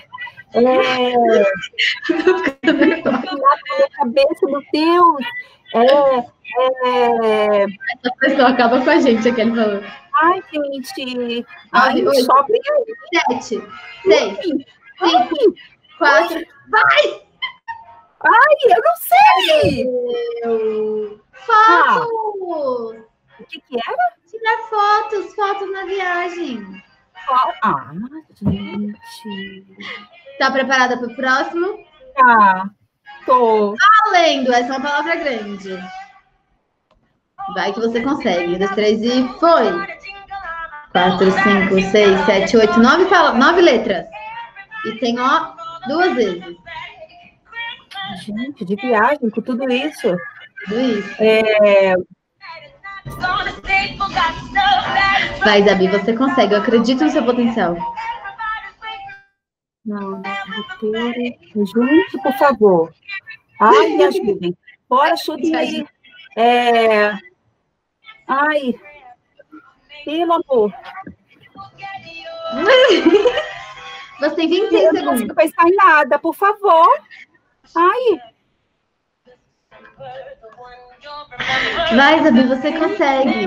É... 0.52 0.62
Na 3.00 3.88
cabeça, 3.96 4.46
meu 4.46 4.62
Deus! 4.72 5.24
É, 5.74 6.18
é... 6.56 7.64
Essa 7.64 8.16
pessoa 8.18 8.48
acaba 8.48 8.80
com 8.82 8.90
a 8.90 8.98
gente, 8.98 9.28
aquele 9.28 9.54
falou. 9.54 9.82
Ai, 10.14 10.42
gente. 10.52 11.46
Ai, 11.72 12.02
o 12.02 12.14
shopping. 12.14 12.58
Sete, 13.14 13.62
seis, 14.02 14.38
cinco, 14.42 14.64
quatro. 16.00 16.42
Vai! 16.70 17.22
Ai, 18.22 18.56
eu 18.64 18.82
não 18.82 18.96
sei! 18.96 19.84
Meu. 20.44 21.20
Fotos! 21.32 22.10
O 23.38 23.44
que, 23.44 23.60
que 23.60 23.76
era? 23.76 24.20
Tirar 24.28 24.58
fotos, 24.68 25.34
fotos 25.34 25.72
na 25.72 25.84
viagem. 25.84 26.82
Ah, 27.62 27.92
gente. 28.42 29.66
Tá 30.38 30.50
preparada 30.50 30.96
para 30.98 31.06
o 31.06 31.14
próximo? 31.14 31.78
Tá. 32.16 32.70
Tô. 33.26 33.76
Valendo, 34.04 34.52
essa 34.52 34.72
é 34.72 34.76
uma 34.76 34.80
palavra 34.80 35.16
grande. 35.16 35.78
Vai 37.54 37.72
que 37.72 37.80
você 37.80 38.02
consegue. 38.02 38.54
Um, 38.54 38.58
dois, 38.58 38.70
três 38.74 39.02
e 39.02 39.28
foi. 39.38 40.00
Quatro, 40.92 41.30
cinco, 41.30 41.80
seis, 41.90 42.20
sete, 42.26 42.56
oito, 42.56 42.80
nove, 42.80 43.04
nove 43.38 43.60
letras. 43.60 44.06
E 44.86 44.98
tem, 44.98 45.18
ó, 45.18 45.54
duas 45.86 46.14
vezes. 46.14 46.56
Gente, 48.22 48.64
de 48.64 48.76
viagem 48.76 49.30
com 49.30 49.40
tudo 49.40 49.70
isso. 49.70 50.16
Tudo 50.64 50.80
isso. 50.80 51.14
É... 51.18 51.94
Vai, 55.44 55.62
Dabi, 55.62 55.88
você 55.88 56.14
consegue. 56.14 56.54
Eu 56.54 56.60
acredito 56.60 57.04
no 57.04 57.10
seu 57.10 57.24
potencial. 57.24 57.76
Não, 59.84 60.22
roteiro. 60.22 61.12
Gente, 61.54 62.22
por 62.22 62.32
favor. 62.38 62.94
Ai, 63.60 63.88
me 63.88 64.04
ajudem. 64.04 64.56
Bora, 64.88 65.16
chute. 65.16 65.52
É... 66.36 67.12
Ai. 68.26 68.74
Pelo 70.04 70.32
amor. 70.32 70.72
Você 74.20 74.36
tem 74.36 74.48
26 74.48 74.70
segundos. 74.70 75.02
Não 75.02 75.12
consigo 75.12 75.34
pensar 75.34 75.68
em 75.68 75.74
nada, 75.74 76.18
por 76.18 76.34
favor. 76.34 76.88
Ai. 77.74 78.20
Vai, 81.96 82.22
Zabi, 82.22 82.42
você 82.44 82.72
consegue. 82.72 83.46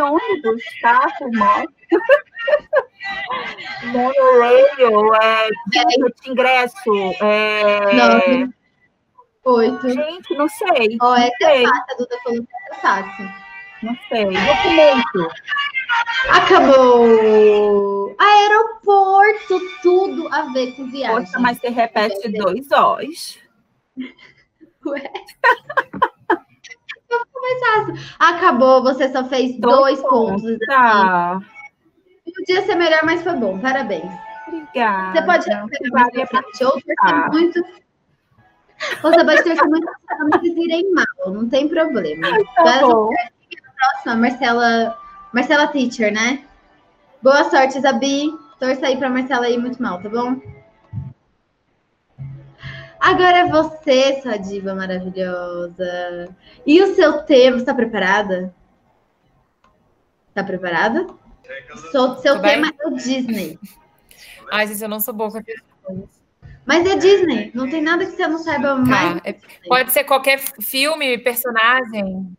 ônibus, 0.00 0.62
carro, 0.80 1.30
moto. 1.34 1.74
Monorail, 3.84 5.14
é, 5.14 5.48
ticket, 5.70 6.26
ingresso. 6.26 7.14
É... 7.20 7.94
Nove. 7.94 8.54
Oito. 9.44 9.90
Gente, 9.90 10.34
não 10.34 10.48
sei. 10.48 10.96
Ó, 11.02 11.12
oh, 11.12 11.16
essa 11.16 11.50
é 11.50 11.62
fácil, 11.62 11.84
a 11.90 11.94
Duda 11.98 12.18
falou 12.24 12.40
que 12.40 12.48
é 12.70 12.74
fácil. 12.80 13.28
Não 13.82 13.98
sei. 14.08 14.24
Documento. 14.24 15.28
Acabou. 16.30 18.16
Aeroporto, 18.18 19.60
tudo 19.82 20.28
a 20.32 20.42
ver 20.52 20.72
com 20.76 20.86
viagem. 20.90 21.24
Poxa, 21.24 21.38
mas 21.38 21.58
você 21.58 21.68
repete 21.68 22.28
dois 22.30 22.70
O's. 22.70 23.38
Ué. 24.86 25.10
fácil. 27.64 27.94
Acabou, 28.18 28.82
você 28.82 29.08
só 29.10 29.24
fez 29.24 29.58
dois, 29.58 29.76
dois 29.76 30.00
pontos. 30.02 30.42
pontos 30.42 30.58
tá. 30.66 31.40
Podia 32.34 32.62
ser 32.62 32.74
melhor, 32.74 33.00
mas 33.04 33.22
foi 33.22 33.34
bom. 33.34 33.58
Parabéns. 33.58 34.10
Obrigada. 34.46 35.20
Você 35.20 35.26
pode 35.26 35.48
recuperar 35.48 36.06
ou 36.62 36.72
torcer 36.72 37.30
muito. 37.32 37.64
Você 39.02 39.24
pode 39.24 39.42
torcer 39.44 39.68
muito 39.68 39.86
para 40.06 40.18
não 40.18 40.44
irem 40.44 40.92
mal, 40.92 41.32
não 41.32 41.48
tem 41.48 41.68
problema. 41.68 42.28
Tá 42.56 42.80
bom. 42.80 43.10
Próxima, 43.76 44.16
Marcela, 44.16 44.98
Marcela 45.34 45.66
Teacher, 45.66 46.12
né? 46.12 46.44
Boa 47.20 47.50
sorte, 47.50 47.80
Zabi. 47.80 48.32
Torça 48.60 48.86
aí 48.86 48.96
para 48.96 49.10
Marcela 49.10 49.48
ir 49.48 49.58
muito 49.58 49.82
mal, 49.82 50.00
tá 50.00 50.08
bom? 50.08 50.40
Agora 53.00 53.38
é 53.38 53.48
você, 53.48 54.22
sua 54.22 54.36
diva 54.36 54.76
maravilhosa. 54.76 56.28
E 56.64 56.80
o 56.80 56.94
seu 56.94 57.24
tema, 57.24 57.56
está 57.56 57.74
preparada? 57.74 58.54
Está 60.28 60.44
preparada? 60.44 61.04
So, 61.90 62.16
seu 62.22 62.40
tema 62.40 62.68
é 62.68 62.86
o 62.86 62.92
Disney. 62.92 63.58
Ai, 64.52 64.68
gente, 64.68 64.82
eu 64.82 64.88
não 64.88 65.00
sou 65.00 65.12
boa 65.12 65.32
com 65.32 65.42
coisas. 65.42 66.08
Mas 66.64 66.86
é 66.86 66.96
Disney, 66.96 67.50
não 67.52 67.68
tem 67.68 67.82
nada 67.82 68.06
que 68.06 68.12
você 68.12 68.28
não 68.28 68.38
saiba 68.38 68.68
tá, 68.68 68.76
mais. 68.76 69.20
É, 69.24 69.36
pode 69.66 69.90
ser 69.90 70.04
qualquer 70.04 70.38
filme, 70.38 71.18
personagem. 71.18 72.34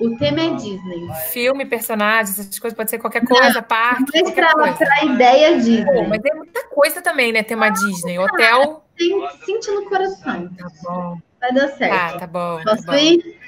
O 0.00 0.16
tema 0.16 0.40
é 0.40 0.54
Disney. 0.54 1.08
Filme, 1.30 1.64
personagem, 1.66 2.32
essas 2.32 2.58
coisas, 2.58 2.76
pode 2.76 2.90
ser 2.90 2.98
qualquer 2.98 3.24
coisa, 3.24 3.52
não, 3.54 3.62
parte. 3.62 4.10
Mas 4.14 4.32
para 4.32 4.94
a 5.00 5.04
ideia 5.04 5.56
Disney. 5.56 5.84
Pô, 5.84 6.04
mas 6.08 6.20
tem 6.20 6.34
muita 6.34 6.66
coisa 6.68 7.02
também, 7.02 7.32
né? 7.32 7.42
Tema 7.42 7.68
Disney. 7.70 8.18
Hotel 8.18 8.82
tem, 8.98 9.28
sente 9.46 9.70
no 9.70 9.88
coração. 9.88 10.48
Tá 10.56 10.66
bom. 10.82 11.18
Vai 11.40 11.54
dar 11.54 11.68
certo. 11.68 12.12
Tá, 12.12 12.18
tá 12.18 12.26
bom. 12.26 12.60
Posso 12.64 12.84
tá 12.84 13.00
ir? 13.00 13.38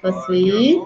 Posso 0.00 0.32
ir? 0.32 0.80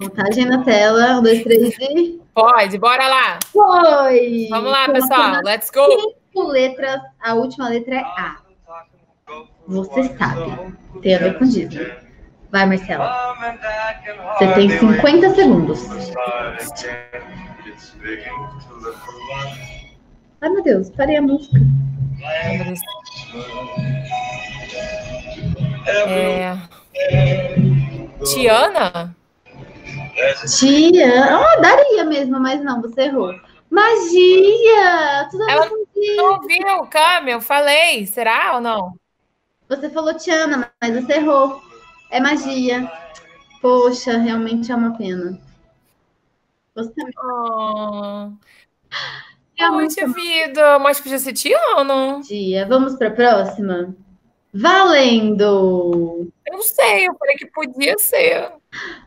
Montagem 0.00 0.44
na 0.46 0.64
tela. 0.64 1.18
Um, 1.18 1.22
dois, 1.22 1.42
três 1.44 1.76
e. 1.78 2.20
Pode, 2.34 2.76
bora 2.78 3.06
lá. 3.06 3.38
Foi! 3.52 4.48
Vamos 4.50 4.70
lá, 4.70 4.88
pessoal. 4.88 5.42
Let's 5.44 5.70
go. 5.70 5.86
Cinco 6.32 6.48
letras. 6.48 7.00
A 7.20 7.34
última 7.34 7.68
letra 7.68 7.96
é 7.96 8.00
A. 8.00 8.38
Você 9.68 10.16
sabe. 10.16 10.74
Tem 11.00 11.14
a 11.14 11.18
ver 11.18 11.38
com 11.38 11.44
Disney. 11.44 12.07
Vai, 12.50 12.66
Marcela. 12.66 13.34
Você 14.38 14.54
tem 14.54 14.70
50 14.78 15.34
segundos. 15.34 15.86
Ai, 20.40 20.48
meu 20.50 20.62
Deus, 20.62 20.90
parei 20.90 21.16
a 21.16 21.22
música. 21.22 21.58
É... 26.06 26.56
Tiana? 28.24 29.14
Tia, 30.58 31.38
oh, 31.38 31.60
daria 31.60 32.04
mesmo, 32.04 32.40
mas 32.40 32.62
não, 32.62 32.80
você 32.82 33.02
errou. 33.02 33.32
Magia! 33.70 35.28
Tudo 35.30 35.48
Ela 35.48 35.68
não 36.16 36.32
ouviu, 36.32 36.86
Cami, 36.90 37.32
eu 37.32 37.40
falei. 37.40 38.06
Será 38.06 38.54
ou 38.54 38.60
não? 38.60 38.94
Você 39.68 39.90
falou 39.90 40.14
Tiana, 40.14 40.72
mas 40.80 40.94
você 40.94 41.14
errou. 41.14 41.67
É 42.10 42.20
magia. 42.20 42.90
Poxa, 43.60 44.16
realmente 44.18 44.70
é 44.70 44.74
uma 44.74 44.96
pena. 44.96 45.38
Você... 46.74 46.92
Oh. 47.22 48.32
Poxa 49.56 50.06
vida, 50.08 50.78
mas 50.78 51.00
podia 51.00 51.18
ser 51.18 51.32
Tiana. 51.32 52.20
Dia. 52.22 52.66
Vamos 52.66 52.96
para 52.96 53.08
a 53.08 53.12
próxima? 53.12 53.94
Valendo! 54.54 56.32
Eu 56.46 56.52
não 56.52 56.62
sei, 56.62 57.08
eu 57.08 57.14
falei 57.18 57.36
que 57.36 57.46
podia 57.46 57.98
ser. 57.98 58.50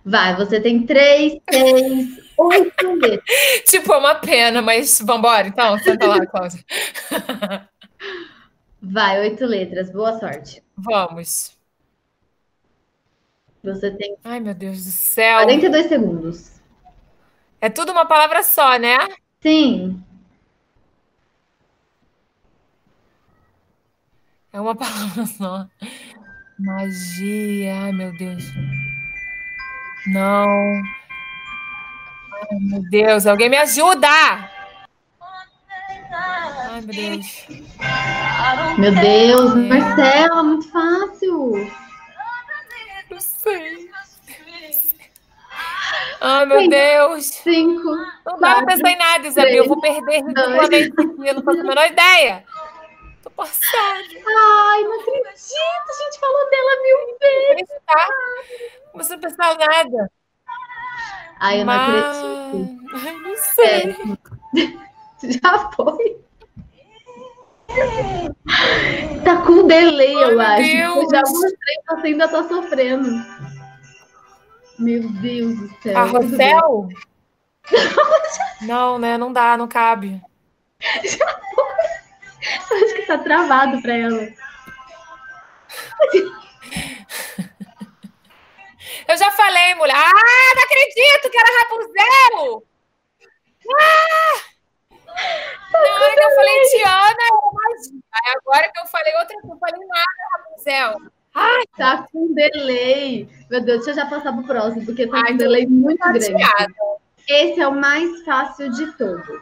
Vai, 0.06 0.36
você 0.36 0.60
tem 0.60 0.86
três, 0.86 1.40
seis, 1.50 2.10
oito 2.38 2.94
letras. 2.94 3.62
tipo, 3.66 3.92
é 3.92 3.98
uma 3.98 4.16
pena, 4.16 4.62
mas 4.62 5.02
vambora, 5.02 5.48
então. 5.48 5.78
Senta 5.80 6.06
lá, 6.06 6.26
Cláudia. 6.26 6.64
Vai, 8.82 9.20
oito 9.22 9.46
letras. 9.46 9.92
Boa 9.92 10.20
sorte. 10.20 10.64
Vamos. 10.78 11.58
Você 13.64 13.92
tem. 13.92 14.18
Ai, 14.24 14.40
meu 14.40 14.54
Deus 14.56 14.84
do 14.84 14.92
céu. 14.92 15.44
42 15.44 15.86
segundos. 15.88 16.52
É 17.60 17.70
tudo 17.70 17.92
uma 17.92 18.06
palavra 18.06 18.42
só, 18.42 18.78
né? 18.78 18.98
Sim. 19.42 20.04
É 24.52 24.60
uma 24.60 24.74
palavra 24.76 25.26
só. 25.26 25.68
Magia. 26.58 27.82
Ai, 27.84 27.92
meu 27.92 28.18
Deus. 28.18 28.44
Não. 30.08 30.82
Ai, 32.50 32.60
meu 32.60 32.82
Deus. 32.90 33.28
Alguém 33.28 33.50
me 33.50 33.58
ajuda! 33.58 34.08
Ai, 36.14 36.82
meu 36.82 36.96
Deus. 36.96 37.48
Meu 38.78 38.96
Deus, 38.96 39.56
Marcela, 39.68 40.44
muito 40.44 40.70
fácil. 40.72 41.72
Ai, 46.22 46.46
meu 46.46 46.70
Deus. 46.70 47.26
Cinco. 47.26 47.90
Não 48.26 48.40
dá 48.40 48.56
pra 48.58 48.66
pensar 48.68 48.92
em 48.92 48.98
nada, 48.98 49.28
Isabel. 49.28 49.56
Eu 49.56 49.68
vou 49.68 49.82
perder 49.82 50.24
ridiculamente 50.24 50.94
aqui. 50.94 51.28
Eu 51.28 51.34
não 51.36 51.44
faço 51.44 51.60
a 51.60 51.64
menor 51.64 51.88
ideia. 51.88 52.44
Tô 53.24 53.30
passada. 53.32 53.98
Ai, 54.28 54.84
não 54.84 55.00
acredito. 55.00 55.28
A 55.28 56.04
gente 56.04 56.20
falou 56.20 56.50
dela 56.50 56.72
mil 56.84 57.18
vezes. 57.20 59.10
Não 59.10 59.20
pensar 59.20 59.58
nada. 59.58 60.12
Ai, 61.40 61.62
eu 61.62 61.66
Mas... 61.66 61.90
não 61.90 62.48
acredito. 62.48 62.86
Ai, 62.94 63.14
não 63.14 63.36
sei. 63.38 63.96
É. 64.62 64.92
Já 65.42 65.72
foi. 65.72 66.22
Tá 69.24 69.38
com 69.46 69.66
delay, 69.68 70.14
eu 70.14 70.40
Ai, 70.40 70.62
acho. 70.62 70.78
Eu 70.78 71.10
já 71.10 71.22
Deus. 71.22 71.32
mostrei, 71.32 71.76
você 71.90 72.08
ainda 72.08 72.28
tá 72.28 72.44
sofrendo. 72.48 73.10
Meu 74.82 75.08
Deus 75.22 75.60
do 75.60 75.82
céu. 75.82 75.98
A. 75.98 76.04
Rossel? 76.04 76.90
Não, 78.62 78.98
né? 78.98 79.18
Não 79.18 79.32
dá, 79.32 79.56
não 79.58 79.68
cabe. 79.68 80.22
Acho 80.82 81.18
que 82.96 83.06
tá 83.06 83.18
travado 83.20 83.82
pra 83.82 83.96
ela. 83.96 84.28
Eu 89.08 89.18
já 89.18 89.32
falei, 89.32 89.76
mulher. 89.76 89.96
Ah, 89.96 90.56
não 90.56 90.64
acredito 90.64 91.30
que 91.30 91.38
era 91.38 91.60
Rapunzel! 91.60 92.64
Ah! 93.78 94.42
Na 95.72 95.80
hora 95.80 96.14
que 96.14 96.24
eu 96.24 96.36
falei 96.36 96.62
Tiana. 96.70 97.28
Aí 98.14 98.34
agora 98.38 98.72
que 98.72 98.80
eu 98.80 98.86
falei 98.88 99.14
outra 99.18 99.36
coisa, 99.42 99.54
eu 99.54 99.60
falei 99.60 99.88
nada, 99.88 100.06
Rapunzel. 100.38 101.12
Tá 101.78 102.06
com 102.12 102.34
delay. 102.34 103.28
Meu 103.50 103.62
Deus, 103.62 103.86
deixa 103.86 103.92
eu 103.92 103.96
já 103.96 104.06
passar 104.10 104.34
pro 104.34 104.44
próximo, 104.44 104.86
porque 104.86 105.08
tá 105.08 105.18
Ai, 105.18 105.28
com 105.28 105.34
um 105.34 105.38
delay 105.38 105.66
muito 105.66 106.00
grande. 106.00 106.26
Chateada. 106.26 106.74
Esse 107.28 107.60
é 107.62 107.68
o 107.68 107.76
mais 107.76 108.24
fácil 108.24 108.72
de 108.72 108.92
todos. 108.98 109.40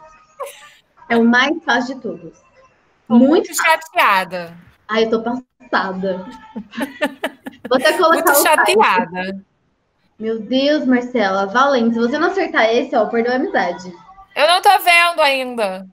É 1.08 1.16
o 1.16 1.24
mais 1.24 1.52
fácil 1.64 1.96
de 1.96 2.00
todos. 2.02 2.38
Tô 3.08 3.14
Muito. 3.16 3.28
muito 3.48 3.54
chateada. 3.54 4.56
Ai, 4.88 5.04
eu 5.04 5.10
tô 5.10 5.22
passada. 5.22 6.24
Vou 7.68 7.78
até 7.78 7.92
colocar 7.94 8.14
Muito 8.14 8.30
o 8.30 8.34
site. 8.34 8.72
chateada. 8.72 9.44
Meu 10.18 10.38
Deus, 10.40 10.84
Marcela, 10.84 11.46
valente. 11.46 11.94
Se 11.94 12.00
você 12.00 12.18
não 12.18 12.28
acertar 12.28 12.66
esse, 12.66 12.94
ó, 12.94 13.06
perdeu 13.06 13.32
a 13.32 13.36
amizade. 13.36 13.92
Eu 14.36 14.46
não 14.46 14.62
tô 14.62 14.78
vendo 14.78 15.20
ainda. 15.22 15.86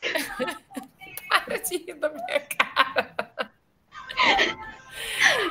Para 1.28 1.58
de 1.58 1.76
rir 1.76 1.94
da 1.94 2.08
minha 2.08 2.40
cara. 2.40 3.14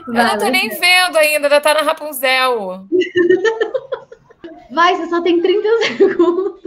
Eu 0.08 0.14
não 0.14 0.38
tô 0.38 0.48
nem 0.50 0.70
vendo 0.70 1.18
ainda, 1.18 1.48
ainda 1.48 1.62
tá 1.62 1.74
na 1.74 1.82
Rapunzel. 1.82 2.88
Vai, 4.72 4.96
você 4.96 5.10
só 5.10 5.22
tem 5.22 5.42
30 5.42 5.68
segundos. 5.98 6.62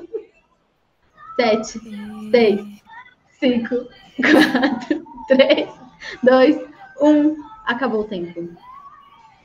7, 1.36 1.80
6, 2.30 2.60
5, 3.40 3.68
4, 3.68 5.04
3, 5.28 5.68
2, 6.22 6.56
1. 7.00 7.36
Acabou 7.66 8.00
o 8.02 8.04
tempo. 8.04 8.54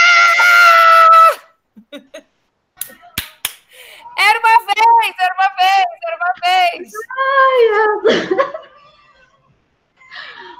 Era 4.16 4.38
uma 4.38 4.58
vez, 4.64 5.14
era 5.20 5.34
uma 5.34 5.48
vez, 5.58 5.86
era 6.06 6.16
uma 6.16 6.32
vez. 6.44 6.90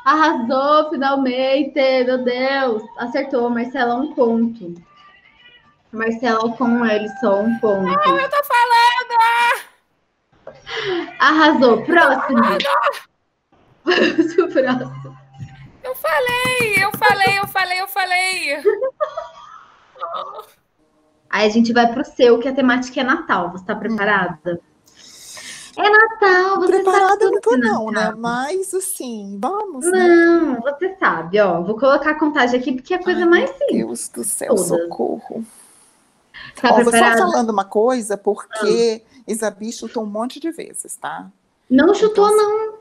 Arrasou 0.05 0.91
finalmente, 1.75 2.05
meu 2.05 2.25
Deus. 2.25 2.83
Acertou, 2.99 3.51
Marcela, 3.51 3.97
um 3.97 4.15
ponto. 4.15 4.75
Marcela 5.93 6.57
com 6.57 6.87
ele 6.87 7.09
só 7.21 7.41
um 7.41 7.59
ponto. 7.59 7.91
Eu 7.91 8.31
tô 8.31 8.45
falando! 8.45 9.15
Arrasou. 11.19 11.83
Próximo. 11.83 12.43
Vamos 13.85 14.35
pro 14.35 14.49
próximo. 14.53 15.19
Eu 15.83 15.95
falei, 15.95 16.83
eu 16.83 16.91
falei, 16.97 17.39
eu 17.39 17.47
falei, 17.47 17.81
eu 17.81 17.89
falei. 17.89 18.63
Aí 21.31 21.47
a 21.47 21.51
gente 21.51 21.73
vai 21.73 21.93
pro 21.93 22.05
seu, 22.05 22.39
que 22.39 22.49
a 22.49 22.55
temática 22.55 23.01
é 23.01 23.05
Natal. 23.05 23.53
Você 23.53 23.65
tá 23.65 23.75
preparada? 23.75 24.61
É 25.77 25.91
Natal, 25.91 26.61
você 26.61 26.73
Preparada 26.73 27.09
sabe 27.09 27.25
eu 27.25 27.31
não 27.33 27.41
tô, 27.41 27.51
tudo 27.51 27.63
de 27.63 27.69
não, 27.69 27.91
né? 27.91 28.15
Mas 28.17 28.73
assim, 28.75 29.39
vamos, 29.41 29.85
né? 29.91 30.09
Não, 30.09 30.61
você 30.61 30.97
sabe, 30.99 31.41
ó. 31.41 31.63
Vou 31.63 31.77
colocar 31.77 32.11
a 32.11 32.19
contagem 32.19 32.61
aqui 32.61 32.73
porque 32.73 32.95
é 32.95 32.97
a 32.97 33.03
coisa 33.03 33.21
Ai, 33.21 33.27
mais 33.27 33.51
Meu 33.51 33.59
simples. 33.59 33.77
Deus 33.87 34.09
do 34.09 34.25
céu, 34.25 34.55
Todas. 34.55 34.67
socorro. 34.69 35.45
Tá 36.61 36.73
Ó, 36.73 36.83
vou 36.83 36.93
só 36.93 37.17
falando 37.17 37.51
uma 37.51 37.65
coisa, 37.65 38.17
porque 38.17 39.03
Isabi 39.27 39.73
chutou 39.73 40.05
um 40.05 40.07
monte 40.07 40.39
de 40.39 40.51
vezes, 40.53 40.97
tá? 40.97 41.29
Não 41.69 41.93
chutou, 41.95 42.29
Então, 42.29 42.37
não. 42.37 42.75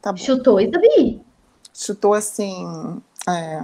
Tá 0.00 0.12
bom. 0.12 0.18
Chutou, 0.18 0.60
Isabi. 0.60 1.20
Chutou 1.74 2.14
assim. 2.14 3.02
é, 3.28 3.62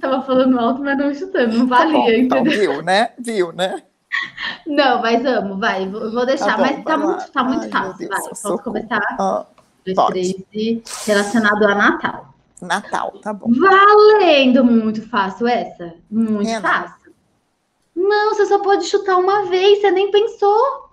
Tava 0.00 0.22
falando 0.22 0.58
alto, 0.58 0.82
mas 0.82 0.96
não 0.96 1.12
chutando. 1.12 1.58
Não 1.58 1.68
tá 1.68 1.84
bom, 1.84 1.92
valia, 1.92 2.18
então, 2.18 2.38
entendeu? 2.38 2.72
viu, 2.72 2.82
né? 2.82 3.12
Viu, 3.18 3.52
né? 3.52 3.82
Não, 4.66 5.00
mas 5.02 5.24
amo, 5.24 5.58
vai. 5.58 5.88
Vou 5.88 6.26
deixar, 6.26 6.46
Tá 6.46 6.56
bom, 6.56 6.62
mas 6.62 6.84
tá 6.84 6.96
lá. 6.96 7.06
muito, 7.06 7.32
tá 7.32 7.44
muito 7.44 7.64
Ai, 7.64 7.70
fácil. 7.70 7.98
Deus, 7.98 8.10
vai, 8.10 8.28
posso 8.28 8.42
socorro. 8.42 8.62
começar? 8.62 9.16
Ah, 9.18 9.46
Dois, 9.84 9.96
Pode. 9.96 10.12
três 10.12 10.34
e 10.52 10.82
relacionado 11.06 11.62
a 11.64 11.74
Natal. 11.74 12.34
Natal, 12.60 13.12
tá 13.22 13.32
bom. 13.32 13.46
Valendo 13.52 14.64
muito 14.64 15.08
fácil 15.08 15.46
essa. 15.46 15.94
Muito 16.10 16.46
Renan. 16.46 16.60
fácil. 16.60 17.14
Não, 17.94 18.34
você 18.34 18.46
só 18.46 18.58
pode 18.60 18.84
chutar 18.84 19.16
uma 19.16 19.46
vez, 19.46 19.80
você 19.80 19.90
nem 19.90 20.10
pensou. 20.10 20.90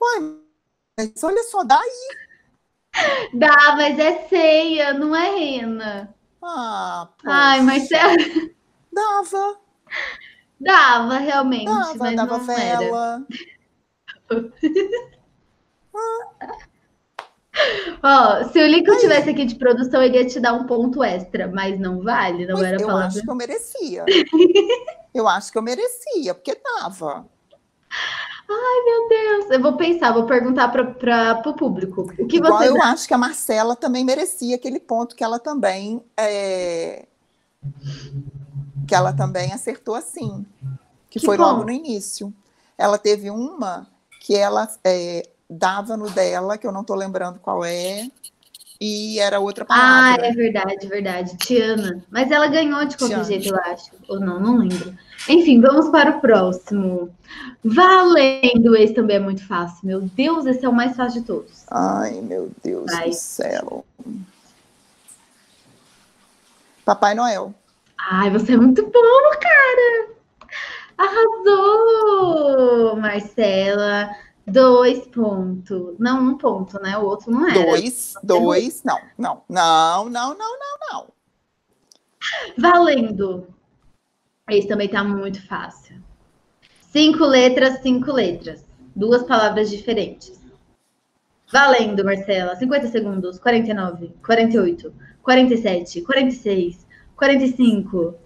Ué, 0.00 0.20
mas 0.98 1.24
olha 1.24 1.42
só, 1.44 1.64
daí. 1.64 2.16
Dá, 3.34 3.74
mas 3.76 3.98
é 3.98 4.28
ceia, 4.28 4.92
não 4.94 5.14
é 5.16 5.30
rena. 5.30 6.14
Ah, 6.42 7.08
Ai, 7.24 7.58
poxa, 7.60 7.64
Marcelo, 7.64 8.50
Dava, 8.92 9.56
dava 10.60 11.18
realmente, 11.18 11.66
dava, 11.66 11.94
mas 11.98 12.16
dava 12.16 12.38
não 12.38 12.44
vela. 12.46 13.26
Ó, 18.02 18.44
se 18.48 18.58
o 18.62 18.66
Lico 18.66 18.96
tivesse 18.98 19.30
aqui 19.30 19.44
de 19.44 19.54
produção, 19.54 20.02
ele 20.02 20.16
ia 20.18 20.26
te 20.26 20.40
dar 20.40 20.52
um 20.54 20.66
ponto 20.66 21.02
extra, 21.04 21.46
mas 21.48 21.78
não 21.78 22.02
vale, 22.02 22.46
não 22.46 22.54
Mas 22.54 22.64
era 22.64 22.80
eu 22.80 22.86
palavra. 22.86 23.06
acho 23.06 23.22
que 23.22 23.30
eu 23.30 23.34
merecia. 23.34 24.04
Eu 25.14 25.28
acho 25.28 25.52
que 25.52 25.58
eu 25.58 25.62
merecia, 25.62 26.34
porque 26.34 26.60
dava. 26.80 27.24
Meu 28.48 29.08
Deus, 29.08 29.48
eu 29.48 29.62
vou 29.62 29.76
pensar, 29.76 30.12
vou 30.12 30.26
perguntar 30.26 30.66
para 30.66 31.40
o 31.46 31.54
público. 31.54 32.12
O 32.18 32.26
que 32.26 32.38
Igual 32.38 32.58
você 32.58 32.68
eu 32.68 32.82
acho 32.82 33.06
que 33.06 33.14
a 33.14 33.18
Marcela 33.18 33.76
também 33.76 34.04
merecia 34.04 34.56
aquele 34.56 34.80
ponto 34.80 35.14
que 35.14 35.22
ela 35.22 35.38
também 35.38 36.04
é, 36.16 37.06
que 38.86 38.94
ela 38.94 39.12
também 39.12 39.52
acertou 39.52 39.94
assim, 39.94 40.44
que, 41.10 41.18
Que 41.20 41.26
foi 41.26 41.36
logo 41.36 41.56
ponto? 41.60 41.66
no 41.66 41.72
início. 41.72 42.32
Ela 42.76 42.98
teve 42.98 43.30
uma 43.30 43.86
que 44.20 44.34
ela 44.34 44.68
é, 44.82 45.22
dava 45.48 45.96
no 45.96 46.10
dela, 46.10 46.56
que 46.58 46.66
eu 46.66 46.72
não 46.72 46.80
estou 46.80 46.96
lembrando 46.96 47.38
qual 47.38 47.64
é, 47.64 48.08
e 48.80 49.18
era 49.20 49.38
outra 49.38 49.64
Ah, 49.64 49.66
palavra. 49.68 50.26
é 50.26 50.32
verdade, 50.32 50.86
verdade. 50.88 51.36
Tiana. 51.38 52.04
Mas 52.10 52.30
ela 52.30 52.46
ganhou 52.48 52.84
de 52.84 52.96
qualquer 52.96 53.14
Tiana. 53.24 53.24
jeito, 53.24 53.48
eu 53.48 53.56
acho. 53.72 53.90
Ou 54.08 54.18
não, 54.20 54.40
não 54.40 54.56
lembro. 54.58 54.94
Enfim, 55.28 55.60
vamos 55.60 55.88
para 55.90 56.16
o 56.16 56.20
próximo. 56.20 57.08
Valendo, 57.64 58.76
esse 58.76 58.92
também 58.92 59.16
é 59.16 59.20
muito 59.20 59.46
fácil. 59.46 59.78
Meu 59.86 60.00
Deus, 60.02 60.44
esse 60.44 60.64
é 60.64 60.68
o 60.68 60.72
mais 60.72 60.94
fácil 60.96 61.20
de 61.20 61.26
todos. 61.26 61.64
Ai, 61.70 62.20
meu 62.20 62.50
Deus 62.62 62.90
Vai. 62.90 63.08
do 63.10 63.14
céu. 63.14 63.84
Papai 66.84 67.14
Noel. 67.14 67.54
Ai, 67.98 68.30
você 68.30 68.52
é 68.52 68.56
muito 68.56 68.82
bom, 68.82 69.30
cara! 69.40 70.14
Arrasou! 70.98 72.96
Marcela, 72.96 74.10
dois 74.46 75.06
pontos. 75.08 75.96
Não, 75.98 76.22
um 76.22 76.38
ponto, 76.38 76.80
né? 76.80 76.96
O 76.98 77.04
outro 77.04 77.30
não 77.30 77.48
era. 77.48 77.66
Dois, 77.66 78.14
dois, 78.22 78.82
não, 78.84 78.98
não, 79.18 79.42
não, 79.48 80.08
não, 80.08 80.34
não, 80.34 80.58
não, 80.58 80.78
não. 80.92 81.06
Valendo. 82.58 83.48
Esse 84.50 84.68
também 84.68 84.88
tá 84.88 85.02
muito 85.02 85.44
fácil. 85.46 86.02
Cinco 86.90 87.24
letras, 87.24 87.80
cinco 87.82 88.12
letras. 88.12 88.64
Duas 88.94 89.22
palavras 89.24 89.70
diferentes. 89.70 90.40
Valendo, 91.50 92.04
Marcela. 92.04 92.54
50 92.54 92.88
segundos. 92.88 93.38
49, 93.38 94.14
48, 94.24 94.94
47, 95.22 96.02
46, 96.02 96.83
45. 97.16 98.18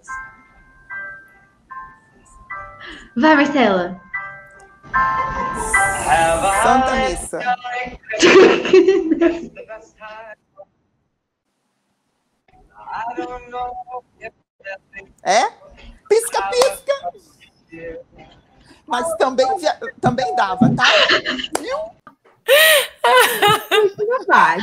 Vai, 3.17 3.37
Marcela. 3.37 4.01
Santa 6.63 6.95
Missa. 6.95 7.39
É? 15.23 15.45
Pisca, 16.09 16.51
pisca. 16.51 16.93
Mas 18.87 19.15
também, 19.17 19.47
também 20.01 20.35
dava, 20.35 20.71
tá? 20.75 20.85
Não 24.07 24.25
vale. 24.27 24.63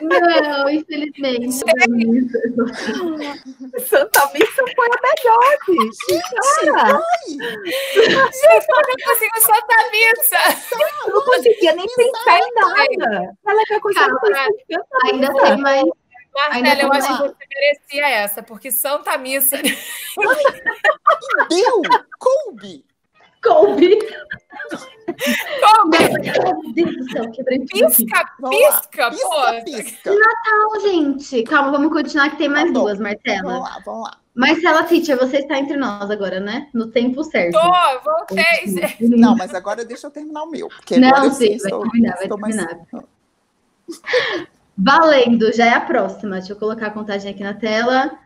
Não, 0.00 0.68
infelizmente. 0.68 1.52
Santa 3.86 4.30
Missa 4.32 4.64
foi 4.74 4.86
a 4.86 4.98
melhor, 5.02 5.56
gente. 5.66 6.22
Cara, 6.72 7.02
Gente, 7.26 8.66
eu 8.68 8.82
não 8.88 8.96
consigo 9.04 9.38
soltar 9.40 9.82
missa. 9.90 10.40
Eu 11.06 11.12
não 11.12 11.22
conseguia 11.24 11.72
nem 11.74 11.86
pensar 11.86 12.38
em 12.38 12.50
nada. 12.54 13.36
Ela 13.46 13.64
quer 13.66 13.80
coisa 13.80 14.00
Ainda 15.04 15.32
tem 15.34 15.56
mais. 15.58 15.84
Marcela, 16.34 16.82
eu 16.82 16.92
acho 16.92 17.08
que 17.08 17.22
você 17.28 17.46
merecia 17.54 18.08
essa, 18.08 18.42
porque 18.42 18.72
Santa 18.72 19.18
Missa. 19.18 19.58
Deu! 21.48 21.82
Coube! 22.18 22.86
Coube! 23.42 23.98
Coube! 26.22 26.62
Meu 26.62 26.72
Deus 26.72 26.96
do 26.96 27.10
céu, 27.10 27.30
quebrei 27.30 27.58
tudo. 27.58 27.86
Pisca, 27.86 28.24
pisca, 28.50 29.10
pô. 29.10 29.64
Pisca. 29.64 30.10
Natal, 30.10 30.80
gente. 30.80 31.42
Calma, 31.44 31.70
vamos 31.70 31.92
continuar 31.92 32.30
que 32.30 32.36
tem 32.36 32.48
mais 32.48 32.72
Tá 32.72 32.78
duas, 32.78 32.98
Marcela. 32.98 33.42
Vamos 33.42 33.68
lá, 33.68 33.82
vamos 33.84 34.02
lá. 34.02 34.18
Marcela 34.34 34.84
Teacher, 34.84 35.18
você 35.18 35.38
está 35.38 35.58
entre 35.58 35.76
nós 35.76 36.10
agora, 36.10 36.40
né? 36.40 36.68
No 36.72 36.86
tempo 36.86 37.22
certo. 37.22 37.52
Tô, 37.52 38.00
voltei, 38.02 38.66
gente. 38.66 39.08
Não, 39.08 39.36
mas 39.36 39.54
agora 39.54 39.84
deixa 39.84 40.06
eu 40.06 40.10
terminar 40.10 40.42
o 40.44 40.50
meu. 40.50 40.68
Porque 40.68 40.98
Não, 40.98 41.08
agora 41.08 41.26
eu 41.26 41.30
sim, 41.32 41.36
sei, 41.36 41.48
vai 41.48 41.56
estou, 41.56 41.82
terminar, 41.82 42.14
vai 42.14 42.22
estou 42.22 42.38
mais... 42.38 42.56
terminar. 42.56 43.04
Valendo, 44.76 45.52
já 45.52 45.66
é 45.66 45.74
a 45.74 45.80
próxima. 45.80 46.38
Deixa 46.38 46.54
eu 46.54 46.56
colocar 46.56 46.86
a 46.86 46.90
contagem 46.90 47.30
aqui 47.30 47.42
na 47.42 47.52
tela. 47.52 48.18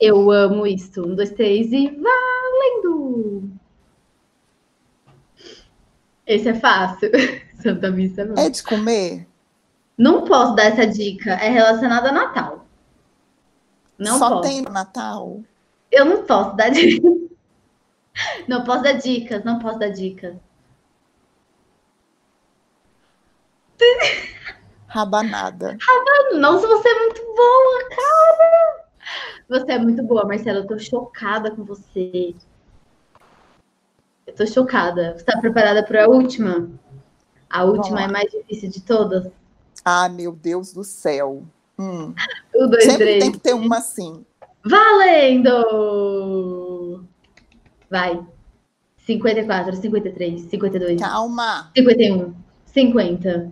Eu 0.00 0.30
amo 0.30 0.66
isso. 0.66 1.02
Um, 1.02 1.14
dois, 1.14 1.30
três 1.30 1.72
e 1.72 1.88
valendo! 1.88 3.50
Esse 6.28 6.50
é 6.50 6.54
fácil. 6.54 7.10
Santa 7.60 7.90
Missa 7.90 8.24
não. 8.26 8.36
É 8.36 8.50
de 8.50 8.62
comer? 8.62 9.26
Não 9.96 10.24
posso 10.24 10.54
dar 10.54 10.66
essa 10.66 10.86
dica. 10.86 11.32
É 11.32 11.48
relacionada 11.48 12.10
a 12.10 12.12
Natal. 12.12 12.66
Não 13.98 14.18
Só 14.18 14.28
posso. 14.28 14.42
tem 14.42 14.60
no 14.60 14.70
Natal? 14.70 15.40
Eu 15.90 16.04
não 16.06 16.24
posso 16.24 16.54
dar 16.54 16.68
dicas. 16.68 17.12
Não 18.46 18.62
posso 18.62 18.82
dar 18.82 18.92
dicas, 18.92 19.42
não 19.42 19.58
posso 19.58 19.78
dar 19.78 19.88
dicas. 19.88 20.36
Rabanada. 24.86 25.76
Nossa, 26.34 26.66
você 26.66 26.88
é 26.88 26.98
muito 26.98 27.22
boa, 27.34 27.88
cara! 27.90 28.88
Você 29.48 29.72
é 29.72 29.78
muito 29.78 30.02
boa, 30.02 30.26
Marcela. 30.26 30.60
Eu 30.60 30.66
tô 30.66 30.78
chocada 30.78 31.50
com 31.50 31.64
você. 31.64 32.34
Eu 34.28 34.34
tô 34.34 34.46
chocada. 34.46 35.16
Você 35.16 35.24
tá 35.24 35.40
preparada 35.40 35.82
para 35.82 36.04
a 36.04 36.08
última? 36.08 36.68
A 37.48 37.64
última 37.64 38.02
é 38.02 38.08
mais 38.08 38.30
difícil 38.30 38.68
de 38.70 38.82
todas. 38.82 39.26
Ah, 39.82 40.06
meu 40.08 40.32
Deus 40.32 40.70
do 40.72 40.84
céu. 40.84 41.44
Hum. 41.78 42.12
Um, 42.54 42.68
dois, 42.68 42.84
Sempre 42.84 43.04
três. 43.04 43.24
tem 43.24 43.32
que 43.32 43.38
ter 43.38 43.54
uma 43.54 43.78
assim. 43.78 44.22
Valendo! 45.42 47.04
Vai. 47.90 48.22
54, 48.98 49.76
53, 49.76 50.42
52, 50.42 51.00
Calma. 51.00 51.70
51, 51.74 52.34
50. 52.66 53.50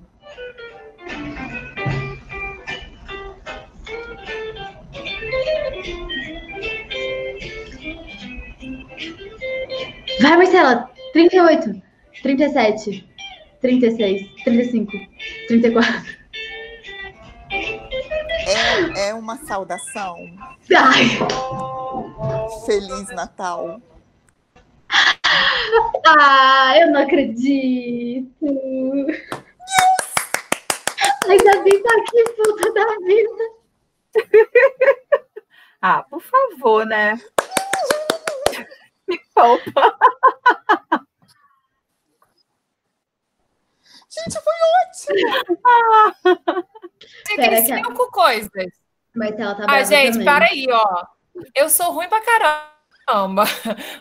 Vai, 10.26 10.36
Marcela! 10.38 10.90
38, 11.12 11.80
37, 12.20 13.08
36, 13.60 14.42
35, 14.42 14.92
34. 15.46 16.16
É, 18.44 19.08
é 19.10 19.14
uma 19.14 19.36
saudação. 19.46 20.16
Ai, 20.76 21.04
Feliz 22.66 23.08
Natal. 23.14 23.80
ah, 26.08 26.74
eu 26.76 26.90
não 26.90 27.02
acredito! 27.02 28.26
Ainda 31.28 31.62
bem 31.62 31.82
tá 31.84 31.90
aqui, 31.98 32.24
puta 32.32 32.74
da 32.74 32.86
vida. 33.06 33.44
Ah, 35.80 36.02
por 36.02 36.20
favor, 36.20 36.84
né? 36.84 37.16
Me 39.08 39.20
poupa. 39.32 39.96
Gente, 44.10 44.38
foi 45.62 46.36
ótimo. 46.36 46.42
Pera, 46.44 46.64
Tem 47.26 47.36
que 47.36 47.72
a- 47.72 47.76
cinco 47.76 48.10
coisas. 48.10 48.50
Marcela 49.14 49.54
tá 49.54 49.64
Ah, 49.68 49.82
gente, 49.82 50.12
também. 50.12 50.24
para 50.26 50.44
aí, 50.46 50.66
ó. 50.70 51.04
Eu 51.54 51.68
sou 51.68 51.90
ruim 51.92 52.08
pra 52.08 52.20
caramba. 52.20 53.44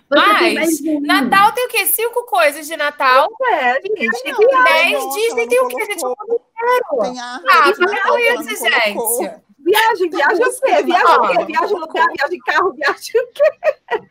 Mas. 0.10 0.82
Natal 1.02 1.52
tem 1.52 1.66
o 1.66 1.70
quê? 1.70 1.86
Cinco 1.86 2.24
coisas 2.26 2.66
de 2.68 2.76
Natal. 2.76 3.28
É, 3.52 3.74
gente. 3.82 4.02
E 4.26 4.32
Não, 4.32 4.38
tem 4.38 4.48
não, 4.52 4.64
dez. 4.64 4.92
nossa, 4.94 5.20
Disney 5.20 5.42
ela 5.42 5.50
tem 5.50 5.58
não 5.60 5.66
o 5.66 5.68
quê, 5.70 5.86
gente? 5.86 6.00
Tem 6.00 7.20
a 7.20 7.36
Ah, 7.36 7.74
para 7.78 8.02
com 8.04 8.08
ela 8.10 8.22
isso, 8.22 8.64
não 8.64 8.70
gente. 8.72 9.42
Viagem, 9.60 10.10
viagem 10.10 10.46
o 10.46 10.52
quê? 10.62 10.84
Viagem 10.84 11.16
o 11.18 11.28
quê? 11.28 11.46
Viagem 11.46 11.80
no 11.80 11.88
carro, 11.88 12.14
viagem 12.14 12.30
de 12.30 12.40
carro, 12.40 12.74
viagem 12.74 13.22
o 13.22 13.28
quê? 13.34 14.02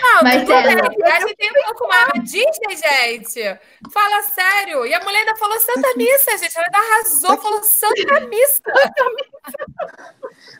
Não, 0.00 0.22
Mas 0.22 0.40
tudo 0.42 0.52
ela- 0.52 0.88
bem. 0.88 1.02
A 1.12 1.20
gente 1.20 1.36
tem 1.36 1.50
um 1.50 1.64
pouco 1.64 1.88
mais. 1.88 2.08
Mas 2.16 2.30
Disney, 2.30 2.76
gente. 2.76 3.60
Fala 3.92 4.22
sério. 4.22 4.86
E 4.86 4.94
a 4.94 5.00
mulher 5.00 5.20
ainda 5.20 5.36
falou 5.36 5.58
Santa 5.60 5.94
Missa, 5.96 6.36
gente. 6.38 6.56
Ela 6.56 6.66
ainda 6.66 6.78
arrasou, 6.78 7.36
falou 7.38 7.62
Santa 7.62 8.20
Missa. 8.20 8.62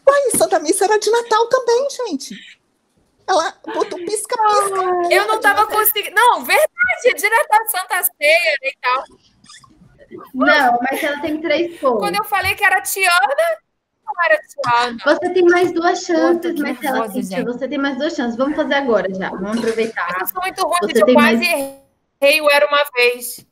Uai, 0.09 0.31
Santa 0.37 0.59
Missa 0.61 0.85
era 0.85 0.99
de 0.99 1.11
Natal 1.11 1.47
também, 1.49 1.89
gente. 1.91 2.35
Ela 3.29 3.53
botou 3.75 3.99
pisca-pisca. 3.99 4.77
Eu 5.11 5.27
não 5.27 5.41
tava 5.41 5.67
conseguindo. 5.67 6.15
Não, 6.15 6.45
verdade. 6.45 7.15
De 7.17 7.29
Natal, 7.29 7.69
Santa 7.69 8.03
Ceia 8.05 8.57
e 8.63 8.77
tal. 8.81 9.05
Não, 10.33 10.79
Marcela 10.81 11.21
tem 11.21 11.41
três 11.41 11.79
pontos. 11.81 11.99
Quando 11.99 12.17
eu 12.17 12.25
falei 12.25 12.55
que 12.55 12.65
era 12.65 12.81
Tiana. 12.81 13.11
Você 15.05 15.31
tem 15.31 15.45
mais 15.45 15.73
duas 15.73 16.03
chances, 16.03 16.55
Marcela. 16.61 16.93
nervosa, 16.95 17.13
Cíntia. 17.15 17.37
gente. 17.39 17.47
Você 17.47 17.69
tem 17.69 17.79
mais 17.79 17.97
duas 17.99 18.15
chances. 18.15 18.37
Vamos 18.37 18.57
fazer 18.57 18.75
agora 18.75 19.13
já. 19.15 19.31
Vamos 19.31 19.59
aproveitar. 19.59 20.17
Eu 20.21 20.27
sou 20.27 20.41
muito 20.43 20.63
ruim. 20.63 20.79
Eu 20.95 21.05
quase 21.05 21.15
mais- 21.15 21.41
errei 22.21 22.41
o 22.41 22.51
Era 22.51 22.67
Uma 22.67 22.85
Vez. 22.95 23.47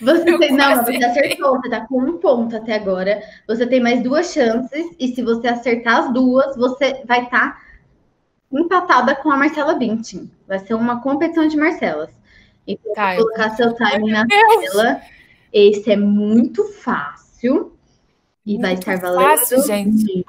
Você 0.00 0.30
Eu 0.30 0.38
tem, 0.38 0.52
não, 0.52 0.84
você 0.84 0.96
acertou. 1.04 1.60
Você 1.60 1.68
tá 1.70 1.86
com 1.86 2.00
um 2.00 2.18
ponto 2.18 2.56
até 2.56 2.74
agora. 2.76 3.20
Você 3.46 3.66
tem 3.66 3.80
mais 3.80 4.02
duas 4.02 4.32
chances. 4.32 4.86
E 4.98 5.08
se 5.14 5.22
você 5.22 5.48
acertar 5.48 6.04
as 6.04 6.12
duas, 6.12 6.56
você 6.56 7.02
vai 7.06 7.24
estar 7.24 7.60
empatada 8.52 9.14
com 9.16 9.30
a 9.30 9.36
Marcela 9.36 9.78
Vintin. 9.78 10.30
Vai 10.46 10.58
ser 10.60 10.74
uma 10.74 11.00
competição 11.02 11.46
de 11.46 11.56
Marcelas. 11.56 12.10
Então, 12.66 12.92
Tá, 12.94 13.16
colocar 13.16 13.50
seu 13.50 13.74
timing 13.74 14.12
na 14.12 14.24
Deus. 14.24 14.72
tela. 14.72 15.00
Esse 15.52 15.90
é 15.92 15.96
muito 15.96 16.64
fácil. 16.64 17.72
E 18.48 18.56
vai 18.56 18.72
estar 18.74 18.98
valendo. 18.98 19.22
fácil, 19.22 19.62
gente. 19.62 20.24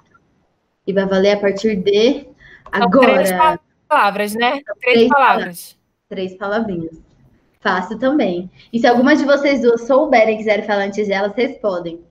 E 0.85 0.91
vai 0.93 1.05
valer 1.05 1.31
a 1.31 1.39
partir 1.39 1.77
de 1.77 2.23
São 2.77 2.89
três 2.89 3.31
agora. 3.31 3.59
palavras, 3.87 4.33
né? 4.35 4.51
Três 4.51 4.77
três 4.81 5.07
palavras. 5.07 5.79
Três 6.09 6.33
palavrinhas. 6.35 6.99
Fácil 7.61 7.97
também. 7.97 8.49
E 8.73 8.79
se 8.79 8.87
alguma 8.87 9.15
de 9.15 9.23
vocês 9.23 9.61
duas 9.61 9.87
souberem 9.87 10.35
e 10.35 10.37
quiserem 10.37 10.65
falar 10.65 10.83
antes 10.85 11.07
dela, 11.07 11.29
vocês 11.29 11.57
podem. 11.59 12.01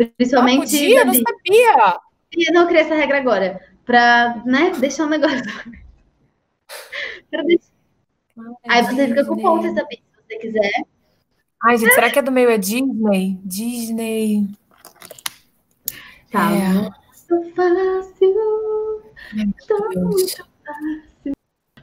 Ah, 0.00 0.04
Principalmente. 0.16 0.60
podia? 0.60 1.00
Eu 1.00 1.06
não 1.06 1.14
sabia. 1.14 1.98
Eu 2.36 2.52
não 2.54 2.66
criei 2.66 2.82
essa 2.82 2.94
regra 2.94 3.18
agora. 3.18 3.60
Pra, 3.84 4.40
né, 4.46 4.72
deixar 4.78 5.04
o 5.06 5.08
negócio. 5.10 5.42
Pra 7.30 7.42
deixar- 7.42 7.72
Aí 8.68 8.82
você 8.84 9.08
fica 9.08 9.24
com 9.24 9.36
ponto, 9.36 9.72
sabe? 9.74 9.96
Se 9.96 10.22
você 10.28 10.36
quiser. 10.38 10.72
Ai, 11.62 11.78
gente, 11.78 11.92
será 11.94 12.10
que 12.10 12.18
é 12.18 12.22
do 12.22 12.32
meio 12.32 12.50
é 12.50 12.58
Disney? 12.58 13.38
Disney. 13.44 14.46
Tá. 16.34 16.50
É. 16.52 16.72
Muito 16.72 17.54
fácil. 17.54 18.34
Tá 20.64 20.72
Deus. 21.24 21.34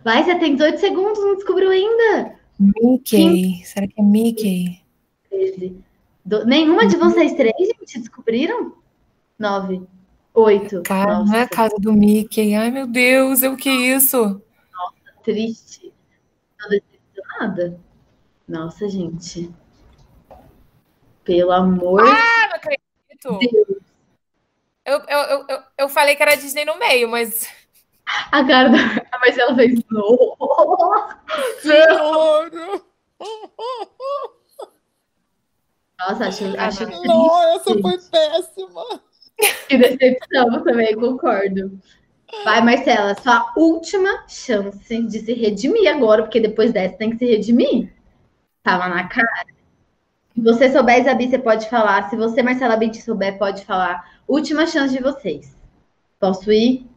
Vai, 0.03 0.23
você 0.23 0.35
tem 0.39 0.55
18 0.55 0.77
segundos, 0.79 1.19
não 1.23 1.35
descobriu 1.35 1.69
ainda. 1.69 2.35
Mickey. 2.59 3.63
Será 3.63 3.87
que 3.87 3.93
é 3.97 4.03
Mickey? 4.03 4.81
13. 5.29 5.77
Do- 6.25 6.45
Nenhuma 6.45 6.85
de 6.85 6.97
vocês 6.97 7.33
três, 7.33 7.55
gente, 7.57 7.99
descobriram? 7.99 8.73
9. 9.39 9.81
8. 10.33 10.83
Cara, 10.83 11.23
não 11.23 11.33
é 11.33 11.43
a 11.43 11.47
casa 11.49 11.75
do 11.79 11.93
Mickey. 11.93 12.53
Ai, 12.55 12.71
meu 12.71 12.87
Deus, 12.87 13.43
é 13.43 13.49
o 13.49 13.55
que 13.57 13.69
é 13.69 13.95
isso? 13.95 14.41
triste. 15.23 15.93
Tô 16.59 16.67
decepcionada. 16.67 17.79
Nossa, 18.47 18.89
gente. 18.89 19.49
Pelo 21.23 21.51
amor 21.51 22.01
Ah, 22.01 22.47
não 22.49 22.55
acredito. 22.55 23.39
de 23.39 23.47
Deus. 23.49 23.81
Eu, 24.85 24.99
eu, 25.07 25.45
eu, 25.47 25.63
eu, 25.77 25.89
falei 25.89 26.15
que 26.15 26.23
era 26.23 26.35
Disney 26.35 26.65
no 26.65 26.77
meio, 26.77 27.07
mas. 27.07 27.47
A 28.31 28.43
cara 28.45 28.69
da 28.69 28.77
a 29.11 29.19
Marcela 29.19 29.55
fez. 29.55 29.79
Nossa, 29.91 31.19
Senhora! 31.61 32.81
Nossa, 35.99 36.25
acho, 36.25 36.59
acho 36.59 36.85
triste. 36.85 37.07
Não, 37.07 37.55
essa 37.55 37.79
foi 37.79 37.97
péssima. 37.99 39.01
Que 39.67 39.77
decepção 39.77 40.63
também, 40.63 40.95
concordo. 40.95 41.79
Vai, 42.43 42.61
Marcela, 42.61 43.13
sua 43.21 43.53
última 43.55 44.25
chance 44.27 45.01
de 45.03 45.19
se 45.19 45.33
redimir 45.33 45.93
agora, 45.93 46.23
porque 46.23 46.39
depois 46.39 46.71
dessa 46.71 46.97
tem 46.97 47.11
que 47.11 47.17
se 47.17 47.25
redimir. 47.25 47.93
Tava 48.63 48.87
na 48.87 49.07
cara. 49.07 49.45
Se 50.33 50.41
você 50.41 50.71
souber, 50.71 51.01
Isabi, 51.01 51.29
você 51.29 51.37
pode 51.37 51.69
falar. 51.69 52.09
Se 52.09 52.15
você, 52.15 52.41
Marcela 52.41 52.77
Binti, 52.77 53.01
souber, 53.01 53.37
pode 53.37 53.65
falar. 53.65 54.20
Última 54.31 54.65
chance 54.65 54.95
de 54.95 55.03
vocês. 55.03 55.53
Posso 56.17 56.53
ir? 56.53 56.89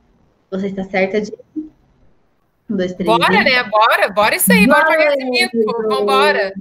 Você 0.52 0.68
está 0.68 0.84
certa 0.84 1.20
de. 1.20 1.32
Um, 1.56 2.76
dois, 2.76 2.94
três. 2.94 3.08
Bora, 3.08 3.34
e... 3.34 3.42
né? 3.42 3.64
Bora, 3.64 4.08
bora 4.10 4.36
isso 4.36 4.52
aí. 4.52 4.68
Bora 4.68 4.86
pagar 4.86 5.16
esse 5.16 5.24
mico. 5.24 5.82
Vambora. 5.88 6.54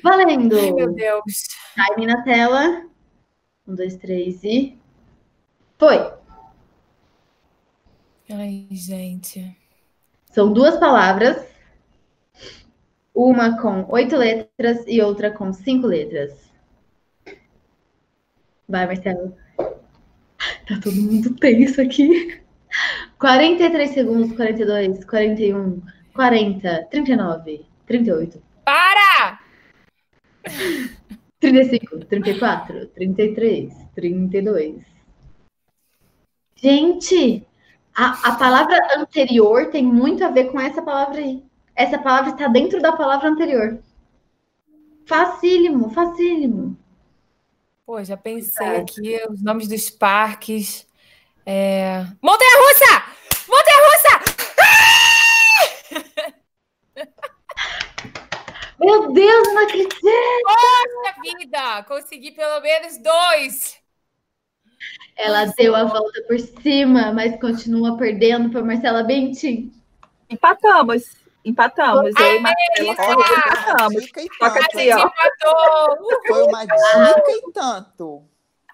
Valendo. 0.00 0.56
Ai, 0.56 0.70
meu 0.70 0.92
Deus. 0.92 1.48
Time 1.74 2.06
na 2.06 2.22
tela. 2.22 2.86
Um, 3.66 3.74
dois, 3.74 3.96
três 3.96 4.44
e. 4.44 4.78
Foi. 5.76 6.14
Ai, 8.30 8.68
gente. 8.70 9.58
São 10.30 10.52
duas 10.52 10.76
palavras. 10.76 11.44
Uma 13.12 13.60
com 13.60 13.90
oito 13.90 14.16
letras 14.16 14.84
e 14.86 15.02
outra 15.02 15.32
com 15.32 15.52
cinco 15.52 15.88
letras. 15.88 16.48
Vai, 18.68 18.86
Marcelo. 18.86 19.41
Tá 20.68 20.78
todo 20.82 20.94
mundo 20.96 21.34
tenso 21.34 21.80
aqui. 21.80 22.40
43 23.18 23.90
segundos, 23.90 24.36
42, 24.36 25.04
41, 25.04 25.82
40, 26.14 26.86
39, 26.90 27.66
38. 27.86 28.42
Para! 28.64 29.40
35, 31.40 32.04
34, 32.06 32.86
33, 32.86 33.74
32. 33.94 34.82
Gente, 36.56 37.46
a, 37.94 38.30
a 38.30 38.36
palavra 38.36 38.78
anterior 38.96 39.66
tem 39.70 39.84
muito 39.84 40.24
a 40.24 40.30
ver 40.30 40.52
com 40.52 40.60
essa 40.60 40.80
palavra 40.80 41.18
aí. 41.18 41.42
Essa 41.74 41.98
palavra 41.98 42.30
está 42.30 42.46
dentro 42.48 42.80
da 42.80 42.92
palavra 42.92 43.28
anterior. 43.28 43.78
Facílimo, 45.04 45.90
facílimo. 45.90 46.71
Pô, 47.92 48.02
já 48.02 48.16
pensei 48.16 48.66
é. 48.66 48.76
aqui 48.78 49.20
os 49.28 49.42
nomes 49.42 49.68
dos 49.68 49.90
parques. 49.90 50.88
É... 51.44 52.06
Montanha 52.22 52.56
Russa! 52.56 53.04
Montanha 53.46 53.80
Russa! 53.84 54.14
Meu 58.80 59.12
Deus, 59.12 59.48
não 59.48 59.62
acredito! 59.62 60.00
Poxa 60.00 61.20
vida! 61.20 61.82
Consegui 61.82 62.30
pelo 62.30 62.62
menos 62.62 62.96
dois! 62.96 63.76
Ela 65.14 65.44
deu 65.58 65.76
a 65.76 65.84
volta 65.84 66.22
por 66.22 66.40
cima, 66.40 67.12
mas 67.12 67.38
continua 67.38 67.98
perdendo 67.98 68.48
para 68.48 68.64
Marcela 68.64 69.02
Bentin. 69.02 69.70
Empatamos. 70.30 71.21
Empatamos. 71.44 72.14
Eu 72.18 72.36
e 72.36 72.40
Marcela 72.40 73.22
empatamos. 73.24 74.10
Toca 74.38 74.60
aqui, 74.60 74.90
ó. 74.92 75.10
Foi 76.26 76.42
uma 76.44 76.64
dica 76.64 77.30
e 77.30 77.52
tanto. 77.52 78.22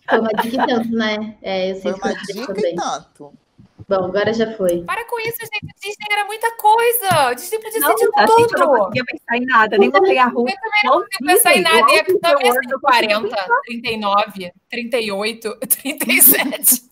Foi 0.08 0.18
uma 0.18 0.28
dica 0.30 0.64
e 0.64 0.66
tanto, 0.66 0.90
né? 0.90 1.36
É, 1.42 1.70
eu 1.70 1.76
sei 1.76 1.92
foi 1.92 2.10
uma 2.10 2.14
dica 2.14 2.54
também. 2.54 2.72
e 2.72 2.76
tanto. 2.76 3.32
Bom, 3.88 4.04
agora 4.04 4.34
já 4.34 4.54
foi. 4.54 4.82
Para 4.84 5.02
com 5.06 5.18
isso, 5.20 5.38
gente. 5.40 5.74
Disney 5.80 6.06
era 6.10 6.26
muita 6.26 6.54
coisa. 6.56 7.32
Disney 7.32 7.58
podia 7.58 7.80
ser 7.80 7.94
de 7.94 8.26
tudo. 8.26 8.38
Gente, 8.38 8.52
eu 8.52 8.58
não 8.58 8.78
conseguia 8.78 9.04
pensar 9.06 9.36
em 9.38 9.46
nada, 9.46 9.78
nem 9.78 9.90
botei 9.90 10.18
a 10.18 10.26
rua. 10.26 10.50
Eu 10.50 10.56
também 10.56 10.80
não 10.84 10.92
conseguia 10.92 11.26
pensar 11.26 11.56
em 11.56 11.62
nada. 11.62 11.92
E 11.92 11.98
aqui 11.98 12.18
também 12.18 12.50
assim, 12.50 12.80
40, 12.82 13.46
39, 13.64 14.52
38, 14.68 15.56
37. 15.66 16.90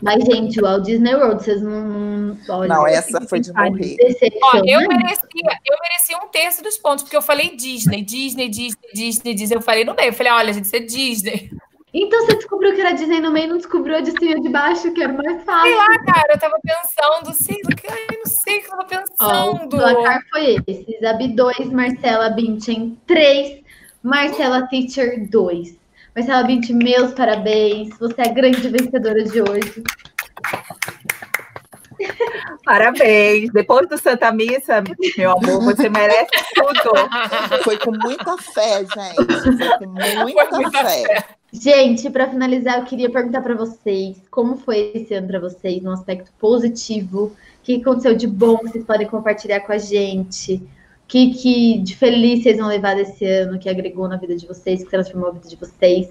Mas, 0.00 0.24
gente, 0.24 0.60
o 0.60 0.62
Walt 0.62 0.84
Disney 0.84 1.14
World, 1.14 1.42
vocês 1.42 1.62
não. 1.62 2.36
Olha, 2.48 2.68
não, 2.68 2.86
essa 2.86 3.20
foi 3.22 3.40
de 3.40 3.52
morrer. 3.52 3.96
Ó, 4.42 4.56
eu 4.58 4.80
merecia, 4.88 5.60
eu 5.64 5.76
merecia 5.82 6.18
um 6.22 6.28
terço 6.28 6.62
dos 6.62 6.76
pontos, 6.78 7.04
porque 7.04 7.16
eu 7.16 7.22
falei 7.22 7.56
Disney, 7.56 8.02
Disney, 8.02 8.48
Disney, 8.48 8.92
Disney, 8.94 9.34
Disney. 9.34 9.56
Eu 9.56 9.62
falei 9.62 9.84
no 9.84 9.94
meio. 9.94 10.08
Eu 10.08 10.12
falei, 10.12 10.32
olha, 10.32 10.52
gente, 10.52 10.64
isso 10.64 10.76
é 10.76 10.80
Disney. 10.80 11.50
Então 11.94 12.26
você 12.26 12.34
descobriu 12.34 12.74
que 12.74 12.80
era 12.80 12.90
Disney 12.90 13.20
no 13.20 13.30
meio, 13.30 13.48
não 13.48 13.56
descobriu 13.56 13.96
a 13.96 14.00
de 14.00 14.10
cima 14.10 14.40
de 14.40 14.48
baixo, 14.48 14.92
que 14.92 15.00
era 15.00 15.12
mais 15.12 15.44
fácil. 15.44 15.62
Sei 15.62 15.76
lá, 15.76 15.98
cara, 16.04 16.32
eu 16.32 16.38
tava 16.40 16.56
pensando, 16.60 17.32
sei, 17.32 17.56
ai, 17.88 18.16
não 18.18 18.26
sei 18.26 18.58
o 18.58 18.60
que 18.60 18.66
eu 18.66 18.70
tava 18.70 18.84
pensando. 18.84 19.12
Ó, 19.20 19.52
o 19.52 19.68
placar 19.68 20.20
foi 20.28 20.56
esse: 20.66 20.98
Zabi 21.00 21.28
2, 21.28 21.70
Marcela 21.70 22.30
Binchen 22.30 22.98
3, 23.06 23.62
Marcela 24.02 24.66
Teacher 24.66 25.30
2. 25.30 25.83
Marcela 26.14 26.44
Binchen, 26.44 26.76
meus 26.76 27.12
parabéns, 27.12 27.90
você 27.98 28.22
é 28.22 28.28
a 28.28 28.32
grande 28.32 28.68
vencedora 28.68 29.24
de 29.24 29.42
hoje. 29.42 29.82
Parabéns. 32.64 33.50
Depois 33.52 33.88
do 33.88 33.98
Santa 33.98 34.30
Missa, 34.30 34.82
meu 35.18 35.32
amor, 35.32 35.64
você 35.64 35.88
merece 35.88 36.30
tudo. 36.54 37.62
Foi 37.62 37.78
com 37.78 37.92
muita 37.92 38.36
fé, 38.38 38.78
gente. 38.78 39.58
Foi 39.58 39.78
com 39.78 39.86
muita, 39.90 40.50
muita 40.56 40.84
fé. 40.84 41.04
fé. 41.04 41.24
Gente, 41.52 42.08
para 42.10 42.28
finalizar, 42.28 42.78
eu 42.78 42.84
queria 42.84 43.10
perguntar 43.10 43.42
para 43.42 43.54
vocês 43.54 44.16
como 44.30 44.56
foi 44.56 44.92
esse 44.94 45.14
ano 45.14 45.28
para 45.28 45.40
vocês, 45.40 45.82
no 45.82 45.92
aspecto 45.92 46.32
positivo. 46.38 47.26
O 47.26 47.32
que 47.62 47.80
aconteceu 47.80 48.14
de 48.14 48.26
bom 48.26 48.58
que 48.58 48.68
vocês 48.68 48.84
podem 48.84 49.06
compartilhar 49.06 49.60
com 49.60 49.72
a 49.72 49.78
gente? 49.78 50.62
Que, 51.06 51.34
que 51.34 51.78
de 51.78 51.96
feliz 51.96 52.42
vocês 52.42 52.56
vão 52.56 52.68
levar 52.68 52.96
desse 52.96 53.24
ano, 53.24 53.58
que 53.58 53.68
agregou 53.68 54.08
na 54.08 54.16
vida 54.16 54.34
de 54.36 54.46
vocês, 54.46 54.82
que 54.82 54.90
transformou 54.90 55.28
a 55.28 55.32
vida 55.32 55.48
de 55.48 55.56
vocês? 55.56 56.08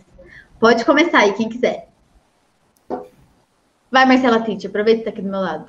Pode 0.60 0.86
começar 0.86 1.20
aí, 1.20 1.34
quem 1.34 1.50
quiser. 1.50 1.90
Vai, 3.92 4.06
Marcela 4.06 4.42
Tite, 4.42 4.68
aproveita 4.68 5.00
que 5.00 5.06
tá 5.06 5.10
aqui 5.12 5.22
do 5.22 5.30
meu 5.30 5.40
lado. 5.40 5.68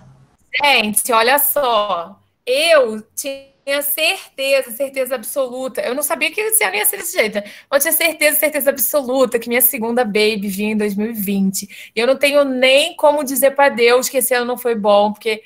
Gente, 0.62 1.12
olha 1.12 1.38
só. 1.38 2.18
Eu 2.46 3.02
tinha 3.14 3.82
certeza, 3.82 4.70
certeza 4.70 5.14
absoluta. 5.14 5.80
Eu 5.80 5.94
não 5.94 6.02
sabia 6.02 6.30
que 6.30 6.40
esse 6.40 6.62
ano 6.62 6.76
ia 6.76 6.84
ser 6.84 6.98
desse 6.98 7.16
jeito, 7.16 7.38
eu 7.38 7.80
tinha 7.80 7.92
certeza, 7.92 8.38
certeza 8.38 8.70
absoluta 8.70 9.38
que 9.38 9.48
minha 9.48 9.60
segunda 9.60 10.04
baby 10.04 10.48
vinha 10.48 10.72
em 10.72 10.76
2020. 10.76 11.92
E 11.94 12.00
eu 12.00 12.06
não 12.06 12.16
tenho 12.16 12.44
nem 12.44 12.94
como 12.96 13.24
dizer 13.24 13.52
para 13.52 13.68
Deus 13.68 14.08
que 14.08 14.18
esse 14.18 14.34
ano 14.34 14.46
não 14.46 14.58
foi 14.58 14.74
bom, 14.74 15.12
porque 15.12 15.42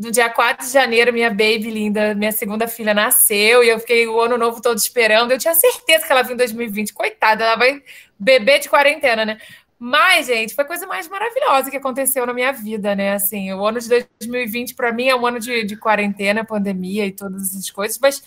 no 0.00 0.10
dia 0.10 0.30
4 0.30 0.66
de 0.66 0.72
janeiro, 0.72 1.12
minha 1.12 1.28
baby 1.28 1.70
linda, 1.70 2.14
minha 2.14 2.32
segunda 2.32 2.66
filha 2.66 2.94
nasceu, 2.94 3.62
e 3.62 3.68
eu 3.68 3.78
fiquei 3.78 4.06
o 4.06 4.18
ano 4.18 4.38
novo 4.38 4.62
todo 4.62 4.78
esperando. 4.78 5.30
Eu 5.30 5.38
tinha 5.38 5.54
certeza 5.54 6.06
que 6.06 6.10
ela 6.10 6.22
vinha 6.22 6.34
em 6.34 6.38
2020. 6.38 6.94
Coitada, 6.94 7.44
ela 7.44 7.56
vai 7.56 7.82
beber 8.18 8.60
de 8.60 8.70
quarentena, 8.70 9.26
né? 9.26 9.38
Mas, 9.78 10.26
gente, 10.26 10.54
foi 10.54 10.64
a 10.64 10.66
coisa 10.66 10.86
mais 10.86 11.06
maravilhosa 11.06 11.70
que 11.70 11.76
aconteceu 11.76 12.24
na 12.24 12.32
minha 12.32 12.50
vida, 12.50 12.94
né? 12.94 13.12
Assim, 13.12 13.52
o 13.52 13.62
ano 13.66 13.78
de 13.78 13.88
2020, 13.90 14.74
para 14.74 14.90
mim, 14.90 15.08
é 15.08 15.14
um 15.14 15.26
ano 15.26 15.38
de, 15.38 15.64
de 15.64 15.76
quarentena, 15.76 16.46
pandemia 16.46 17.04
e 17.04 17.12
todas 17.12 17.50
essas 17.50 17.70
coisas, 17.70 17.98
mas 17.98 18.22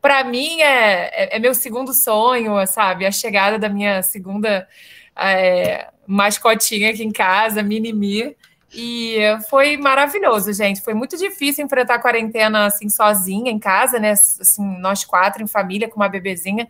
para 0.00 0.22
mim 0.22 0.60
é, 0.60 1.10
é, 1.24 1.36
é, 1.36 1.38
meu 1.40 1.54
segundo 1.54 1.92
sonho, 1.92 2.64
sabe? 2.68 3.04
A 3.04 3.10
chegada 3.10 3.58
da 3.58 3.68
minha 3.68 4.00
segunda 4.04 4.68
é, 5.16 5.88
mascotinha 6.06 6.90
aqui 6.90 7.02
em 7.02 7.10
casa, 7.10 7.64
Minimi. 7.64 8.36
E 8.74 9.18
foi 9.48 9.76
maravilhoso, 9.76 10.52
gente. 10.52 10.80
Foi 10.80 10.92
muito 10.92 11.16
difícil 11.16 11.64
enfrentar 11.64 11.94
a 11.94 12.02
quarentena 12.02 12.66
assim 12.66 12.88
sozinha 12.88 13.50
em 13.50 13.58
casa, 13.58 13.98
né? 13.98 14.10
Assim, 14.10 14.78
nós 14.78 15.04
quatro 15.04 15.42
em 15.42 15.46
família 15.46 15.88
com 15.88 15.96
uma 15.96 16.08
bebezinha. 16.08 16.68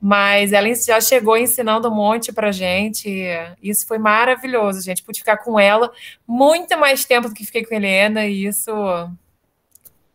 Mas 0.00 0.52
ela 0.52 0.66
já 0.74 1.00
chegou 1.00 1.36
ensinando 1.36 1.88
um 1.88 1.94
monte 1.94 2.32
para 2.32 2.50
gente. 2.50 3.24
Isso 3.62 3.86
foi 3.86 3.98
maravilhoso, 3.98 4.82
gente. 4.82 5.02
Pude 5.02 5.20
ficar 5.20 5.36
com 5.36 5.60
ela 5.60 5.92
muito 6.26 6.76
mais 6.76 7.04
tempo 7.04 7.28
do 7.28 7.34
que 7.34 7.46
fiquei 7.46 7.64
com 7.64 7.72
a 7.72 7.76
Helena, 7.76 8.26
e 8.26 8.46
isso 8.46 8.72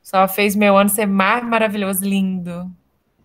só 0.04 0.28
fez 0.28 0.56
meu 0.56 0.78
ano 0.78 0.90
ser 0.90 1.06
mais 1.06 1.44
maravilhoso, 1.46 2.04
lindo. 2.04 2.70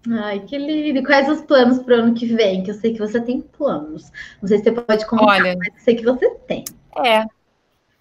Ai, 0.08 0.40
que 0.40 0.56
lindo. 0.58 0.98
E 0.98 1.04
quais 1.04 1.28
os 1.28 1.40
planos 1.40 1.80
para 1.80 1.96
o 1.96 1.98
ano 2.00 2.14
que 2.14 2.26
vem? 2.26 2.62
Que 2.62 2.70
eu 2.70 2.74
sei 2.74 2.92
que 2.92 2.98
você 2.98 3.20
tem 3.20 3.40
planos. 3.40 4.12
Não 4.40 4.48
sei 4.48 4.58
se 4.58 4.64
você 4.64 4.72
pode 4.72 5.06
contar, 5.06 5.24
Olha, 5.24 5.56
mas 5.56 5.68
eu 5.74 5.80
sei 5.80 5.96
que 5.96 6.04
você 6.04 6.30
tem. 6.46 6.64
É. 7.04 7.24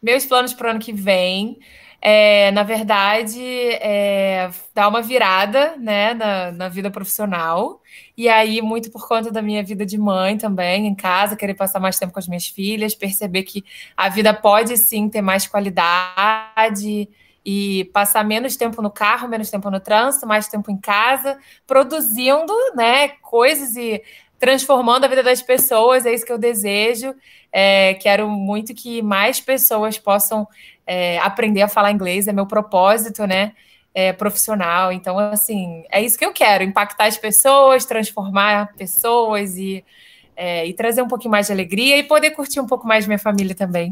Meus 0.01 0.25
planos 0.25 0.53
para 0.53 0.67
o 0.67 0.71
ano 0.71 0.79
que 0.79 0.93
vem 0.93 1.59
é, 2.01 2.49
na 2.51 2.63
verdade, 2.63 3.39
é, 3.39 4.49
dar 4.73 4.87
uma 4.87 5.03
virada 5.03 5.77
né, 5.77 6.15
na, 6.15 6.51
na, 6.51 6.67
vida 6.67 6.89
profissional. 6.89 7.79
E 8.17 8.27
aí, 8.27 8.59
muito 8.59 8.89
por 8.89 9.07
conta 9.07 9.29
da 9.31 9.41
minha 9.41 9.63
vida 9.63 9.85
de 9.85 9.99
mãe 9.99 10.35
também, 10.35 10.87
em 10.87 10.95
casa, 10.95 11.35
querer 11.35 11.53
passar 11.53 11.79
mais 11.79 11.99
tempo 11.99 12.11
com 12.11 12.17
as 12.17 12.27
minhas 12.27 12.47
filhas, 12.47 12.95
perceber 12.95 13.43
que 13.43 13.63
a 13.95 14.09
vida 14.09 14.33
pode 14.33 14.75
sim 14.77 15.07
ter 15.09 15.21
mais 15.21 15.45
qualidade 15.45 17.07
e 17.45 17.85
passar 17.93 18.23
menos 18.23 18.55
tempo 18.55 18.81
no 18.81 18.89
carro, 18.89 19.27
menos 19.27 19.51
tempo 19.51 19.69
no 19.69 19.79
trânsito, 19.79 20.25
mais 20.25 20.47
tempo 20.47 20.71
em 20.71 20.77
casa, 20.77 21.37
produzindo 21.67 22.53
né, 22.75 23.09
coisas 23.21 23.75
e 23.75 24.01
transformando 24.41 25.05
a 25.05 25.07
vida 25.07 25.21
das 25.21 25.39
pessoas, 25.39 26.03
é 26.03 26.11
isso 26.11 26.25
que 26.25 26.31
eu 26.33 26.37
desejo. 26.39 27.13
É, 27.53 27.93
quero 27.93 28.27
muito 28.27 28.73
que 28.73 28.99
mais 28.99 29.39
pessoas 29.39 29.99
possam 29.99 30.47
é, 30.85 31.19
aprender 31.19 31.61
a 31.61 31.67
falar 31.67 31.91
inglês, 31.91 32.27
é 32.27 32.33
meu 32.33 32.47
propósito, 32.47 33.27
né? 33.27 33.53
É, 33.93 34.11
profissional. 34.11 34.91
Então, 34.91 35.19
assim, 35.19 35.83
é 35.91 36.01
isso 36.01 36.17
que 36.17 36.25
eu 36.25 36.33
quero: 36.33 36.63
impactar 36.63 37.05
as 37.05 37.17
pessoas, 37.17 37.85
transformar 37.85 38.73
pessoas 38.75 39.57
e, 39.57 39.85
é, 40.35 40.65
e 40.65 40.73
trazer 40.73 41.03
um 41.03 41.07
pouquinho 41.07 41.31
mais 41.31 41.45
de 41.45 41.53
alegria 41.53 41.97
e 41.97 42.03
poder 42.03 42.31
curtir 42.31 42.59
um 42.59 42.67
pouco 42.67 42.87
mais 42.87 43.05
minha 43.05 43.19
família 43.19 43.53
também. 43.53 43.91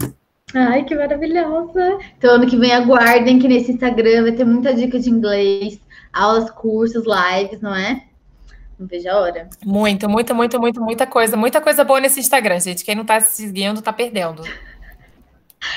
Ai, 0.56 0.84
que 0.84 0.96
maravilhosa! 0.96 2.00
Então, 2.18 2.34
ano 2.36 2.48
que 2.48 2.58
vem, 2.58 2.72
aguardem 2.72 3.38
que 3.38 3.48
nesse 3.48 3.72
Instagram 3.72 4.24
vai 4.24 4.32
ter 4.32 4.46
muita 4.46 4.74
dica 4.74 4.98
de 4.98 5.12
inglês, 5.12 5.80
aulas, 6.12 6.50
cursos, 6.50 7.04
lives, 7.06 7.62
não 7.62 7.76
é? 7.76 8.09
Não 8.80 8.88
vejo 8.88 9.10
a 9.10 9.20
hora. 9.20 9.50
Muita, 9.66 10.08
muita, 10.08 10.34
muita, 10.34 10.58
muita, 10.58 10.80
muita 10.80 11.06
coisa. 11.06 11.36
Muita 11.36 11.60
coisa 11.60 11.84
boa 11.84 12.00
nesse 12.00 12.20
Instagram, 12.22 12.60
gente. 12.62 12.86
Quem 12.86 12.96
não 12.96 13.04
tá 13.04 13.20
se 13.20 13.46
seguindo, 13.46 13.82
tá 13.82 13.92
perdendo. 13.92 14.42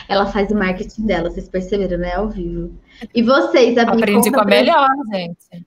Ela 0.08 0.26
faz 0.26 0.50
o 0.52 0.54
marketing 0.54 1.06
dela, 1.06 1.28
vocês 1.28 1.48
perceberam, 1.48 1.98
né? 1.98 2.14
Ao 2.14 2.28
vivo. 2.28 2.72
E 3.12 3.20
vocês, 3.20 3.76
Abi? 3.76 3.90
Aprendi 3.90 4.30
com 4.30 4.40
a 4.40 4.44
melhor, 4.44 4.88
gente. 5.12 5.66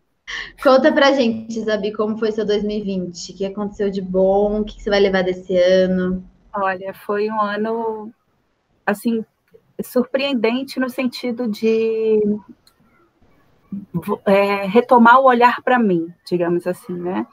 Conta 0.64 0.92
pra 0.92 1.12
gente, 1.12 1.60
Zabi, 1.62 1.92
como 1.92 2.18
foi 2.18 2.32
seu 2.32 2.46
2020? 2.46 3.32
O 3.32 3.36
que 3.36 3.46
aconteceu 3.46 3.92
de 3.92 4.02
bom? 4.02 4.62
O 4.62 4.64
que 4.64 4.82
você 4.82 4.90
vai 4.90 5.00
levar 5.00 5.24
desse 5.24 5.56
ano? 5.58 6.24
Olha, 6.54 6.94
foi 6.94 7.30
um 7.30 7.40
ano, 7.40 8.12
assim, 8.86 9.24
surpreendente 9.84 10.80
no 10.80 10.90
sentido 10.90 11.48
de 11.48 12.20
é, 14.26 14.66
retomar 14.66 15.20
o 15.20 15.26
olhar 15.26 15.62
para 15.62 15.80
mim, 15.80 16.14
digamos 16.28 16.66
assim, 16.68 16.94
né? 16.94 17.26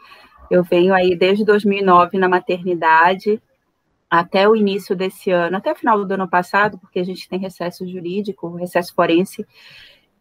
Eu 0.51 0.63
venho 0.63 0.95
aí 0.95 1.17
desde 1.17 1.45
2009 1.45 2.19
na 2.19 2.29
maternidade, 2.29 3.43
até 4.11 4.49
o 4.49 4.55
início 4.55 4.95
desse 4.95 5.31
ano, 5.31 5.57
até 5.57 5.73
o 5.73 5.77
final 5.77 6.05
do 6.05 6.13
ano 6.13 6.29
passado, 6.29 6.79
porque 6.79 7.01
a 7.01 7.05
gente 7.05 7.29
tem 7.29 7.39
recesso 7.39 7.87
jurídico, 7.89 8.55
recesso 8.57 8.95
forense, 8.95 9.47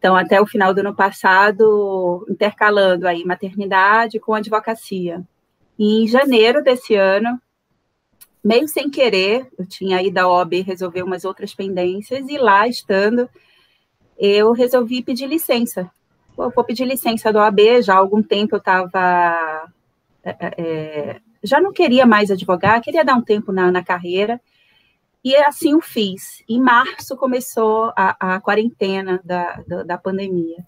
então, 0.02 0.16
até 0.16 0.40
o 0.40 0.46
final 0.46 0.74
do 0.74 0.80
ano 0.80 0.96
passado, 0.96 2.26
intercalando 2.28 3.06
aí 3.06 3.24
maternidade 3.24 4.18
com 4.18 4.34
advocacia. 4.34 5.22
E 5.78 6.02
em 6.02 6.08
janeiro 6.08 6.60
desse 6.60 6.96
ano, 6.96 7.40
meio 8.42 8.66
sem 8.66 8.90
querer, 8.90 9.46
eu 9.56 9.64
tinha 9.64 10.02
ido 10.02 10.18
à 10.18 10.26
OAB 10.26 10.54
resolver 10.62 11.04
umas 11.04 11.24
outras 11.24 11.54
pendências, 11.54 12.26
e 12.28 12.36
lá 12.36 12.66
estando, 12.66 13.30
eu 14.18 14.50
resolvi 14.50 15.04
pedir 15.04 15.28
licença. 15.28 15.88
Pô, 16.34 16.50
vou 16.50 16.64
pedir 16.64 16.86
licença 16.86 17.32
do 17.32 17.38
OAB, 17.38 17.82
já 17.82 17.94
há 17.94 17.98
algum 17.98 18.22
tempo 18.22 18.56
eu 18.56 18.58
estava. 18.58 19.68
É, 20.24 20.36
é, 20.40 21.20
já 21.42 21.60
não 21.60 21.72
queria 21.72 22.06
mais 22.06 22.30
advogar, 22.30 22.80
queria 22.80 23.04
dar 23.04 23.14
um 23.14 23.22
tempo 23.22 23.52
na, 23.52 23.70
na 23.70 23.82
carreira, 23.82 24.40
e 25.24 25.36
assim 25.36 25.74
o 25.74 25.80
fiz. 25.80 26.42
Em 26.48 26.60
março 26.60 27.16
começou 27.16 27.92
a, 27.96 28.34
a 28.34 28.40
quarentena 28.40 29.20
da, 29.24 29.62
da, 29.66 29.82
da, 29.82 29.98
pandemia. 29.98 30.64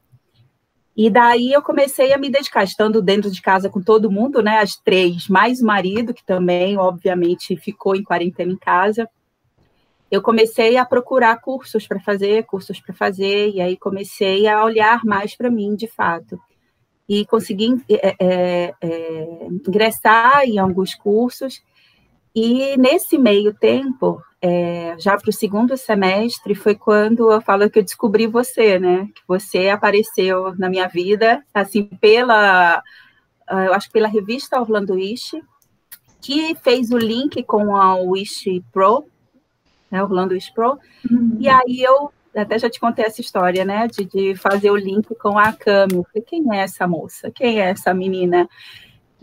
E 0.97 1.11
daí 1.11 1.53
eu 1.53 1.63
comecei 1.63 2.13
a 2.13 2.19
me 2.19 2.31
dedicar, 2.31 2.63
estando 2.63 3.03
dentro 3.03 3.31
de 3.31 3.43
casa 3.43 3.69
com 3.69 3.83
todo 3.83 4.11
mundo, 4.11 4.43
né? 4.43 4.59
As 4.59 4.77
três, 4.77 5.29
mais 5.29 5.61
o 5.61 5.67
marido, 5.67 6.15
que 6.15 6.25
também, 6.25 6.77
obviamente, 6.77 7.57
ficou 7.57 7.97
em 7.97 8.05
quarentena 8.05 8.53
em 8.53 8.57
casa. 8.57 9.09
Eu 10.15 10.23
comecei 10.23 10.77
a 10.77 10.85
procurar 10.85 11.41
cursos 11.41 11.89
para 11.89 11.99
fazer, 11.99 12.45
cursos 12.45 12.79
para 12.81 12.95
fazer, 12.95 13.51
e 13.51 13.61
aí 13.61 13.77
comecei 13.77 14.47
a 14.47 14.65
olhar 14.65 15.05
mais 15.05 15.37
para 15.37 15.51
mim, 15.51 15.75
de 15.75 15.89
fato. 15.89 16.39
E 17.09 17.27
consegui 17.27 17.83
é, 17.91 18.15
é, 18.21 18.75
é, 18.81 19.47
ingressar 19.51 20.45
em 20.45 20.57
alguns 20.59 20.95
cursos, 20.95 21.61
e 22.33 22.77
nesse 22.77 23.19
meio 23.19 23.53
tempo, 23.55 24.23
é, 24.41 24.95
já 25.01 25.17
para 25.17 25.31
o 25.31 25.33
segundo 25.33 25.77
semestre, 25.77 26.55
foi 26.55 26.77
quando 26.77 27.33
eu 27.33 27.41
falo 27.41 27.69
que 27.69 27.81
eu 27.81 27.85
descobri 27.85 28.29
você, 28.29 28.79
né? 28.79 29.09
Que 29.13 29.23
você 29.27 29.69
apareceu 29.69 30.55
na 30.57 30.69
minha 30.69 30.87
vida, 30.87 31.45
assim, 31.53 31.85
pela, 32.01 32.81
ah, 33.49 33.65
eu 33.65 33.75
acho 33.75 33.91
pela 33.91 34.07
revista 34.07 34.61
Orlando 34.61 34.95
Wish, 34.95 35.43
que 36.23 36.55
fez 36.63 36.93
o 36.93 36.99
link 36.99 37.43
com 37.43 37.75
a 37.75 37.97
Wish 37.97 38.63
Pro, 38.73 39.05
né, 39.91 40.03
Orlando 40.03 40.37
Pro, 40.55 40.79
uhum. 41.11 41.37
e 41.39 41.49
aí 41.49 41.83
eu 41.83 42.13
até 42.37 42.59
já 42.59 42.69
te 42.69 42.81
contei 42.81 43.05
essa 43.05 43.21
história, 43.21 43.65
né, 43.65 43.87
de, 43.87 44.05
de 44.05 44.35
fazer 44.35 44.71
o 44.71 44.77
link 44.77 45.15
com 45.15 45.39
a 45.39 45.53
Cami. 45.53 45.95
Eu 45.95 46.05
falei, 46.05 46.23
quem 46.27 46.45
é 46.53 46.63
essa 46.63 46.87
moça? 46.87 47.31
Quem 47.31 47.61
é 47.61 47.71
essa 47.71 47.95
menina? 47.95 48.49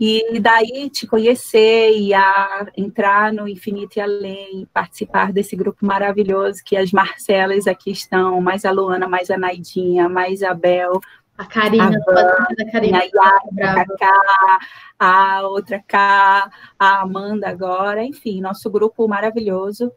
E 0.00 0.40
daí 0.40 0.90
te 0.90 1.06
conhecer 1.06 1.96
e 1.96 2.12
a 2.12 2.66
entrar 2.76 3.32
no 3.32 3.46
Infinito 3.46 3.98
e 3.98 4.00
Além, 4.00 4.66
participar 4.74 5.32
desse 5.32 5.54
grupo 5.54 5.86
maravilhoso 5.86 6.60
que 6.64 6.76
as 6.76 6.90
Marcelas 6.90 7.68
aqui 7.68 7.92
estão, 7.92 8.40
mais 8.40 8.64
a 8.64 8.72
Luana, 8.72 9.06
mais 9.06 9.30
a 9.30 9.38
Naidinha, 9.38 10.08
mais 10.08 10.42
a 10.42 10.54
Bel, 10.54 10.98
a 11.38 11.44
Karina, 11.44 11.96
a, 11.96 12.12
Van, 12.12 12.46
a 12.60 12.72
Karina, 12.72 12.98
a, 12.98 13.80
a 13.80 13.86
K, 13.86 14.58
a 14.98 15.42
outra 15.46 15.80
K, 15.86 16.50
a 16.78 17.00
Amanda 17.02 17.48
agora, 17.48 18.02
enfim, 18.02 18.40
nosso 18.40 18.68
grupo 18.70 19.06
maravilhoso. 19.06 19.92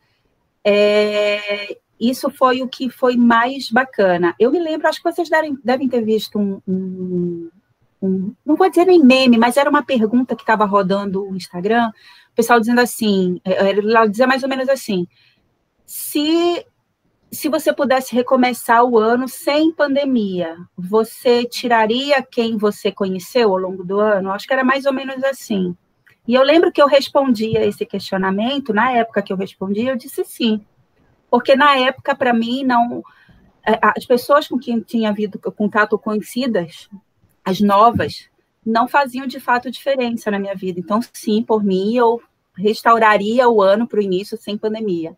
É, 0.66 1.78
isso 2.00 2.30
foi 2.30 2.62
o 2.62 2.68
que 2.68 2.90
foi 2.90 3.16
mais 3.16 3.70
bacana. 3.70 4.36
Eu 4.40 4.52
me 4.52 4.60
lembro, 4.60 4.88
acho 4.88 5.02
que 5.02 5.12
vocês 5.12 5.30
devem, 5.30 5.58
devem 5.64 5.88
ter 5.88 6.02
visto 6.04 6.40
um, 6.40 6.62
um 6.68 7.50
um, 8.02 8.36
não 8.46 8.56
vou 8.56 8.70
dizer 8.70 8.86
nem 8.86 9.04
meme, 9.04 9.38
mas 9.38 9.58
era 9.58 9.70
uma 9.70 9.84
pergunta 9.84 10.36
que 10.36 10.44
estava 10.44 10.66
rodando 10.66 11.28
o 11.28 11.36
Instagram, 11.36 11.90
o 12.32 12.36
pessoal 12.36 12.60
dizendo 12.60 12.82
assim, 12.82 13.40
é, 13.44 13.72
ela 13.72 14.06
dizia 14.06 14.28
mais 14.28 14.44
ou 14.44 14.50
menos 14.50 14.70
assim, 14.70 15.08
se 15.86 16.66
se 17.32 17.50
você 17.50 17.74
pudesse 17.74 18.16
recomeçar 18.16 18.86
o 18.86 18.98
ano 18.98 19.28
sem 19.28 19.70
pandemia, 19.70 20.56
você 20.78 21.44
tiraria 21.44 22.24
quem 22.24 22.56
você 22.56 22.94
conheceu 22.94 23.50
ao 23.52 23.58
longo 23.58 23.84
do 23.84 24.00
ano? 24.00 24.32
Acho 24.32 24.48
que 24.48 24.54
era 24.54 24.64
mais 24.64 24.86
ou 24.86 24.94
menos 24.94 25.22
assim. 25.22 25.76
E 26.28 26.34
eu 26.34 26.44
lembro 26.44 26.72
que 26.72 26.82
eu 26.82 26.88
respondi 26.88 27.58
a 27.58 27.66
esse 27.66 27.86
questionamento, 27.86 28.74
na 28.74 28.92
época 28.92 29.22
que 29.22 29.32
eu 29.32 29.38
respondi, 29.38 29.86
eu 29.86 29.96
disse 29.96 30.24
sim. 30.24 30.66
Porque 31.30 31.56
na 31.56 31.78
época, 31.78 32.16
para 32.16 32.34
mim, 32.34 32.64
não. 32.64 33.04
É, 33.68 33.80
as 33.82 34.06
pessoas 34.06 34.48
com 34.48 34.60
quem 34.60 34.80
tinha 34.80 35.10
havido 35.10 35.40
contato 35.40 35.98
conhecidas 35.98 36.88
as 37.44 37.60
novas, 37.60 38.30
não 38.66 38.88
faziam 38.88 39.28
de 39.28 39.40
fato 39.40 39.70
diferença 39.70 40.32
na 40.32 40.40
minha 40.40 40.56
vida. 40.56 40.80
Então, 40.80 41.00
sim, 41.14 41.44
por 41.44 41.64
mim, 41.64 41.96
eu 41.96 42.20
restauraria 42.58 43.48
o 43.48 43.62
ano 43.62 43.88
para 43.88 44.00
o 44.00 44.04
início 44.04 44.38
sem 44.38 44.58
pandemia. 44.58 45.16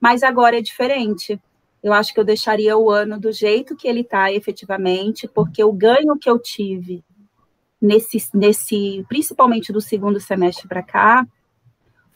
Mas 0.00 0.22
agora 0.22 0.58
é 0.58 0.60
diferente. 0.60 1.40
Eu 1.82 1.92
acho 1.92 2.12
que 2.12 2.20
eu 2.20 2.24
deixaria 2.24 2.76
o 2.76 2.90
ano 2.90 3.18
do 3.18 3.32
jeito 3.32 3.74
que 3.74 3.88
ele 3.88 4.00
está 4.00 4.32
efetivamente, 4.32 5.26
porque 5.26 5.64
o 5.64 5.72
ganho 5.72 6.18
que 6.18 6.28
eu 6.28 6.38
tive 6.38 7.02
nesse, 7.82 8.18
nesse 8.32 9.04
principalmente 9.08 9.72
do 9.72 9.80
segundo 9.80 10.20
semestre 10.20 10.68
para 10.68 10.82
cá, 10.82 11.26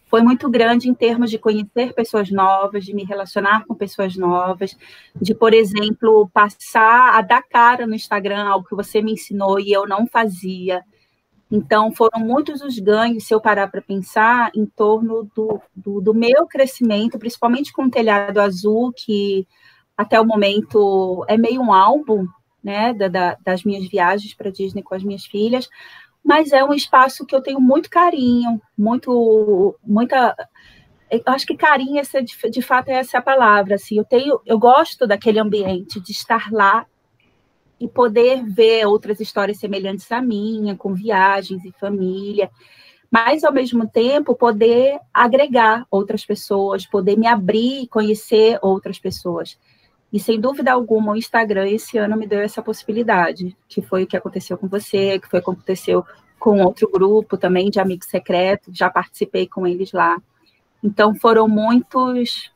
foi 0.07 0.23
muito 0.23 0.49
grande 0.49 0.89
em 0.89 0.95
termos 0.95 1.31
de 1.31 1.39
conhecer 1.39 1.93
pessoas 1.93 2.31
novas, 2.31 2.85
de 2.85 2.95
me 2.95 3.05
relacionar 3.05 3.67
com 3.67 3.75
pessoas 3.75 4.17
novas, 4.17 4.77
de, 5.21 5.35
por 5.35 5.53
exemplo, 5.53 6.31
passar 6.33 7.19
a 7.19 7.21
dar 7.21 7.43
cara 7.43 7.87
no 7.87 7.95
Instagram, 7.95 8.45
algo 8.45 8.69
que 8.69 8.77
você 8.77 9.03
me 9.03 9.13
ensinou 9.13 9.59
e 9.59 9.73
eu 9.73 9.87
não 9.87 10.07
fazia. 10.07 10.85
Então, 11.51 11.93
foram 11.93 12.21
muitos 12.21 12.61
os 12.61 12.79
ganhos, 12.79 13.27
se 13.27 13.35
eu 13.35 13.41
parar 13.41 13.69
para 13.69 13.83
pensar, 13.83 14.51
em 14.55 14.65
torno 14.65 15.29
do, 15.35 15.61
do, 15.75 16.01
do, 16.01 16.15
meu 16.15 16.47
crescimento, 16.47 17.19
principalmente 17.19 17.73
com 17.73 17.85
o 17.85 17.91
Telhado 17.91 18.41
Azul, 18.41 18.93
que 18.93 19.47
até 19.97 20.21
o 20.21 20.25
momento 20.25 21.25
é 21.29 21.37
meio 21.37 21.61
um 21.61 21.73
álbum 21.73 22.27
né, 22.67 22.93
da, 22.93 23.07
da, 23.07 23.37
das 23.45 23.63
minhas 23.63 23.87
viagens 23.89 24.35
para 24.35 24.51
Disney 24.51 24.83
com 24.83 24.97
as 24.97 25.05
minhas 25.05 25.25
filhas, 25.25 25.69
mas 26.23 26.51
é 26.51 26.65
um 26.65 26.75
espaço 26.75 27.25
que 27.25 27.33
eu 27.33 27.41
tenho 27.41 27.61
muito 27.61 27.89
carinho, 27.89 28.61
muito, 28.77 29.79
muita, 29.87 30.35
eu 31.09 31.23
acho 31.27 31.47
que 31.47 31.57
carinho 31.57 32.01
essa, 32.01 32.21
de, 32.21 32.37
de 32.51 32.61
fato 32.61 32.89
é 32.89 32.95
essa 32.95 33.19
a 33.19 33.23
palavra, 33.23 33.77
assim, 33.77 33.97
eu 33.97 34.05
tenho, 34.05 34.41
eu 34.45 34.59
gosto 34.59 35.07
daquele 35.07 35.39
ambiente 35.39 36.01
de 36.01 36.11
estar 36.11 36.51
lá 36.51 36.85
e 37.79 37.87
poder 37.87 38.43
ver 38.45 38.85
outras 38.85 39.21
histórias 39.21 39.61
semelhantes 39.61 40.11
à 40.11 40.21
minha, 40.21 40.75
com 40.75 40.93
viagens 40.93 41.65
e 41.65 41.71
família, 41.79 42.51
mas 43.09 43.45
ao 43.45 43.53
mesmo 43.53 43.89
tempo 43.89 44.35
poder 44.35 44.99
agregar 45.15 45.87
outras 45.89 46.27
pessoas, 46.27 46.85
poder 46.85 47.17
me 47.17 47.29
abrir 47.29 47.83
e 47.83 47.87
conhecer 47.87 48.59
outras 48.61 48.99
pessoas. 48.99 49.57
E 50.17 50.19
sem 50.19 50.41
dúvida 50.41 50.73
alguma, 50.73 51.13
o 51.13 51.17
Instagram 51.17 51.69
esse 51.69 51.99
ano 51.99 52.17
me 52.17 52.27
deu 52.27 52.41
essa 52.41 52.63
possibilidade, 52.63 53.55
que 53.69 53.83
foi 53.83 54.05
o 54.05 54.07
que 54.07 54.17
aconteceu 54.17 54.57
com 54.57 54.67
você, 54.67 55.19
que 55.19 55.29
foi 55.29 55.41
o 55.41 55.43
que 55.43 55.51
aconteceu 55.51 56.07
com 56.39 56.63
outro 56.63 56.91
grupo 56.91 57.37
também 57.37 57.69
de 57.69 57.79
amigos 57.79 58.09
secretos, 58.09 58.75
já 58.75 58.89
participei 58.89 59.47
com 59.47 59.67
eles 59.67 59.93
lá. 59.93 60.17
Então 60.83 61.15
foram 61.15 61.47
muitos 61.47 62.51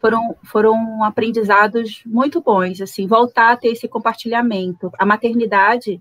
foram, 0.00 0.36
foram 0.44 1.02
aprendizados 1.02 2.04
muito 2.06 2.40
bons, 2.40 2.80
assim, 2.80 3.04
voltar 3.08 3.50
a 3.50 3.56
ter 3.56 3.70
esse 3.72 3.88
compartilhamento. 3.88 4.92
A 4.96 5.04
maternidade, 5.04 6.00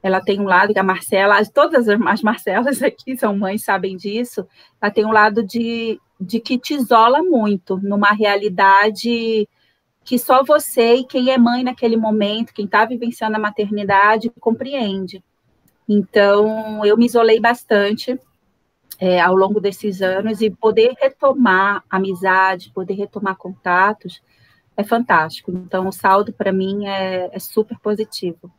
ela 0.00 0.20
tem 0.20 0.38
um 0.38 0.44
lado 0.44 0.72
que 0.72 0.78
a 0.78 0.84
Marcela, 0.84 1.44
todas 1.52 1.88
as 1.88 2.22
Marcelas 2.22 2.78
aqui 2.80 3.18
são 3.18 3.36
mães, 3.36 3.64
sabem 3.64 3.96
disso, 3.96 4.46
ela 4.80 4.92
tem 4.92 5.04
um 5.04 5.10
lado 5.10 5.42
de, 5.42 6.00
de 6.20 6.38
que 6.38 6.56
te 6.56 6.74
isola 6.74 7.24
muito 7.24 7.76
numa 7.82 8.12
realidade 8.12 9.48
que 10.04 10.18
só 10.18 10.42
você 10.42 10.96
e 10.96 11.04
quem 11.04 11.30
é 11.30 11.38
mãe 11.38 11.62
naquele 11.62 11.96
momento, 11.96 12.54
quem 12.54 12.64
está 12.64 12.84
vivenciando 12.84 13.36
a 13.36 13.40
maternidade, 13.40 14.30
compreende. 14.40 15.22
Então, 15.88 16.84
eu 16.84 16.96
me 16.96 17.06
isolei 17.06 17.40
bastante. 17.40 18.18
é, 18.98 19.18
ao 19.18 19.34
longo 19.34 19.60
desses 19.60 20.02
anos 20.02 20.42
e 20.42 20.50
poder 20.50 20.94
retomar 21.00 21.82
amizade, 21.88 22.70
poder 22.74 22.94
retomar 22.94 23.34
contatos 23.34 24.20
é 24.76 24.84
fantástico. 24.84 25.50
Então, 25.50 25.88
o 25.88 25.92
saldo 25.92 26.32
para 26.32 26.52
mim 26.52 26.86
é, 26.86 27.30
é, 27.32 27.38
super 27.38 27.78
positivo. 27.78 28.50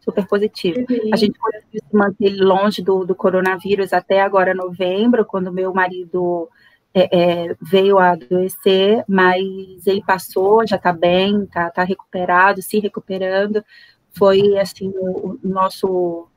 Super 0.00 0.26
positivo. 0.26 0.80
Uhum. 0.80 1.10
A 1.12 1.16
gente 1.16 1.38
conseguiu 1.38 1.80
se 1.88 1.96
manter 1.96 2.30
longe 2.30 2.82
do, 2.82 3.04
do, 3.04 3.14
coronavírus 3.14 3.92
até 3.92 4.22
agora, 4.22 4.54
novembro, 4.54 5.24
quando 5.26 5.52
meu 5.52 5.74
marido 5.74 6.48
é, 6.94 7.48
é 7.48 7.56
veio 7.60 7.98
a 7.98 8.10
adoecer, 8.12 9.04
mas 9.08 9.42
ele 9.86 10.02
passou, 10.04 10.66
já 10.66 10.76
está 10.76 10.92
bem, 10.92 11.44
está 11.44 11.70
tá 11.70 11.84
recuperado, 11.84 12.62
se 12.62 12.78
recuperando. 12.78 13.64
Foi, 14.12 14.58
assim, 14.58 14.92
o, 14.96 15.38
o 15.42 15.48
nosso, 15.48 16.28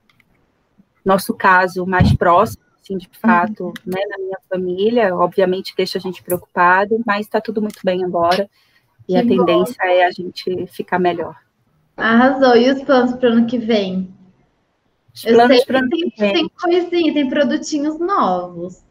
nosso 1.04 1.34
caso 1.34 1.86
mais 1.86 2.14
próximo 2.16 2.64
assim, 2.84 2.98
de 2.98 3.10
fato, 3.20 3.66
uhum. 3.66 3.74
né, 3.86 4.02
na 4.10 4.18
minha 4.18 4.38
família, 4.50 5.16
obviamente 5.16 5.74
deixa 5.76 5.98
a 5.98 6.02
gente 6.02 6.22
preocupado, 6.22 7.02
mas 7.06 7.22
está 7.22 7.40
tudo 7.40 7.62
muito 7.62 7.80
bem 7.84 8.04
agora, 8.04 8.50
e 9.08 9.14
que 9.14 9.18
a 9.18 9.22
tendência 9.22 9.78
bom. 9.82 9.90
é 9.90 10.06
a 10.06 10.12
gente 10.12 10.68
ficar 10.68 11.00
melhor. 11.00 11.36
Arrasou. 11.96 12.56
E 12.56 12.70
os 12.70 12.84
planos 12.84 13.14
para 13.14 13.30
o 13.30 13.34
ano 13.34 13.46
que 13.46 13.58
vem? 13.58 14.14
Os 15.14 15.24
Eu 15.26 15.36
planos 15.36 15.64
para 15.64 15.76
o 15.76 15.80
ano 15.80 15.90
que 15.90 16.14
vem. 16.18 16.34
Tem 16.34 16.50
coisinha, 16.50 17.14
tem 17.14 17.30
produtinhos 17.30 18.00
novos. 18.00 18.84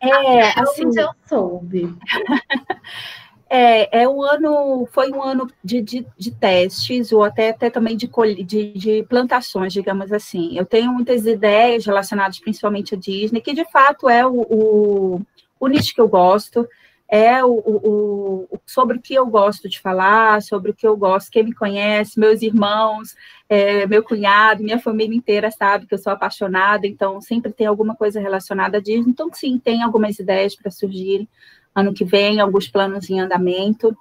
É, 0.00 0.60
assim, 0.60 0.84
eu 0.96 1.10
soube. 1.26 1.94
É, 3.50 4.02
é 4.02 4.08
um 4.08 4.22
ano, 4.22 4.86
foi 4.92 5.10
um 5.10 5.22
ano 5.22 5.46
de, 5.64 5.80
de, 5.80 6.06
de 6.18 6.30
testes, 6.30 7.12
ou 7.12 7.24
até, 7.24 7.48
até 7.48 7.70
também 7.70 7.96
de, 7.96 8.06
de, 8.44 8.72
de, 8.74 9.02
plantações, 9.04 9.72
digamos 9.72 10.12
assim. 10.12 10.54
Eu 10.58 10.66
tenho 10.66 10.92
muitas 10.92 11.24
ideias 11.24 11.86
relacionadas 11.86 12.38
principalmente 12.38 12.94
à 12.94 12.98
Disney, 12.98 13.40
que 13.40 13.54
de 13.54 13.64
fato 13.70 14.06
é 14.06 14.26
o, 14.26 14.42
o, 14.42 15.20
o 15.58 15.66
nicho 15.66 15.94
que 15.94 16.00
eu 16.00 16.08
gosto, 16.08 16.68
é 17.10 17.42
o, 17.42 17.50
o, 17.50 18.46
o, 18.50 18.60
sobre 18.66 18.98
o 18.98 19.00
que 19.00 19.14
eu 19.14 19.26
gosto 19.26 19.66
de 19.68 19.80
falar, 19.80 20.42
sobre 20.42 20.70
o 20.70 20.74
que 20.74 20.86
eu 20.86 20.94
gosto, 20.94 21.30
quem 21.30 21.42
me 21.42 21.54
conhece, 21.54 22.20
meus 22.20 22.42
irmãos, 22.42 23.14
é, 23.48 23.86
meu 23.86 24.02
cunhado, 24.02 24.62
minha 24.62 24.78
família 24.78 25.16
inteira 25.16 25.50
sabe 25.50 25.86
que 25.86 25.94
eu 25.94 25.98
sou 25.98 26.12
apaixonada, 26.12 26.86
então 26.86 27.18
sempre 27.20 27.50
tem 27.50 27.66
alguma 27.66 27.94
coisa 27.94 28.20
relacionada 28.20 28.76
a 28.76 28.80
Disney. 28.80 29.10
Então, 29.10 29.30
sim, 29.32 29.58
tem 29.58 29.82
algumas 29.82 30.18
ideias 30.18 30.54
para 30.54 30.70
surgirem 30.70 31.26
ano 31.74 31.94
que 31.94 32.04
vem, 32.04 32.40
alguns 32.40 32.68
planos 32.68 33.08
em 33.08 33.20
andamento. 33.20 33.96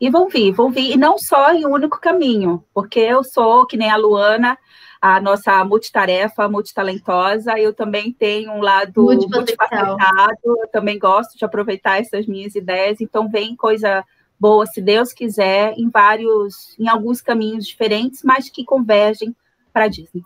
E 0.00 0.10
vão 0.10 0.28
vir, 0.28 0.52
vão 0.52 0.70
vir, 0.70 0.92
e 0.92 0.96
não 0.96 1.18
só 1.18 1.52
em 1.52 1.66
um 1.66 1.72
único 1.72 2.00
caminho, 2.00 2.64
porque 2.72 3.00
eu 3.00 3.22
sou, 3.24 3.66
que 3.66 3.76
nem 3.76 3.90
a 3.90 3.96
Luana, 3.96 4.56
a 5.00 5.20
nossa 5.20 5.64
multitarefa, 5.64 6.48
multitalentosa, 6.48 7.58
eu 7.58 7.72
também 7.72 8.12
tenho 8.12 8.52
um 8.52 8.60
lado 8.60 9.04
multifacetado, 9.04 10.38
eu 10.44 10.68
também 10.72 10.98
gosto 10.98 11.36
de 11.38 11.44
aproveitar 11.44 12.00
essas 12.00 12.26
minhas 12.26 12.54
ideias, 12.54 13.00
então 13.00 13.28
vem 13.28 13.54
coisa 13.54 14.04
boa, 14.38 14.66
se 14.66 14.80
Deus 14.80 15.12
quiser, 15.12 15.74
em 15.76 15.88
vários, 15.88 16.76
em 16.78 16.88
alguns 16.88 17.20
caminhos 17.20 17.66
diferentes, 17.66 18.22
mas 18.22 18.48
que 18.48 18.64
convergem 18.64 19.34
para 19.72 19.84
a 19.84 19.88
Disney. 19.88 20.22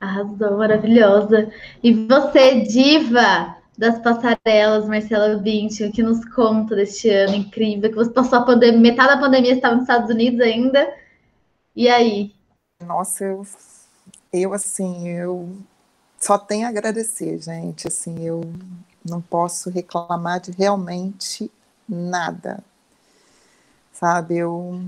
Arrasou, 0.00 0.58
maravilhosa. 0.58 1.50
E 1.82 1.92
você, 1.92 2.60
diva, 2.60 3.56
das 3.76 4.00
passarelas, 4.00 4.88
Marcela 4.88 5.36
Vinci, 5.36 5.90
que 5.90 6.02
nos 6.02 6.24
conta 6.34 6.74
deste 6.74 7.08
ano 7.10 7.34
incrível, 7.34 7.90
que 7.90 7.96
você 7.96 8.10
passou 8.10 8.40
a 8.40 8.42
pandemia, 8.42 8.80
metade 8.80 9.14
da 9.14 9.20
pandemia 9.20 9.52
estava 9.52 9.74
nos 9.74 9.84
Estados 9.84 10.10
Unidos 10.10 10.40
ainda. 10.40 10.88
E 11.74 11.88
aí? 11.88 12.32
Nossa, 12.84 13.24
eu, 13.24 13.46
eu 14.32 14.52
assim, 14.54 15.08
eu 15.08 15.56
só 16.18 16.38
tenho 16.38 16.66
a 16.66 16.70
agradecer, 16.70 17.38
gente. 17.40 17.88
Assim, 17.88 18.20
eu 18.24 18.40
não 19.04 19.20
posso 19.20 19.68
reclamar 19.70 20.40
de 20.40 20.52
realmente 20.52 21.50
nada. 21.88 22.62
Sabe, 23.92 24.36
eu 24.38 24.80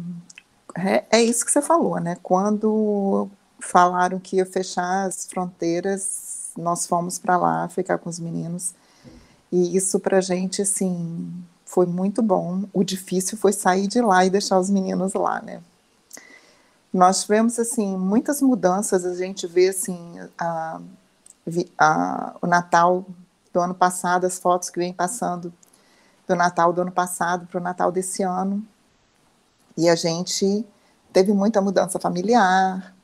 é, 0.76 1.04
é 1.10 1.22
isso 1.22 1.44
que 1.44 1.50
você 1.52 1.60
falou, 1.62 1.98
né? 2.00 2.16
Quando 2.22 3.28
falaram 3.60 4.20
que 4.20 4.36
ia 4.36 4.46
fechar 4.46 5.06
as 5.06 5.26
fronteiras, 5.26 6.52
nós 6.56 6.86
fomos 6.86 7.18
para 7.18 7.36
lá 7.36 7.68
ficar 7.68 7.98
com 7.98 8.08
os 8.08 8.20
meninos. 8.20 8.74
E 9.52 9.76
isso 9.76 9.98
para 10.00 10.18
a 10.18 10.20
gente, 10.20 10.62
assim, 10.62 11.32
foi 11.64 11.86
muito 11.86 12.22
bom. 12.22 12.64
O 12.72 12.84
difícil 12.84 13.36
foi 13.38 13.52
sair 13.52 13.88
de 13.88 14.00
lá 14.00 14.24
e 14.24 14.30
deixar 14.30 14.58
os 14.60 14.70
meninos 14.70 15.14
lá, 15.14 15.42
né? 15.42 15.60
Nós 16.92 17.22
tivemos, 17.22 17.58
assim, 17.58 17.96
muitas 17.96 18.42
mudanças. 18.42 19.04
A 19.04 19.14
gente 19.14 19.46
vê, 19.46 19.68
assim, 19.68 20.18
a, 20.38 20.80
a, 21.78 22.36
o 22.42 22.46
Natal 22.46 23.04
do 23.52 23.60
ano 23.60 23.74
passado, 23.74 24.26
as 24.26 24.38
fotos 24.38 24.70
que 24.70 24.78
vem 24.78 24.92
passando 24.92 25.52
do 26.26 26.36
Natal 26.36 26.72
do 26.72 26.80
ano 26.82 26.92
passado 26.92 27.46
para 27.46 27.60
o 27.60 27.62
Natal 27.62 27.90
desse 27.90 28.22
ano. 28.22 28.64
E 29.76 29.88
a 29.88 29.94
gente 29.94 30.64
teve 31.12 31.32
muita 31.32 31.60
mudança 31.60 31.98
familiar, 31.98 32.94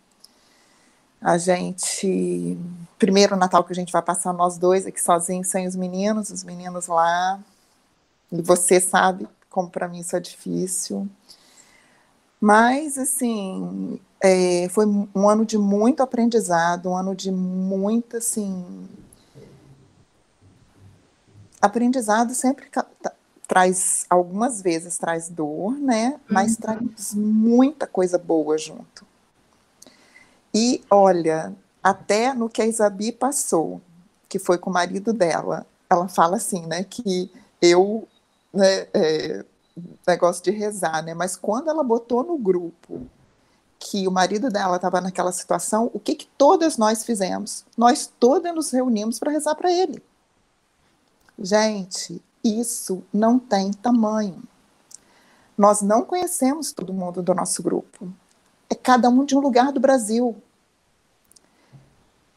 a 1.21 1.39
gente. 1.39 2.57
Primeiro 2.99 3.37
Natal 3.37 3.65
que 3.65 3.73
a 3.73 3.75
gente 3.75 3.93
vai 3.93 4.03
passar 4.03 4.33
nós 4.33 4.57
dois 4.59 4.87
aqui 4.87 5.03
sozinhos, 5.03 5.49
sem 5.49 5.67
os 5.67 5.77
meninos, 5.77 6.31
os 6.31 6.45
meninos 6.45 6.87
lá. 6.87 7.41
E 8.31 8.41
você 8.41 8.81
sabe 8.81 9.29
como 9.51 9.69
para 9.69 9.89
mim 9.89 10.01
isso 10.01 10.17
é 10.17 10.21
difícil. 10.21 11.09
Mas, 12.47 12.97
assim, 12.97 13.99
é, 14.23 14.69
foi 14.69 14.87
um 14.87 15.29
ano 15.29 15.45
de 15.45 15.59
muito 15.59 16.01
aprendizado, 16.01 16.89
um 16.89 16.97
ano 16.97 17.13
de 17.13 17.33
muito, 17.33 18.19
assim. 18.19 18.89
Aprendizado 21.61 22.33
sempre 22.35 22.71
traz, 23.49 24.07
algumas 24.09 24.63
vezes 24.63 24.97
traz 24.97 25.29
dor, 25.29 25.73
né? 25.73 26.21
Mas 26.31 26.53
uhum. 26.53 26.61
traz 26.61 27.15
muita 27.17 27.85
coisa 27.85 28.17
boa 28.17 28.57
junto. 28.57 29.05
E 30.55 30.85
olha, 30.89 31.53
até 31.83 32.33
no 32.33 32.49
que 32.49 32.63
a 32.63 32.67
Isabi 32.67 33.11
passou, 33.11 33.81
que 34.29 34.39
foi 34.39 34.57
com 34.57 34.71
o 34.71 34.73
marido 34.73 35.13
dela, 35.13 35.67
ela 35.91 36.07
fala 36.07 36.37
assim, 36.37 36.65
né, 36.65 36.85
que 36.85 37.29
eu, 37.61 38.07
né, 38.55 38.87
é, 38.95 39.45
negócio 40.07 40.43
de 40.43 40.51
rezar, 40.51 41.03
né, 41.03 41.15
mas 41.15 41.37
quando 41.37 41.69
ela 41.69 41.83
botou 41.83 42.23
no 42.23 42.39
grupo 42.39 43.07
que 43.79 44.09
o 44.09 44.11
marido 44.11 44.49
dela 44.49 44.77
estava 44.77 45.01
naquela 45.01 45.33
situação, 45.33 45.91
o 45.93 46.01
que, 46.01 46.15
que 46.15 46.27
todas 46.39 46.77
nós 46.77 47.05
fizemos? 47.05 47.65
Nós 47.77 48.11
todas 48.19 48.55
nos 48.55 48.71
reunimos 48.71 49.19
para 49.19 49.33
rezar 49.33 49.55
para 49.55 49.71
ele. 49.71 50.03
Gente, 51.39 52.23
isso 52.43 53.03
não 53.13 53.39
tem 53.39 53.71
tamanho. 53.73 54.43
Nós 55.57 55.83
não 55.83 56.03
conhecemos 56.03 56.73
todo 56.73 56.93
mundo 56.93 57.23
do 57.23 57.35
nosso 57.35 57.63
grupo. 57.63 58.09
É 58.69 58.75
cada 58.75 59.09
um 59.09 59.25
de 59.25 59.37
um 59.37 59.41
lugar 59.41 59.73
do 59.73 59.81
Brasil. 59.81 60.37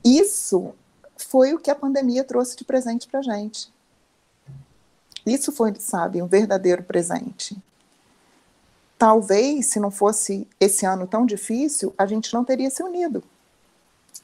Isso 0.03 0.73
foi 1.17 1.53
o 1.53 1.59
que 1.59 1.71
a 1.71 1.75
pandemia 1.75 2.23
trouxe 2.23 2.55
de 2.55 2.63
presente 2.63 3.07
para 3.07 3.21
gente. 3.21 3.71
Isso 5.25 5.51
foi, 5.51 5.73
sabe, 5.79 6.21
um 6.21 6.27
verdadeiro 6.27 6.83
presente. 6.83 7.57
Talvez, 8.97 9.67
se 9.67 9.79
não 9.79 9.91
fosse 9.91 10.47
esse 10.59 10.85
ano 10.85 11.07
tão 11.07 11.25
difícil, 11.25 11.93
a 11.97 12.05
gente 12.05 12.33
não 12.33 12.43
teria 12.43 12.69
se 12.69 12.83
unido 12.83 13.23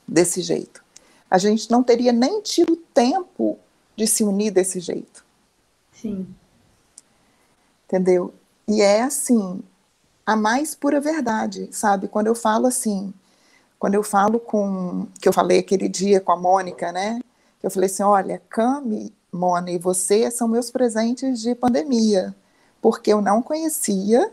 desse 0.07 0.41
jeito. 0.41 0.83
A 1.29 1.37
gente 1.37 1.71
não 1.71 1.81
teria 1.81 2.11
nem 2.11 2.41
tido 2.41 2.75
tempo 2.75 3.57
de 3.95 4.05
se 4.05 4.23
unir 4.23 4.51
desse 4.51 4.79
jeito. 4.79 5.23
Sim. 5.91 6.27
Entendeu? 7.85 8.33
E 8.67 8.81
é 8.81 9.01
assim, 9.01 9.63
a 10.25 10.35
mais 10.35 10.75
pura 10.75 10.99
verdade, 10.99 11.69
sabe? 11.71 12.07
Quando 12.07 12.27
eu 12.27 12.35
falo 12.35 12.67
assim, 12.67 13.13
quando 13.79 13.93
eu 13.93 14.03
falo 14.03 14.39
com, 14.39 15.07
que 15.21 15.27
eu 15.27 15.33
falei 15.33 15.59
aquele 15.59 15.87
dia 15.87 16.19
com 16.19 16.31
a 16.31 16.37
Mônica, 16.37 16.91
né? 16.91 17.19
Eu 17.61 17.71
falei 17.71 17.87
assim, 17.87 18.03
olha, 18.03 18.41
Cami, 18.49 19.13
Mônica 19.35 19.71
e 19.71 19.77
você 19.77 20.31
são 20.31 20.47
meus 20.47 20.71
presentes 20.71 21.41
de 21.41 21.53
pandemia, 21.53 22.35
porque 22.81 23.11
eu 23.11 23.21
não 23.21 23.41
conhecia, 23.41 24.31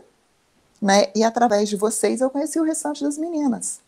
né? 0.81 1.11
E 1.15 1.23
através 1.23 1.69
de 1.69 1.75
vocês 1.75 2.21
eu 2.21 2.29
conheci 2.29 2.59
o 2.59 2.63
restante 2.63 3.03
das 3.03 3.17
meninas. 3.17 3.81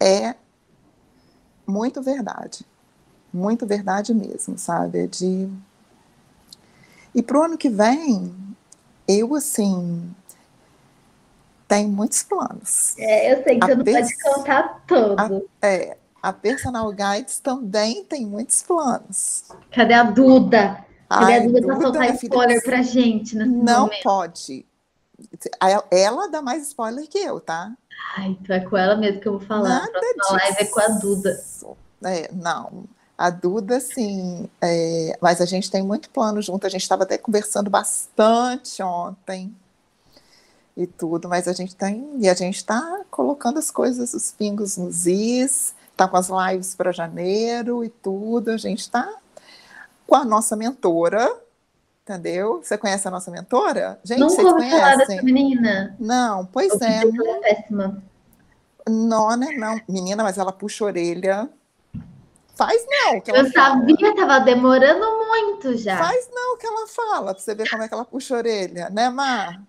É 0.00 0.34
muito 1.66 2.02
verdade, 2.02 2.66
muito 3.32 3.66
verdade 3.66 4.12
mesmo, 4.12 4.58
sabe? 4.58 4.98
É 4.98 5.06
de 5.06 5.48
e 7.14 7.22
para 7.22 7.38
o 7.38 7.42
ano 7.44 7.56
que 7.56 7.68
vem, 7.68 8.34
eu 9.06 9.34
assim 9.36 10.12
tem 11.68 11.86
muitos 11.86 12.22
planos. 12.22 12.98
É, 12.98 13.32
eu 13.32 13.42
sei 13.44 13.58
que 13.58 13.64
a 13.64 13.68
você 13.68 13.74
não 13.76 13.84
pode 13.84 14.22
contar 14.22 14.84
tudo. 14.86 15.50
A, 15.62 15.66
é, 15.66 15.96
a 16.24 16.32
Personal 16.32 16.90
Guides 16.90 17.38
também 17.38 18.02
tem 18.02 18.24
muitos 18.24 18.62
planos. 18.62 19.44
Cadê 19.70 19.92
a 19.92 20.04
Duda? 20.04 20.82
Cadê 21.06 21.32
Ai, 21.34 21.36
a 21.36 21.46
Duda 21.46 21.66
para 21.66 21.80
soltar 21.82 22.14
spoiler 22.14 22.64
para 22.64 22.80
gente 22.80 23.36
nesse 23.36 23.50
Não 23.50 23.82
momento? 23.82 24.02
pode. 24.02 24.64
Ela 25.90 26.28
dá 26.28 26.40
mais 26.40 26.66
spoiler 26.68 27.06
que 27.06 27.18
eu, 27.18 27.40
tá? 27.40 27.74
Ai, 28.16 28.28
então 28.28 28.56
é 28.56 28.60
com 28.60 28.74
ela 28.74 28.96
mesmo 28.96 29.20
que 29.20 29.28
eu 29.28 29.38
vou 29.38 29.46
falar. 29.46 29.68
Nada 29.68 30.00
a 30.30 30.32
live 30.32 30.56
é 30.60 30.64
com 30.64 30.80
a 30.80 30.88
Duda. 30.88 31.44
É, 32.06 32.30
não. 32.32 32.84
A 33.18 33.28
Duda, 33.28 33.78
sim, 33.78 34.48
é, 34.62 35.18
mas 35.20 35.42
a 35.42 35.44
gente 35.44 35.70
tem 35.70 35.82
muito 35.82 36.08
plano 36.08 36.40
junto. 36.40 36.66
A 36.66 36.70
gente 36.70 36.82
estava 36.82 37.02
até 37.02 37.18
conversando 37.18 37.68
bastante 37.68 38.82
ontem 38.82 39.54
e 40.74 40.86
tudo, 40.86 41.28
mas 41.28 41.46
a 41.46 41.52
gente 41.52 41.76
tem 41.76 42.08
e 42.18 42.30
a 42.30 42.34
gente 42.34 42.56
está 42.56 43.02
colocando 43.10 43.58
as 43.58 43.70
coisas, 43.70 44.14
os 44.14 44.32
pingos 44.32 44.78
nos 44.78 45.06
is, 45.06 45.74
está 45.94 46.08
com 46.08 46.16
as 46.16 46.28
lives 46.28 46.74
para 46.74 46.92
janeiro 46.92 47.84
e 47.84 47.88
tudo. 47.88 48.50
A 48.50 48.56
gente 48.56 48.80
está 48.80 49.08
com 50.06 50.16
a 50.16 50.24
nossa 50.24 50.56
mentora, 50.56 51.34
entendeu? 52.02 52.60
Você 52.62 52.76
conhece 52.76 53.06
a 53.08 53.10
nossa 53.10 53.30
mentora? 53.30 53.98
Gente, 54.04 54.20
Nunca 54.20 54.34
vocês 54.34 54.52
conhecem? 54.52 54.80
Falar 54.80 54.96
dessa 54.96 55.22
menina. 55.22 55.96
Não, 55.98 56.44
pois 56.46 56.72
Eu 56.72 56.86
é. 56.86 57.02
é 57.04 57.40
péssima. 57.40 58.02
Não, 58.86 59.34
né? 59.36 59.46
Não, 59.56 59.80
menina, 59.88 60.22
mas 60.22 60.36
ela 60.36 60.52
puxa 60.52 60.84
a 60.84 60.88
orelha. 60.88 61.48
Faz 62.54 62.84
não. 62.86 63.20
Que 63.20 63.30
Eu 63.30 63.50
sabia, 63.50 64.14
tava 64.14 64.40
demorando 64.40 65.04
muito 65.26 65.76
já. 65.76 65.96
Faz 65.96 66.28
não 66.32 66.58
que 66.58 66.66
ela 66.66 66.86
fala, 66.86 67.34
pra 67.34 67.42
você 67.42 67.54
ver 67.54 67.68
como 67.70 67.82
é 67.82 67.88
que 67.88 67.94
ela 67.94 68.04
puxa 68.04 68.34
a 68.34 68.38
orelha, 68.38 68.90
né, 68.90 69.08
Mar? 69.08 69.62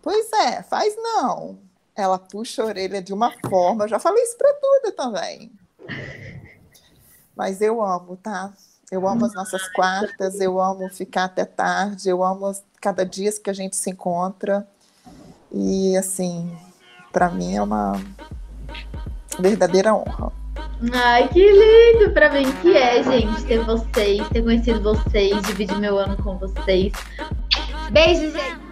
pois 0.00 0.30
é, 0.32 0.62
faz 0.62 0.94
não. 0.96 1.58
Ela 1.96 2.18
puxa 2.18 2.62
a 2.62 2.66
orelha 2.66 3.00
de 3.02 3.12
uma 3.12 3.32
forma, 3.48 3.84
eu 3.84 3.88
já 3.88 3.98
falei 3.98 4.22
isso 4.22 4.36
pra 4.36 4.52
tudo 4.54 4.92
também. 4.92 5.50
Mas 7.34 7.60
eu 7.60 7.82
amo, 7.82 8.16
tá? 8.16 8.52
Eu 8.90 9.08
amo 9.08 9.26
as 9.26 9.34
nossas 9.34 9.66
quartas, 9.72 10.40
eu 10.40 10.60
amo 10.60 10.88
ficar 10.88 11.24
até 11.24 11.44
tarde, 11.44 12.08
eu 12.08 12.22
amo 12.22 12.52
cada 12.80 13.04
dia 13.04 13.32
que 13.32 13.50
a 13.50 13.52
gente 13.52 13.74
se 13.74 13.90
encontra. 13.90 14.66
E 15.50 15.96
assim, 15.96 16.56
para 17.12 17.30
mim 17.30 17.56
é 17.56 17.62
uma 17.62 17.92
verdadeira 19.38 19.94
honra. 19.94 20.32
Ai, 20.92 21.28
que 21.28 21.40
lindo 21.40 22.12
para 22.12 22.30
mim 22.30 22.44
que 22.60 22.76
é, 22.76 23.02
gente, 23.02 23.44
ter 23.44 23.64
vocês, 23.64 24.28
ter 24.28 24.42
conhecido 24.42 24.82
vocês, 24.82 25.42
dividir 25.42 25.78
meu 25.78 25.98
ano 25.98 26.16
com 26.22 26.38
vocês. 26.38 26.92
Beijo, 27.90 28.30
gente! 28.30 28.65